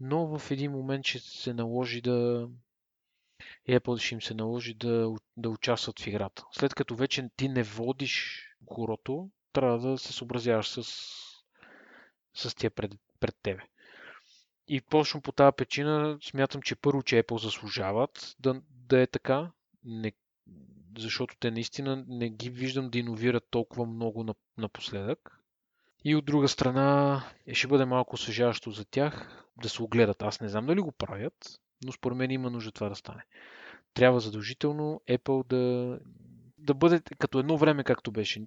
[0.00, 2.65] но в един момент ще се наложи да, и
[3.68, 6.44] Apple ще им се наложи да, да участват в играта.
[6.52, 8.42] След като вече ти не водиш
[8.74, 10.82] хорото, трябва да се съобразяваш с,
[12.34, 13.62] с тия пред, пред тебе.
[14.68, 19.52] И точно по тази причина смятам, че първо, че Apple заслужават да, да е така,
[19.84, 20.12] не,
[20.98, 25.40] защото те наистина не ги виждам да иновират толкова много напоследък.
[26.04, 30.22] И от друга страна, е, ще бъде малко освежаващо за тях да се огледат.
[30.22, 33.24] Аз не знам дали го правят, но според мен има нужда това да стане.
[33.94, 35.98] Трябва задължително Apple да,
[36.58, 38.46] да бъде като едно време, както беше.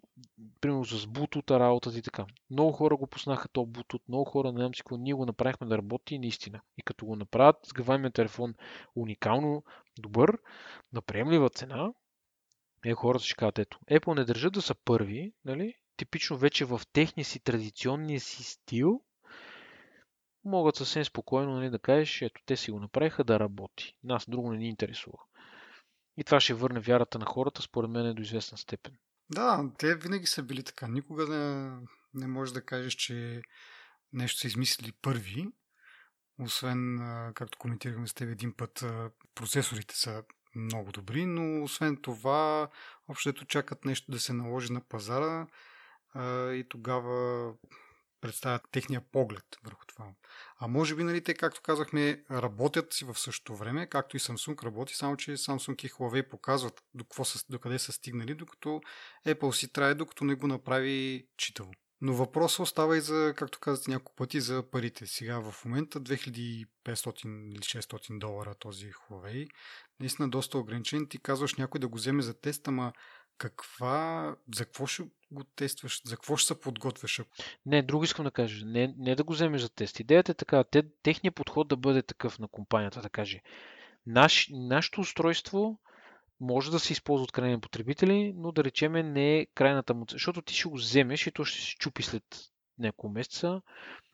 [0.62, 2.26] Примерно с Bluetooth работата и така.
[2.50, 5.68] Много хора го пуснаха то Bluetooth, много хора, не знам си какво, ние го направихме
[5.68, 6.62] да работи наистина.
[6.78, 8.54] И като го направят с телефон
[8.96, 9.64] уникално
[10.00, 10.38] добър,
[10.94, 11.94] на приемлива цена,
[12.86, 15.74] е, хората ще кажат, ето, Apple не държат да са първи, нали?
[15.98, 19.02] Типично вече в техния си традиционния си стил,
[20.46, 23.96] могат съвсем спокойно нали, да кажеш, ето те си го направиха да работи.
[24.04, 25.18] Нас друго не ни интересува.
[26.18, 28.94] И това ще върне вярата на хората, според мен, е до известна степен.
[29.30, 30.88] Да, те винаги са били така.
[30.88, 31.72] Никога не,
[32.14, 33.42] не можеш да кажеш, че
[34.14, 35.48] нещо са измислили първи.
[36.42, 37.00] Освен,
[37.36, 38.86] както коментирахме с теб един път,
[39.36, 40.24] процесорите са
[40.56, 42.70] много добри, но освен това,
[43.08, 45.48] общото чакат нещо да се наложи на пазара
[46.54, 47.54] и тогава
[48.22, 50.06] представят техния поглед върху това.
[50.58, 54.64] А може би, нали, те, както казахме, работят си в същото време, както и Samsung
[54.64, 58.82] работи, само че Samsung и Huawei показват до, какво са, до къде са стигнали, докато
[59.28, 61.72] Apple си трае, докато не го направи читаво.
[62.02, 65.08] Но въпросът остава и за, както казахте няколко пъти, за парите.
[65.08, 66.68] Сега в момента 2500
[67.52, 69.48] или 600 долара този Huawei.
[70.00, 71.08] Наистина доста ограничен.
[71.10, 72.94] Ти казваш някой да го вземе за тест, ама
[73.40, 77.22] каква, за какво ще го тестваш, за какво ще се подготвяш?
[77.66, 78.66] Не, друго искам да кажа.
[78.66, 80.00] Не, не да го вземеш за тест.
[80.00, 83.42] Идеята е така, те, техният подход да бъде такъв на компанията, да каже,
[84.06, 85.80] наш, нашето устройство
[86.40, 90.42] може да се използва от крайни потребители, но да речеме не е крайната му защото
[90.42, 92.24] ти ще го вземеш и то ще се чупи след
[92.80, 93.62] няколко месеца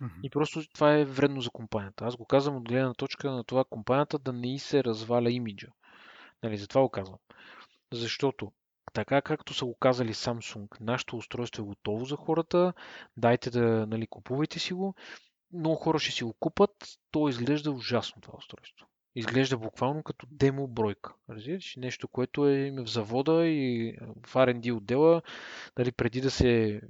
[0.01, 0.21] mm-hmm.
[0.23, 2.05] и просто това е вредно за компанията.
[2.05, 5.67] Аз го казвам от гледна точка на това компанията да не и се разваля имиджа.
[6.43, 7.19] Нали, затова го казвам.
[7.91, 8.51] Защото
[8.95, 12.73] така както са го казали Samsung, нашето устройство е готово за хората,
[13.17, 14.95] дайте да нали, купувайте си го.
[15.53, 16.71] Много хора ще си го купат,
[17.11, 18.87] то изглежда ужасно това устройство.
[19.15, 21.13] Изглежда буквално като демо бройка.
[21.29, 21.75] Разбираш?
[21.77, 23.97] Нещо, което е в завода и
[24.27, 25.21] в R&D отдела,
[25.77, 26.81] нали, преди да се,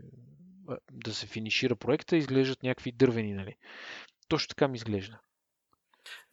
[0.91, 3.33] да се финишира проекта, изглеждат някакви дървени.
[3.33, 3.55] Нали.
[4.27, 5.19] Точно така ми изглежда.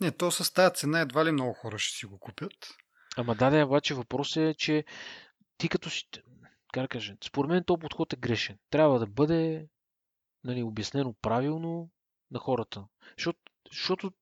[0.01, 2.75] Не, то с тази цена едва ли много хора ще си го купят.
[3.17, 4.85] Ама да, да, обаче въпросът е, че
[5.59, 6.09] ти като си...
[6.73, 8.59] Как да кажа, според мен този подход е грешен.
[8.71, 9.69] Трябва да бъде
[10.45, 11.91] нали, обяснено правилно
[12.31, 12.85] на хората.
[13.17, 13.39] Защото,
[13.73, 14.13] защото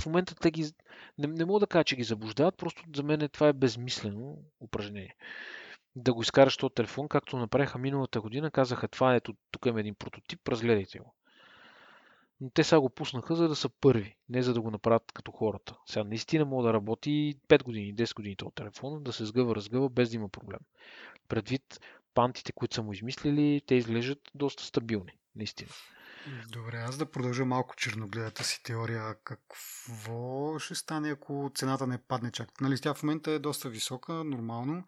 [0.00, 0.72] в момента те ги...
[1.18, 5.16] Не, не мога да кажа, че ги заблуждават, просто за мен това е безмислено упражнение.
[5.96, 9.94] Да го изкараш този телефон, както направиха миналата година, казаха това ето, тук има един
[9.94, 11.14] прототип, разгледайте го.
[12.40, 15.32] Но те сега го пуснаха, за да са първи, не за да го направят като
[15.32, 15.76] хората.
[15.86, 19.88] Сега наистина мога да работи 5 години, 10 години този телефон, да се сгъва, разгъва,
[19.88, 20.60] без да има проблем.
[21.28, 21.80] Предвид
[22.14, 25.70] пантите, които са му измислили, те изглеждат доста стабилни, наистина.
[26.52, 29.14] Добре, аз да продължа малко черногледата си теория.
[29.24, 32.60] Какво ще стане, ако цената не падне чак?
[32.60, 34.84] Нали, тя в момента е доста висока, нормално,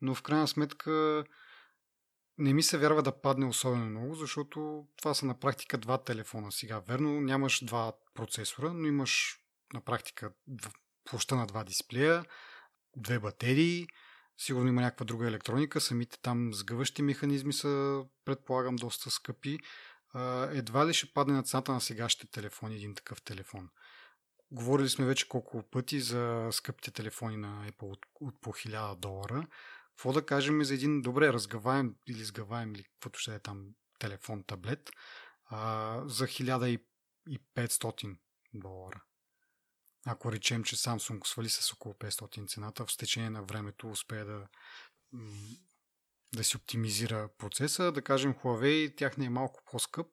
[0.00, 1.24] но в крайна сметка
[2.42, 6.52] не ми се вярва да падне особено много, защото това са на практика два телефона.
[6.52, 9.38] Сега, верно, нямаш два процесора, но имаш
[9.74, 10.32] на практика
[11.04, 12.24] площа на два дисплея,
[12.96, 13.86] две батерии,
[14.38, 19.58] сигурно има някаква друга електроника, самите там сгъващи механизми са, предполагам, доста скъпи.
[20.50, 23.68] Едва ли ще падне на цената на сегашните телефони един такъв телефон?
[24.50, 29.46] Говорили сме вече колко пъти за скъпите телефони на Apple от, от по 1000 долара.
[29.96, 33.66] Какво да кажем за един добре разгаваем или сгъваем или каквото ще е там
[33.98, 34.90] телефон, таблет
[35.44, 38.16] а, за 1500
[38.54, 39.02] долара?
[40.06, 44.48] Ако речем, че Samsung свали с около 500 цената, в стечение на времето успее да,
[46.34, 50.06] да си оптимизира процеса, да кажем Huawei, тяхния е малко по-скъп,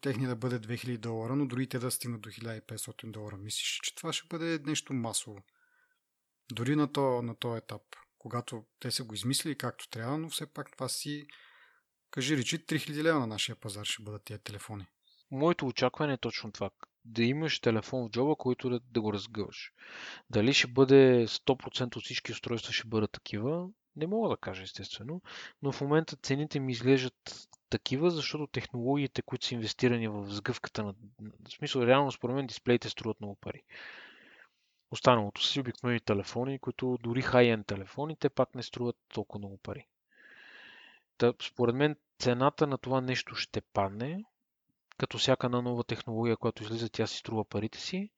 [0.00, 3.36] техния да бъде 2000 долара, но дори те да стигнат до 1500 долара.
[3.36, 5.38] Мислиш, че това ще бъде нещо масово?
[6.52, 7.82] Дори на то, на то етап
[8.28, 11.26] когато те са го измислили както трябва, но все пак това си,
[12.10, 14.86] кажи речи, 3000 лева на нашия пазар ще бъдат тия телефони.
[15.30, 16.70] Моето очакване е точно това.
[17.04, 19.72] Да имаш телефон в джоба, който да, да го разгъваш.
[20.30, 25.22] Дали ще бъде 100% от всички устройства ще бъдат такива, не мога да кажа естествено,
[25.62, 30.94] но в момента цените ми изглеждат такива, защото технологиите, които са инвестирани в сгъвката на...
[31.48, 33.62] В смисъл, реално според мен дисплеите струват много пари.
[34.90, 39.86] Останалото си обикновени телефони, които дори хай-енд телефони, те пак не струват толкова много пари.
[41.18, 44.24] Та, според мен цената на това нещо ще падне,
[44.98, 48.10] като всяка една нова технология, която излиза, тя си струва парите си.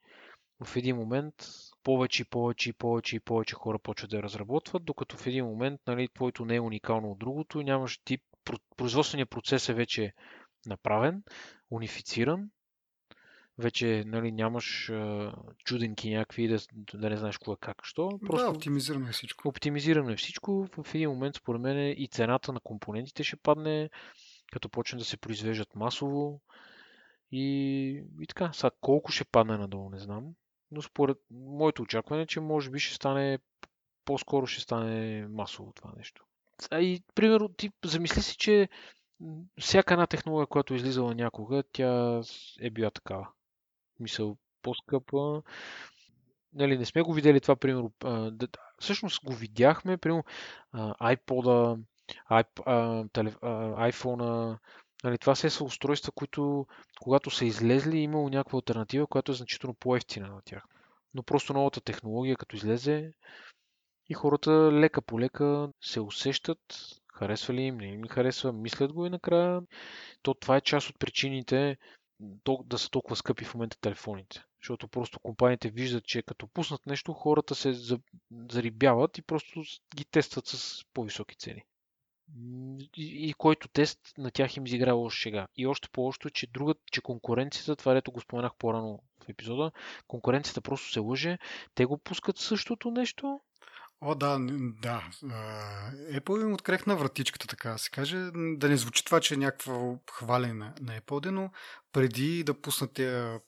[0.64, 1.34] В един момент
[1.82, 5.44] повече и повече и повече и повече хора почват да я разработват, докато в един
[5.44, 8.22] момент нали, твоето не е уникално от другото, нямаш тип,
[8.76, 10.12] производственият процес е вече
[10.66, 11.22] направен,
[11.70, 12.50] унифициран
[13.60, 15.32] вече нали, нямаш а,
[15.64, 16.58] чуденки някакви да,
[16.94, 18.18] да не знаеш кога как, що.
[18.26, 19.48] Просто да, оптимизирано е всичко.
[19.48, 20.68] Оптимизирано е всичко.
[20.82, 23.90] В един момент, според мен, и цената на компонентите ще падне,
[24.52, 26.40] като почне да се произвеждат масово.
[27.32, 27.44] И,
[28.20, 30.24] и така, сега колко ще падне надолу, не знам.
[30.70, 33.38] Но според моето очакване, че може би ще стане,
[34.04, 36.24] по-скоро ще стане масово това нещо.
[36.70, 38.68] А и, примерно, ти замисли си, че
[39.60, 42.22] всяка една технология, която е излизала някога, тя
[42.60, 43.28] е била такава
[44.00, 45.42] Мисъл, по-скъпа.
[46.52, 47.92] Нали, не сме го видели това, примерно.
[48.78, 50.24] Всъщност го видяхме, примерно,
[51.00, 51.78] iPod-а,
[53.90, 54.58] iPhone-а,
[55.04, 56.66] Нали, това се са устройства, които
[57.00, 60.64] когато са излезли, е имало някаква альтернатива, която е значително по-ефтина на тях.
[61.14, 63.12] Но просто новата технология, като излезе,
[64.08, 66.58] и хората лека по лека се усещат,
[67.14, 69.60] харесва ли им, не им харесва, мислят го и накрая.
[70.22, 71.76] То това е част от причините
[72.64, 74.44] да са толкова скъпи в момента телефоните.
[74.62, 77.98] Защото просто компаниите виждат, че като пуснат нещо, хората се
[78.50, 79.62] зарибяват и просто
[79.96, 81.64] ги тестват с по-високи цени
[82.96, 85.46] и, и който тест на тях им изигра лош шега.
[85.56, 89.72] И още по-лошо е, че, друга, че конкуренцията, това ето го споменах по-рано в епизода,
[90.08, 91.38] конкуренцията просто се лъже,
[91.74, 93.40] те го пускат същото нещо.
[94.02, 94.38] О, да,
[94.82, 95.10] да.
[96.12, 98.30] Apple им открехна вратичката, така да се каже.
[98.34, 101.50] Да не звучи това, че е някакво хвалене на, на Apple, но
[101.92, 102.92] преди да пуснат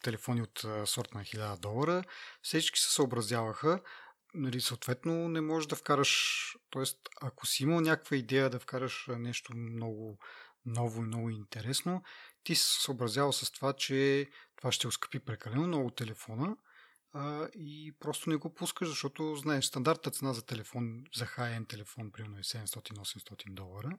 [0.03, 2.05] телефони от сорт на 1000 долара,
[2.43, 3.81] всички се съобразяваха
[4.35, 6.83] нали, съответно не можеш да вкараш, т.е.
[7.23, 10.19] ако си имал някаква идея да вкараш нещо много
[10.67, 12.03] ново и много интересно,
[12.45, 16.57] ти се съобразява с това, че това ще оскъпи прекалено много телефона
[17.13, 22.13] а, и просто не го пускаш, защото знаеш, стандартната цена за телефон, за high-end телефон,
[22.13, 23.99] примерно е 700-800 долара.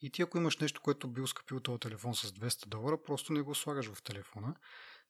[0.00, 3.42] И ти ако имаш нещо, което би оскъпил този телефон с 200 долара, просто не
[3.42, 4.54] го слагаш в телефона.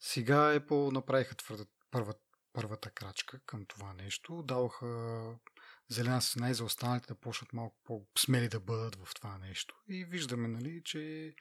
[0.00, 2.20] Сега Apple направиха твърда, първата
[2.52, 4.42] първата крачка към това нещо.
[4.42, 4.86] Дадоха
[5.88, 9.74] зелена светлина и за останалите да почнат малко по-смели да бъдат в това нещо.
[9.88, 11.34] И виждаме, нали, че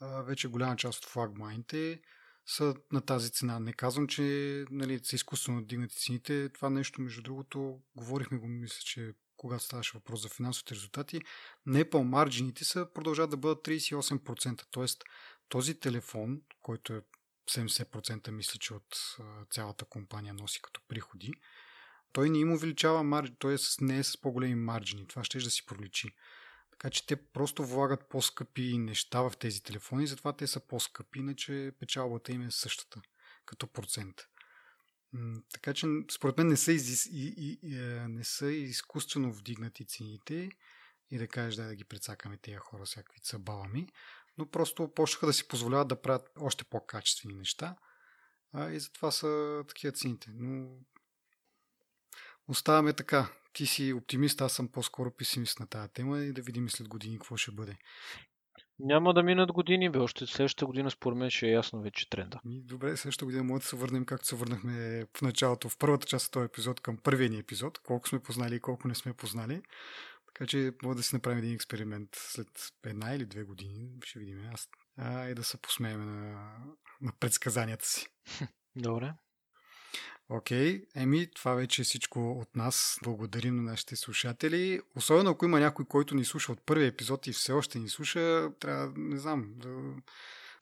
[0.00, 2.00] а, вече голяма част от флагмайните
[2.48, 3.60] са на тази цена.
[3.60, 4.22] Не казвам, че
[4.70, 6.48] нали, са изкуствено дигнати цените.
[6.48, 11.20] Това нещо, между другото, говорихме го, мисля, че когато ставаше въпрос за финансовите резултати,
[11.66, 14.64] не по марджините са продължават да бъдат 38%.
[14.70, 15.04] Тоест,
[15.48, 17.02] този телефон, който е
[17.50, 19.16] 70% мисля, че от
[19.50, 21.32] цялата компания носи като приходи.
[22.12, 23.56] Той не им увеличава марджи, т.е.
[23.80, 25.06] не е с по-големи марджини.
[25.06, 26.08] Това ще да си проличи.
[26.78, 31.72] Така че те просто влагат по-скъпи неща в тези телефони, затова те са по-скъпи, иначе
[31.80, 33.00] печалбата им е същата
[33.46, 34.16] като процент.
[35.52, 39.86] Така че според мен не са, из, и, и, и, е, не са изкуствено вдигнати
[39.86, 40.50] цените
[41.10, 43.88] и да кажеш да, да ги прецакаме тези хора всякакви са балами,
[44.38, 47.76] но просто почнаха да си позволяват да правят още по-качествени неща
[48.52, 50.30] а, и затова са такива цените.
[50.34, 50.78] Но
[52.48, 53.32] оставаме така.
[53.52, 57.18] Ти си оптимист, аз съм по-скоро песимист на тази тема и да видим след години
[57.18, 57.76] какво ще бъде.
[58.78, 59.98] Няма да минат години, бе.
[59.98, 62.40] Още следващата година според мен ще е ясно вече тренда.
[62.44, 66.26] Добре, следващата година може да се върнем както се върнахме в началото, в първата част
[66.26, 67.78] от този епизод към първия ни епизод.
[67.78, 69.62] Колко сме познали и колко не сме познали.
[70.26, 72.48] Така че може да си направим един експеримент след
[72.84, 76.58] една или две години, ще видим аз, а, и да се посмеем на,
[77.00, 78.06] на предсказанията си.
[78.76, 79.14] Добре.
[80.30, 81.02] Окей, okay.
[81.02, 82.98] еми, това вече е всичко от нас.
[83.02, 84.80] Благодарим на нашите слушатели.
[84.96, 88.50] Особено ако има някой, който ни слуша от първи епизод и все още ни слуша,
[88.60, 89.68] трябва, не знам, да...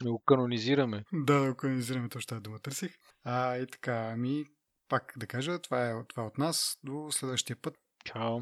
[0.02, 1.04] Да го канонизираме.
[1.12, 2.92] Да, да го канонизираме, точно тази дума търсих.
[3.24, 4.44] А, и така, ами,
[4.88, 6.78] пак да кажа, това е, това е от нас.
[6.84, 7.74] До следващия път.
[8.04, 8.40] Чао.